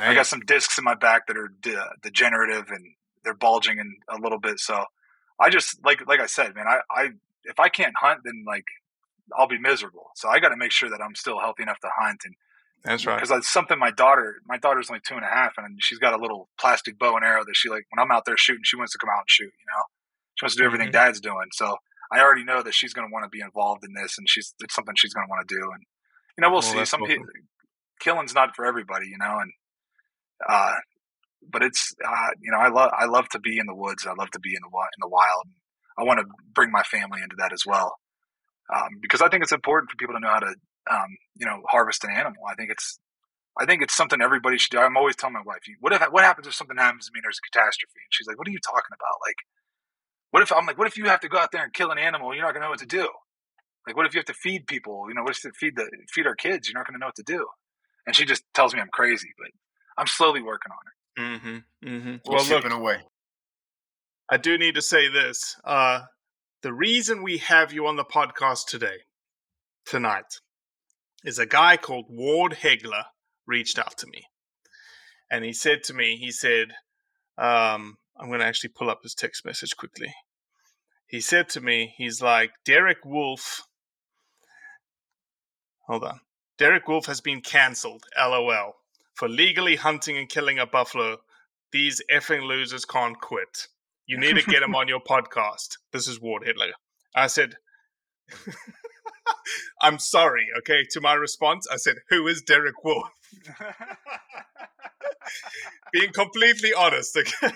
I 0.00 0.14
got 0.14 0.26
some 0.26 0.40
discs 0.40 0.78
in 0.78 0.84
my 0.84 0.94
back 0.94 1.26
that 1.26 1.36
are 1.36 1.48
de- 1.60 1.90
degenerative 2.02 2.70
and 2.70 2.84
they're 3.24 3.34
bulging 3.34 3.78
in 3.78 3.94
a 4.08 4.16
little 4.18 4.38
bit. 4.40 4.58
So 4.58 4.84
I 5.38 5.50
just 5.50 5.84
like 5.84 6.06
like 6.06 6.20
I 6.20 6.26
said, 6.26 6.54
man. 6.54 6.64
I, 6.66 6.78
I 6.90 7.08
if 7.44 7.60
I 7.60 7.68
can't 7.68 7.94
hunt, 8.00 8.20
then 8.24 8.44
like 8.46 8.64
I'll 9.36 9.46
be 9.48 9.58
miserable. 9.58 10.10
So 10.16 10.28
I 10.28 10.38
got 10.40 10.48
to 10.48 10.56
make 10.56 10.72
sure 10.72 10.88
that 10.90 11.00
I'm 11.02 11.14
still 11.14 11.38
healthy 11.40 11.62
enough 11.62 11.78
to 11.80 11.88
hunt, 11.96 12.20
and 12.24 12.34
That's 12.84 13.06
right. 13.06 13.16
because 13.16 13.30
it's 13.36 13.52
something 13.52 13.78
my 13.78 13.90
daughter, 13.90 14.36
my 14.46 14.56
daughter's 14.58 14.88
only 14.90 15.00
two 15.06 15.14
and 15.14 15.24
a 15.24 15.28
half, 15.28 15.52
and 15.58 15.78
she's 15.80 15.98
got 15.98 16.14
a 16.14 16.18
little 16.20 16.48
plastic 16.58 16.98
bow 16.98 17.14
and 17.16 17.24
arrow 17.24 17.44
that 17.44 17.54
she 17.56 17.68
like 17.68 17.84
when 17.90 18.02
I'm 18.02 18.10
out 18.10 18.24
there 18.24 18.36
shooting, 18.36 18.62
she 18.64 18.76
wants 18.76 18.92
to 18.92 18.98
come 18.98 19.10
out 19.10 19.20
and 19.20 19.28
shoot. 19.30 19.44
You 19.44 19.66
know, 19.76 19.82
she 20.36 20.44
wants 20.44 20.56
to 20.56 20.62
do 20.62 20.66
everything 20.66 20.88
Mhm. 20.88 20.92
Dad's 20.92 21.20
doing. 21.20 21.48
So 21.52 21.76
I 22.12 22.20
already 22.20 22.44
know 22.44 22.62
that 22.62 22.74
she's 22.74 22.92
going 22.92 23.08
to 23.08 23.12
want 23.12 23.24
to 23.24 23.28
be 23.28 23.40
involved 23.40 23.84
in 23.84 23.94
this, 23.94 24.18
and 24.18 24.28
she's 24.28 24.54
it's 24.60 24.74
something 24.74 24.94
she's 24.96 25.14
going 25.14 25.26
to 25.26 25.30
want 25.30 25.48
to 25.48 25.54
do. 25.54 25.62
And 25.62 25.82
you 26.36 26.42
know, 26.42 26.50
we'll 26.50 26.60
Well, 26.60 26.72
see. 26.72 26.84
Some 26.84 27.02
people 27.04 27.26
killing's 28.00 28.34
not 28.34 28.54
for 28.56 28.66
everybody, 28.66 29.06
you 29.06 29.18
know, 29.18 29.38
and 29.40 29.52
uh, 30.48 30.74
but 31.50 31.62
it's 31.62 31.94
uh, 32.04 32.30
you 32.40 32.50
know 32.50 32.58
I 32.58 32.68
love 32.68 32.90
I 32.96 33.06
love 33.06 33.28
to 33.30 33.38
be 33.38 33.58
in 33.58 33.66
the 33.66 33.74
woods. 33.74 34.06
I 34.06 34.14
love 34.18 34.30
to 34.32 34.40
be 34.40 34.50
in 34.50 34.62
the 34.62 34.68
in 34.68 35.00
the 35.00 35.08
wild. 35.08 35.46
I 35.98 36.04
want 36.04 36.20
to 36.20 36.26
bring 36.54 36.70
my 36.70 36.82
family 36.82 37.20
into 37.22 37.36
that 37.38 37.52
as 37.52 37.64
well 37.66 37.96
um, 38.72 38.98
because 39.00 39.20
I 39.20 39.28
think 39.28 39.42
it's 39.42 39.52
important 39.52 39.90
for 39.90 39.96
people 39.96 40.14
to 40.14 40.20
know 40.20 40.32
how 40.32 40.40
to 40.40 40.54
um, 40.90 41.10
you 41.36 41.46
know 41.46 41.62
harvest 41.68 42.04
an 42.04 42.10
animal. 42.10 42.42
I 42.48 42.54
think 42.54 42.70
it's 42.70 42.98
I 43.58 43.66
think 43.66 43.82
it's 43.82 43.96
something 43.96 44.20
everybody 44.20 44.58
should 44.58 44.70
do. 44.70 44.78
I'm 44.78 44.96
always 44.96 45.16
telling 45.16 45.34
my 45.34 45.44
wife, 45.44 45.60
"What 45.80 45.92
if 45.92 46.02
what 46.10 46.24
happens 46.24 46.46
if 46.46 46.54
something 46.54 46.76
happens 46.76 47.06
to 47.06 47.12
me? 47.12 47.18
and 47.18 47.24
There's 47.24 47.40
a 47.40 47.48
catastrophe." 47.50 48.00
And 48.00 48.12
she's 48.12 48.26
like, 48.26 48.38
"What 48.38 48.48
are 48.48 48.54
you 48.54 48.62
talking 48.64 48.94
about? 48.94 49.16
Like, 49.26 49.40
what 50.32 50.42
if 50.42 50.50
I'm 50.50 50.66
like, 50.66 50.78
what 50.78 50.88
if 50.88 50.96
you 50.96 51.04
have 51.04 51.20
to 51.20 51.28
go 51.28 51.38
out 51.38 51.52
there 51.52 51.62
and 51.62 51.72
kill 51.72 51.90
an 51.90 51.98
animal? 51.98 52.34
You're 52.34 52.44
not 52.44 52.52
going 52.54 52.62
to 52.62 52.66
know 52.66 52.70
what 52.70 52.80
to 52.80 52.86
do. 52.86 53.08
Like, 53.86 53.96
what 53.96 54.06
if 54.06 54.14
you 54.14 54.18
have 54.18 54.26
to 54.26 54.34
feed 54.34 54.66
people? 54.66 55.04
You 55.08 55.14
know, 55.14 55.22
what 55.22 55.36
if 55.36 55.44
you 55.44 55.48
have 55.48 55.54
to 55.54 55.58
feed 55.58 55.76
the 55.76 55.88
feed 56.10 56.26
our 56.26 56.34
kids? 56.34 56.68
You're 56.68 56.78
not 56.78 56.86
going 56.86 56.94
to 56.94 57.00
know 57.00 57.06
what 57.06 57.16
to 57.16 57.22
do." 57.22 57.46
And 58.06 58.16
she 58.16 58.24
just 58.24 58.42
tells 58.54 58.74
me 58.74 58.80
I'm 58.80 58.88
crazy, 58.92 59.28
but 59.38 59.48
I'm 59.96 60.06
slowly 60.06 60.42
working 60.42 60.72
on 60.72 60.78
it. 60.86 60.92
Mm-hmm. 61.20 61.88
Mm-hmm. 61.88 62.16
We're 62.26 62.36
Well, 62.36 62.44
look, 62.46 62.70
away. 62.70 63.00
I 64.30 64.38
do 64.38 64.56
need 64.56 64.74
to 64.76 64.82
say 64.82 65.08
this. 65.08 65.56
Uh, 65.64 66.00
the 66.62 66.72
reason 66.72 67.22
we 67.22 67.38
have 67.38 67.72
you 67.72 67.86
on 67.86 67.96
the 67.96 68.04
podcast 68.04 68.66
today, 68.68 68.98
tonight, 69.84 70.40
is 71.24 71.38
a 71.38 71.46
guy 71.46 71.76
called 71.76 72.06
Ward 72.08 72.52
Hegler 72.62 73.04
reached 73.46 73.78
out 73.78 73.98
to 73.98 74.06
me. 74.06 74.22
And 75.30 75.44
he 75.44 75.52
said 75.52 75.82
to 75.84 75.94
me, 75.94 76.16
he 76.16 76.30
said, 76.30 76.68
um, 77.36 77.96
I'm 78.16 78.28
going 78.28 78.40
to 78.40 78.46
actually 78.46 78.70
pull 78.70 78.90
up 78.90 79.02
his 79.02 79.14
text 79.14 79.44
message 79.44 79.76
quickly. 79.76 80.14
He 81.06 81.20
said 81.20 81.48
to 81.50 81.60
me, 81.60 81.94
he's 81.96 82.22
like, 82.22 82.52
Derek 82.64 83.04
Wolfe. 83.04 83.62
Hold 85.86 86.04
on. 86.04 86.20
Derek 86.58 86.86
Wolfe 86.88 87.06
has 87.06 87.20
been 87.20 87.40
cancelled, 87.40 88.04
lol, 88.16 88.74
for 89.14 89.28
legally 89.28 89.76
hunting 89.76 90.16
and 90.16 90.28
killing 90.28 90.58
a 90.58 90.66
buffalo. 90.66 91.18
These 91.72 92.02
effing 92.10 92.46
losers 92.46 92.84
can't 92.84 93.20
quit. 93.20 93.68
You 94.06 94.18
need 94.18 94.36
to 94.36 94.42
get 94.42 94.62
him 94.62 94.74
on 94.76 94.88
your 94.88 95.00
podcast. 95.00 95.78
This 95.92 96.06
is 96.06 96.20
Ward 96.20 96.44
Hegler. 96.44 96.72
I 97.14 97.26
said, 97.26 97.56
I'm 99.80 99.98
sorry, 99.98 100.46
okay? 100.58 100.84
To 100.92 101.00
my 101.00 101.14
response, 101.14 101.66
I 101.70 101.76
said, 101.76 101.96
Who 102.10 102.26
is 102.26 102.42
Derek 102.42 102.82
Wolfe? 102.84 103.08
Being 105.92 106.12
completely 106.12 106.72
honest, 106.72 107.16
okay? 107.16 107.54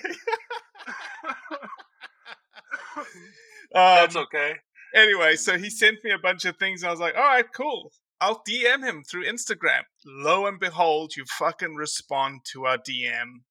That's 3.73 4.17
Um, 4.17 4.23
okay. 4.25 4.55
anyway, 4.95 5.37
so 5.37 5.59
he 5.59 5.69
sent 5.71 6.03
me 6.05 6.11
a 6.11 6.19
bunch 6.19 6.45
of 6.45 6.57
things. 6.57 6.83
And 6.83 6.89
I 6.89 6.93
was 6.93 7.01
like, 7.01 7.15
all 7.17 7.23
right, 7.23 7.45
cool. 7.55 7.93
I'll 8.21 8.43
DM 8.49 8.83
him 8.83 9.03
through 9.05 9.27
Instagram. 9.27 9.83
Lo 10.07 10.47
and 10.47 10.59
behold, 10.59 11.13
you 11.17 11.25
fucking 11.39 11.75
respond 11.75 12.41
to 12.53 12.65
our 12.65 12.79
DM. 12.79 13.43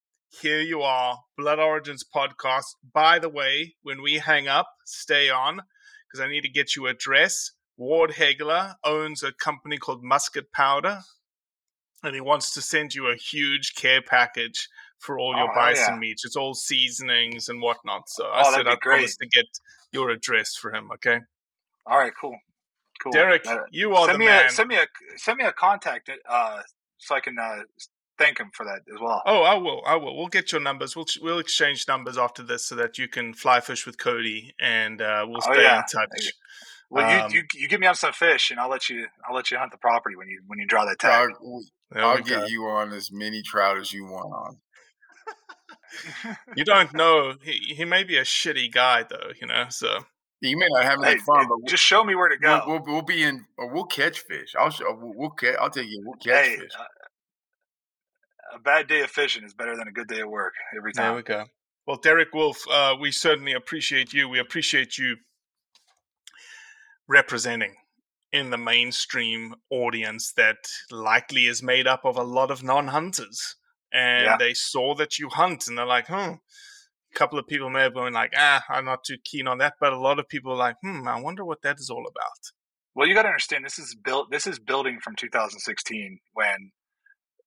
Here 0.41 0.61
you 0.61 0.81
are, 0.81 1.19
Blood 1.37 1.59
Origins 1.59 2.03
podcast. 2.03 2.65
By 2.93 3.19
the 3.19 3.29
way, 3.29 3.75
when 3.83 4.01
we 4.01 4.15
hang 4.15 4.47
up, 4.47 4.67
stay 4.85 5.29
on 5.29 5.61
because 6.11 6.25
I 6.25 6.29
need 6.29 6.41
to 6.41 6.49
get 6.49 6.75
you 6.75 6.87
address. 6.87 7.51
Ward 7.77 8.11
Hegler 8.11 8.75
owns 8.83 9.23
a 9.23 9.31
company 9.33 9.77
called 9.77 10.03
Musket 10.03 10.51
Powder, 10.51 10.99
and 12.03 12.15
he 12.15 12.21
wants 12.21 12.51
to 12.53 12.61
send 12.61 12.93
you 12.93 13.07
a 13.07 13.15
huge 13.15 13.73
care 13.75 14.01
package 14.01 14.67
for 14.99 15.19
all 15.19 15.35
your 15.35 15.51
Oh, 15.51 15.55
bison 15.55 15.95
yeah. 15.95 15.99
meats. 15.99 16.23
It's 16.25 16.35
all 16.35 16.53
seasonings 16.53 17.49
and 17.49 17.61
whatnot. 17.61 18.09
So 18.09 18.25
Oh, 18.25 18.31
I 18.31 18.55
said 18.55 18.67
I 18.67 18.75
promise 18.81 19.17
to 19.17 19.27
get 19.27 19.45
your 19.91 20.09
address 20.09 20.55
for 20.55 20.73
him. 20.73 20.89
Okay. 20.93 21.19
All 21.85 21.97
right, 21.99 22.13
cool, 22.19 22.37
cool. 23.03 23.11
Derek, 23.11 23.45
Uh, 23.45 23.59
you 23.71 23.93
are 23.95 24.05
send 24.07 24.15
the 24.15 24.19
me 24.19 24.25
man. 24.25 24.45
a 24.45 24.49
send 24.49 24.69
me 24.69 24.75
a 24.77 24.87
send 25.17 25.37
me 25.37 25.45
a 25.45 25.51
contact 25.53 26.09
uh, 26.27 26.61
so 26.97 27.13
I 27.15 27.19
can 27.19 27.37
uh, 27.37 27.57
thank 28.17 28.39
him 28.39 28.49
for 28.55 28.65
that 28.65 28.81
as 28.91 28.99
well. 29.01 29.21
oh, 29.27 29.43
I 29.43 29.53
will. 29.55 29.83
I 29.85 29.95
will. 29.97 30.15
We'll 30.17 30.27
get 30.27 30.51
your 30.51 30.61
numbers. 30.61 30.95
We'll 30.95 31.05
we'll 31.21 31.39
exchange 31.39 31.87
numbers 31.87 32.17
after 32.17 32.41
this 32.41 32.65
so 32.65 32.75
that 32.75 32.97
you 32.97 33.07
can 33.07 33.33
fly 33.33 33.59
fish 33.59 33.85
with 33.85 33.97
Cody, 33.99 34.55
and 34.59 35.01
uh, 35.01 35.25
we'll 35.27 35.41
Oh, 35.45 35.53
stay 35.53 35.61
yeah. 35.63 35.79
in 35.79 35.83
touch. 35.91 36.31
Well, 36.95 37.25
um, 37.25 37.29
you, 37.31 37.39
you 37.39 37.43
you 37.61 37.67
give 37.67 37.79
me 37.81 37.87
on 37.87 37.95
some 37.95 38.13
fish, 38.13 38.51
and 38.51 38.59
I'll 38.59 38.69
let 38.69 38.89
you 38.89 39.07
I'll 39.27 39.35
let 39.35 39.51
you 39.51 39.57
hunt 39.57 39.71
the 39.71 39.77
property 39.77 40.15
when 40.15 40.29
you 40.29 40.41
when 40.47 40.59
you 40.59 40.65
draw 40.65 40.85
that 40.85 40.97
tag. 40.97 41.29
I'll, 41.31 41.61
I'll 41.95 42.15
we 42.15 42.23
get 42.23 42.39
go. 42.39 42.45
you 42.45 42.63
on 42.65 42.93
as 42.93 43.11
many 43.11 43.41
trout 43.41 43.77
as 43.77 43.91
you 43.93 44.05
want 44.05 44.33
on. 44.33 44.57
You 46.55 46.65
don't 46.65 46.93
know. 46.93 47.35
He 47.43 47.73
he 47.75 47.85
may 47.85 48.03
be 48.03 48.17
a 48.17 48.23
shitty 48.23 48.71
guy 48.71 49.03
though. 49.03 49.31
You 49.39 49.47
know. 49.47 49.65
So 49.69 50.05
You 50.41 50.57
may 50.57 50.67
not 50.69 50.83
have 50.83 51.01
Hey, 51.03 51.11
any 51.11 51.19
fun, 51.21 51.47
but 51.47 51.69
just 51.69 51.83
show 51.83 52.03
me 52.03 52.15
where 52.15 52.29
to 52.29 52.37
go. 52.37 52.61
we'll, 52.65 52.79
we'll, 52.79 52.93
we'll 52.95 53.01
be 53.01 53.23
in, 53.23 53.45
or 53.57 53.73
we'll 53.73 53.85
catch 53.85 54.19
fish. 54.19 54.53
I'll 54.59 54.69
show, 54.69 54.85
we'll, 54.99 55.13
we'll 55.15 55.29
catch. 55.31 55.55
I'll 55.59 55.69
take 55.69 55.87
you. 55.89 56.01
We'll 56.05 56.15
catch 56.17 56.47
hey, 56.47 56.57
fish. 56.57 56.71
uh, 56.77 56.83
a 58.55 58.59
bad 58.59 58.87
day 58.87 59.01
of 59.01 59.09
fishing 59.09 59.43
is 59.43 59.53
better 59.53 59.75
than 59.75 59.87
a 59.87 59.91
good 59.91 60.07
day 60.07 60.21
of 60.21 60.29
work 60.29 60.53
every 60.77 60.93
time. 60.93 61.05
there 61.07 61.15
we 61.15 61.23
go. 61.23 61.45
Well, 61.87 61.97
Derek 61.97 62.33
Wolfe, 62.33 62.63
uh, 62.69 62.95
we 62.99 63.11
certainly 63.11 63.53
appreciate 63.53 64.11
you. 64.13 64.27
We 64.27 64.39
appreciate 64.39 64.97
you 64.97 65.17
representing 67.07 67.75
in 68.31 68.49
the 68.49 68.57
mainstream 68.57 69.55
audience 69.69 70.33
that 70.33 70.67
likely 70.91 71.47
is 71.47 71.63
made 71.63 71.87
up 71.87 72.03
of 72.05 72.17
a 72.17 72.23
lot 72.23 72.51
of 72.51 72.63
non-hunters, 72.63 73.55
and 73.93 74.25
Yeah. 74.25 74.37
they 74.37 74.53
saw 74.53 74.95
that 74.95 75.19
you 75.19 75.29
hunt, 75.29 75.67
and 75.67 75.77
they're 75.77 75.85
like, 75.85 76.07
"Hmm." 76.07 76.35
A 77.13 77.17
couple 77.17 77.39
of 77.39 77.47
people 77.47 77.69
may 77.69 77.83
have 77.83 77.93
been 77.93 78.13
like, 78.13 78.33
"Ah, 78.35 78.65
I'm 78.69 78.85
not 78.85 79.03
too 79.05 79.17
keen 79.23 79.47
on 79.47 79.59
that," 79.59 79.75
but 79.79 79.93
a 79.93 79.97
lot 79.99 80.19
of 80.19 80.27
people 80.27 80.51
are 80.51 80.57
like, 80.57 80.75
"Hmm, 80.81 81.07
I 81.07 81.19
wonder 81.19 81.45
what 81.45 81.61
that 81.61 81.79
is 81.79 81.89
all 81.89 82.05
about." 82.07 82.51
Well, 82.93 83.07
you 83.07 83.13
got 83.13 83.23
to 83.23 83.29
understand 83.29 83.63
this 83.65 83.79
is 83.79 83.95
built. 83.95 84.31
This 84.31 84.47
is 84.47 84.59
building 84.59 84.99
from 84.99 85.15
2016 85.15 86.19
when 86.33 86.71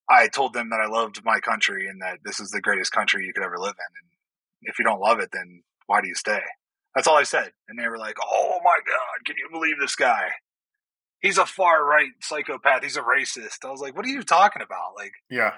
I 0.09 0.29
told 0.29 0.55
them 0.55 0.71
that 0.71 0.81
I 0.81 0.87
loved 0.87 1.23
my 1.25 1.41
country 1.41 1.87
and 1.87 2.01
that 2.01 2.21
this 2.25 2.41
is 2.41 2.51
the 2.51 2.61
greatest 2.63 2.93
country 2.93 3.27
you 3.27 3.33
could 3.35 3.45
ever 3.45 3.59
live 3.59 3.77
in. 3.79 3.97
And 4.01 4.11
if 4.63 4.79
you 4.79 4.85
don't 4.85 5.01
love 5.01 5.21
it, 5.21 5.31
then 5.33 5.65
why 5.87 6.01
do 6.01 6.09
you 6.09 6.15
stay? 6.15 6.43
That's 6.99 7.07
all 7.07 7.17
I 7.17 7.23
said. 7.23 7.53
And 7.69 7.79
they 7.79 7.87
were 7.87 7.97
like, 7.97 8.17
"Oh 8.21 8.59
my 8.65 8.77
god, 8.85 9.25
can 9.25 9.37
you 9.39 9.49
believe 9.53 9.79
this 9.79 9.95
guy? 9.95 10.31
He's 11.21 11.39
a 11.39 11.47
far 11.47 11.85
right 11.85 12.11
psychopath. 12.21 12.83
He's 12.83 12.97
a 12.97 13.03
racist." 13.03 13.65
I 13.65 13.71
was 13.71 13.81
like, 13.81 13.95
"What 13.95 14.05
are 14.05 14.09
you 14.09 14.25
talking 14.25 14.63
about? 14.63 14.97
Like, 14.97 15.13
Yeah. 15.31 15.55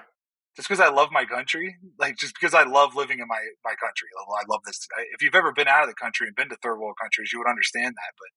just 0.55 0.67
because 0.69 0.79
I 0.79 0.89
love 0.89 1.09
my 1.11 1.25
country, 1.25 1.77
like 1.97 2.15
just 2.17 2.35
because 2.35 2.53
I 2.53 2.61
love 2.61 2.93
living 2.95 3.17
in 3.17 3.27
my 3.27 3.41
my 3.65 3.73
country. 3.73 4.07
I 4.19 4.43
love 4.47 4.61
this. 4.67 4.87
If 5.13 5.23
you've 5.23 5.33
ever 5.33 5.51
been 5.51 5.67
out 5.67 5.81
of 5.81 5.89
the 5.89 5.95
country 5.95 6.27
and 6.27 6.35
been 6.35 6.49
to 6.49 6.57
third 6.57 6.77
world 6.77 6.97
countries, 7.01 7.33
you 7.33 7.39
would 7.39 7.49
understand 7.49 7.95
that. 7.95 8.13
But 8.19 8.29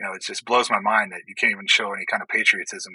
you 0.00 0.06
know, 0.06 0.14
it 0.16 0.22
just 0.22 0.44
blows 0.44 0.68
my 0.68 0.80
mind 0.80 1.12
that 1.12 1.22
you 1.28 1.36
can't 1.38 1.52
even 1.52 1.68
show 1.68 1.92
any 1.92 2.06
kind 2.10 2.24
of 2.24 2.28
patriotism, 2.28 2.92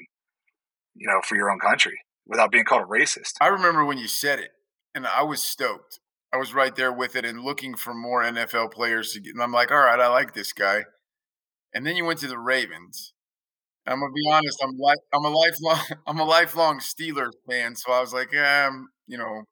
you 0.93 1.07
know, 1.07 1.21
for 1.23 1.37
your 1.37 1.49
own 1.49 1.59
country 1.59 2.01
without 2.27 2.51
being 2.51 2.65
called 2.65 2.81
a 2.83 2.85
racist. 2.85 3.35
I 3.39 3.47
remember 3.47 3.85
when 3.85 3.97
you 3.97 4.09
said 4.09 4.39
it, 4.39 4.51
and 4.93 5.07
I 5.07 5.21
was 5.23 5.41
stoked. 5.41 6.00
I 6.33 6.37
was 6.37 6.53
right 6.53 6.75
there 6.75 6.93
with 6.93 7.15
it 7.15 7.25
and 7.25 7.41
looking 7.43 7.75
for 7.75 7.93
more 7.93 8.23
NFL 8.23 8.71
players 8.71 9.13
to 9.13 9.19
get. 9.19 9.33
And 9.33 9.43
I'm 9.43 9.51
like, 9.51 9.71
all 9.71 9.79
right, 9.79 9.99
I 9.99 10.07
like 10.07 10.33
this 10.33 10.53
guy. 10.53 10.85
And 11.73 11.85
then 11.85 11.95
you 11.95 12.05
went 12.05 12.19
to 12.21 12.27
the 12.27 12.39
Ravens. 12.39 13.13
I'm 13.87 13.99
gonna 14.01 14.13
be 14.13 14.29
honest. 14.31 14.59
I'm 14.63 14.77
like, 14.77 14.99
I'm 15.13 15.25
a 15.25 15.29
lifelong, 15.29 15.79
I'm 16.07 16.19
a 16.19 16.23
lifelong 16.25 16.79
Steelers 16.79 17.33
fan. 17.49 17.75
So 17.75 17.91
I 17.91 18.01
was 18.01 18.13
like, 18.13 18.31
yeah, 18.33 18.69
I'm, 18.69 18.89
you 19.07 19.17
know, 19.17 19.43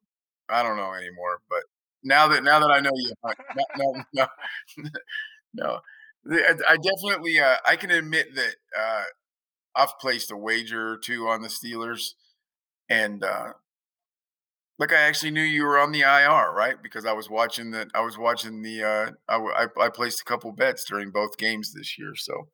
I 0.48 0.62
don't 0.62 0.76
know 0.76 0.92
anymore. 0.94 1.40
But 1.50 1.62
now 2.04 2.28
that 2.28 2.44
now 2.44 2.60
that 2.60 2.70
I 2.70 2.80
know 2.80 2.92
you, 2.94 3.12
no, 3.24 3.64
no, 3.76 4.04
no, 4.14 4.26
no. 5.54 5.80
I 6.68 6.76
definitely, 6.76 7.40
uh, 7.40 7.56
I 7.66 7.76
can 7.76 7.90
admit 7.90 8.34
that 8.34 8.56
uh, 8.78 9.04
I've 9.76 9.98
placed 10.00 10.30
a 10.32 10.36
wager 10.36 10.92
or 10.92 10.98
two 10.98 11.28
on 11.28 11.42
the 11.42 11.48
Steelers, 11.48 12.14
and 12.88 13.24
uh, 13.24 13.52
Look, 14.80 14.92
I 14.94 15.02
actually 15.02 15.32
knew 15.32 15.42
you 15.42 15.64
were 15.64 15.78
on 15.78 15.92
the 15.92 16.00
IR, 16.00 16.54
right? 16.54 16.76
Because 16.82 17.04
I 17.04 17.12
was 17.12 17.28
watching 17.30 17.70
the, 17.70 17.88
I 17.94 18.00
was 18.00 18.16
watching 18.18 18.62
the, 18.62 18.82
uh, 18.82 19.10
I, 19.28 19.66
I 19.78 19.88
placed 19.90 20.22
a 20.22 20.24
couple 20.24 20.50
bets 20.52 20.84
during 20.88 21.10
both 21.10 21.36
games 21.36 21.74
this 21.74 21.98
year. 21.98 22.14
So, 22.16 22.48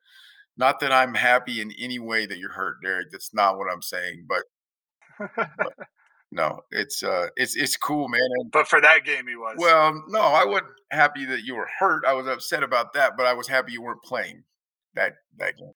not 0.57 0.81
that 0.81 0.93
I'm 0.93 1.15
happy 1.15 1.61
in 1.61 1.73
any 1.79 2.01
way 2.01 2.27
that 2.27 2.39
you're 2.39 2.53
hurt, 2.53 2.79
Derek. 2.83 3.13
That's 3.13 3.33
not 3.33 3.59
what 3.59 3.69
I'm 3.73 3.83
saying. 3.83 4.27
But, 4.29 4.43
but 5.37 5.73
no, 6.33 6.63
it's, 6.73 7.05
uh, 7.05 7.29
it's, 7.37 7.57
it's 7.57 7.77
cool, 7.77 8.09
man. 8.09 8.21
And, 8.41 8.51
But 8.51 8.67
for 8.69 8.81
that 8.81 9.05
game, 9.05 9.29
he 9.29 9.37
was. 9.37 9.57
well, 9.59 10.03
no, 10.09 10.21
I 10.21 10.45
wasn't 10.45 10.73
happy 10.91 11.27
that 11.27 11.45
you 11.45 11.55
were 11.57 11.69
hurt. 11.79 12.05
I 12.07 12.15
was 12.15 12.27
upset 12.27 12.65
about 12.65 12.93
that, 12.95 13.17
but 13.17 13.27
I 13.27 13.35
was 13.35 13.49
happy 13.49 13.73
you 13.73 13.83
weren't 13.83 14.03
playing 14.03 14.43
that 14.95 15.15
that 15.39 15.57
game. 15.57 15.73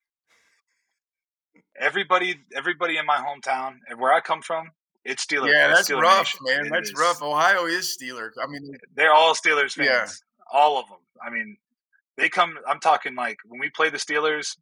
everybody, 1.79 2.37
everybody 2.57 2.97
in 2.97 3.07
my 3.07 3.17
hometown 3.19 3.77
and 3.89 4.01
where 4.01 4.13
I 4.13 4.21
come 4.21 4.43
from, 4.43 4.71
it's 5.05 5.25
Steelers. 5.25 5.53
yeah, 5.53 5.69
that's 5.69 5.91
Steeler 5.91 6.03
rough, 6.03 6.35
Nation. 6.43 6.59
man. 6.63 6.67
It 6.67 6.71
That's 6.71 6.91
is- 6.91 6.99
rough. 6.99 7.23
Ohio 7.23 7.67
is 7.67 7.97
Steeler. 8.01 8.31
I 8.43 8.47
mean, 8.47 8.77
They're 8.95 9.13
all 9.15 9.35
Steelers 9.35 9.73
fans. 9.73 9.87
Yeah. 9.87 10.07
All 10.53 10.79
of 10.79 10.87
them. 10.89 10.99
I 11.25 11.31
mean, 11.31 11.57
they 12.17 12.29
come. 12.29 12.55
I'm 12.69 12.81
talking 12.81 13.15
like 13.15 13.37
when 13.47 13.61
we 13.61 13.71
play 13.71 13.89
the 13.91 13.99
Steelers, 13.99 14.57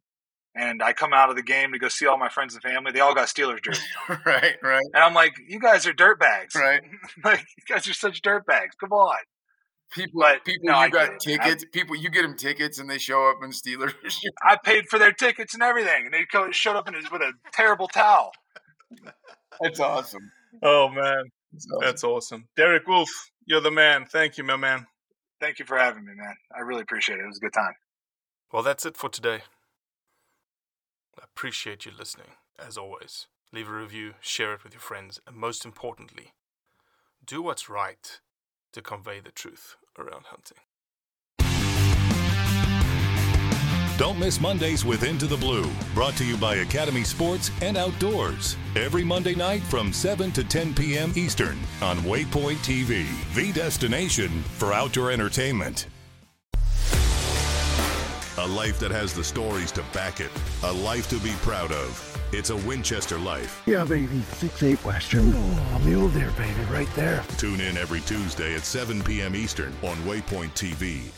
and 0.55 0.81
I 0.83 0.93
come 0.93 1.13
out 1.13 1.29
of 1.29 1.35
the 1.35 1.41
game 1.43 1.71
to 1.73 1.79
go 1.79 1.87
see 1.89 2.05
all 2.05 2.17
my 2.17 2.29
friends 2.29 2.53
and 2.53 2.63
family. 2.63 2.91
They 2.91 2.99
all 3.01 3.13
got 3.15 3.27
Steelers 3.27 3.61
jerseys, 3.63 3.85
right, 4.25 4.55
right, 4.63 4.85
and 4.93 5.03
I'm 5.03 5.13
like, 5.13 5.33
"You 5.47 5.59
guys 5.59 5.85
are 5.87 5.93
dirtbags, 5.93 6.55
right. 6.55 6.81
like 7.23 7.39
you 7.57 7.63
guys 7.73 7.87
are 7.87 7.93
such 7.93 8.21
dirtbags. 8.21 8.71
Come 8.79 8.91
on." 8.93 9.17
People, 9.91 10.21
But, 10.21 10.45
people, 10.45 10.67
no, 10.67 10.73
you 10.73 10.77
I 10.77 10.89
got 10.89 11.05
it. 11.09 11.13
I- 11.13 11.17
tickets. 11.17 11.65
People, 11.73 11.95
you 11.95 12.09
get 12.11 12.21
them 12.21 12.37
tickets, 12.37 12.77
and 12.77 12.87
they 12.89 12.99
show 12.99 13.27
up 13.29 13.37
in 13.43 13.49
Steelers. 13.49 13.93
I 14.43 14.55
paid 14.63 14.87
for 14.87 14.99
their 14.99 15.11
tickets 15.11 15.55
and 15.55 15.63
everything, 15.63 16.05
and 16.05 16.13
they 16.13 16.25
showed 16.51 16.75
up 16.75 16.87
in 16.87 16.93
a, 16.95 16.99
with 17.11 17.21
a 17.23 17.33
terrible 17.51 17.87
towel. 17.87 18.31
That's 19.61 19.79
awesome. 19.79 20.31
Oh 20.63 20.89
man, 20.89 21.23
That's 21.51 21.67
awesome. 21.71 21.81
that's 21.85 22.03
awesome. 22.03 22.47
Derek 22.55 22.87
Wolfe, 22.87 23.31
you're 23.45 23.61
the 23.61 23.71
man. 23.71 24.05
Thank 24.05 24.37
you, 24.37 24.43
my 24.43 24.55
man. 24.55 24.85
Thank 25.39 25.59
you 25.59 25.65
for 25.65 25.77
having 25.77 26.05
me, 26.05 26.13
man. 26.15 26.35
I 26.55 26.61
really 26.61 26.81
appreciate 26.81 27.19
it. 27.19 27.23
It 27.23 27.27
was 27.27 27.37
a 27.37 27.41
good 27.41 27.53
time. 27.53 27.73
Well, 28.51 28.63
that's 28.63 28.85
it 28.85 28.97
for 28.97 29.09
today. 29.09 29.43
I 31.19 31.23
appreciate 31.23 31.85
you 31.85 31.91
listening, 31.97 32.31
as 32.57 32.77
always. 32.77 33.27
Leave 33.53 33.69
a 33.69 33.73
review, 33.73 34.13
share 34.21 34.53
it 34.53 34.63
with 34.63 34.73
your 34.73 34.81
friends, 34.81 35.19
and 35.27 35.35
most 35.35 35.65
importantly, 35.65 36.33
do 37.25 37.41
what's 37.41 37.69
right 37.69 38.19
to 38.73 38.81
convey 38.81 39.19
the 39.19 39.31
truth 39.31 39.75
around 39.97 40.25
hunting. 40.27 40.57
Don't 43.99 44.17
miss 44.17 44.39
Mondays 44.39 44.85
with 44.85 45.03
Into 45.03 45.27
the 45.27 45.35
Blue, 45.35 45.69
brought 45.93 46.15
to 46.15 46.23
you 46.25 46.37
by 46.37 46.55
Academy 46.55 47.03
Sports 47.03 47.51
and 47.61 47.75
Outdoors. 47.75 48.55
Every 48.77 49.03
Monday 49.03 49.35
night 49.35 49.61
from 49.61 49.91
7 49.91 50.31
to 50.31 50.43
10 50.45 50.73
p.m. 50.73 51.11
Eastern 51.17 51.57
on 51.81 51.97
Waypoint 51.97 52.59
TV, 52.63 53.05
the 53.35 53.51
destination 53.51 54.29
for 54.55 54.71
outdoor 54.71 55.11
entertainment. 55.11 55.87
A 58.37 58.47
life 58.47 58.79
that 58.79 58.91
has 58.91 59.13
the 59.13 59.21
stories 59.21 59.69
to 59.73 59.83
back 59.93 60.21
it, 60.21 60.31
a 60.63 60.71
life 60.71 61.09
to 61.09 61.17
be 61.17 61.33
proud 61.41 61.73
of. 61.73 62.17
It's 62.31 62.51
a 62.51 62.55
Winchester 62.55 63.17
life. 63.19 63.61
Yeah, 63.65 63.83
baby. 63.83 64.21
Six 64.21 64.63
eight 64.63 64.85
Western. 64.85 65.33
Oh, 65.35 65.81
mule 65.83 66.07
deer, 66.07 66.31
baby, 66.37 66.61
right 66.71 66.87
there. 66.95 67.21
Tune 67.35 67.59
in 67.59 67.75
every 67.75 67.99
Tuesday 67.99 68.55
at 68.55 68.63
7 68.63 69.03
p.m. 69.03 69.35
Eastern 69.35 69.73
on 69.83 69.97
Waypoint 70.05 70.51
TV. 70.53 71.11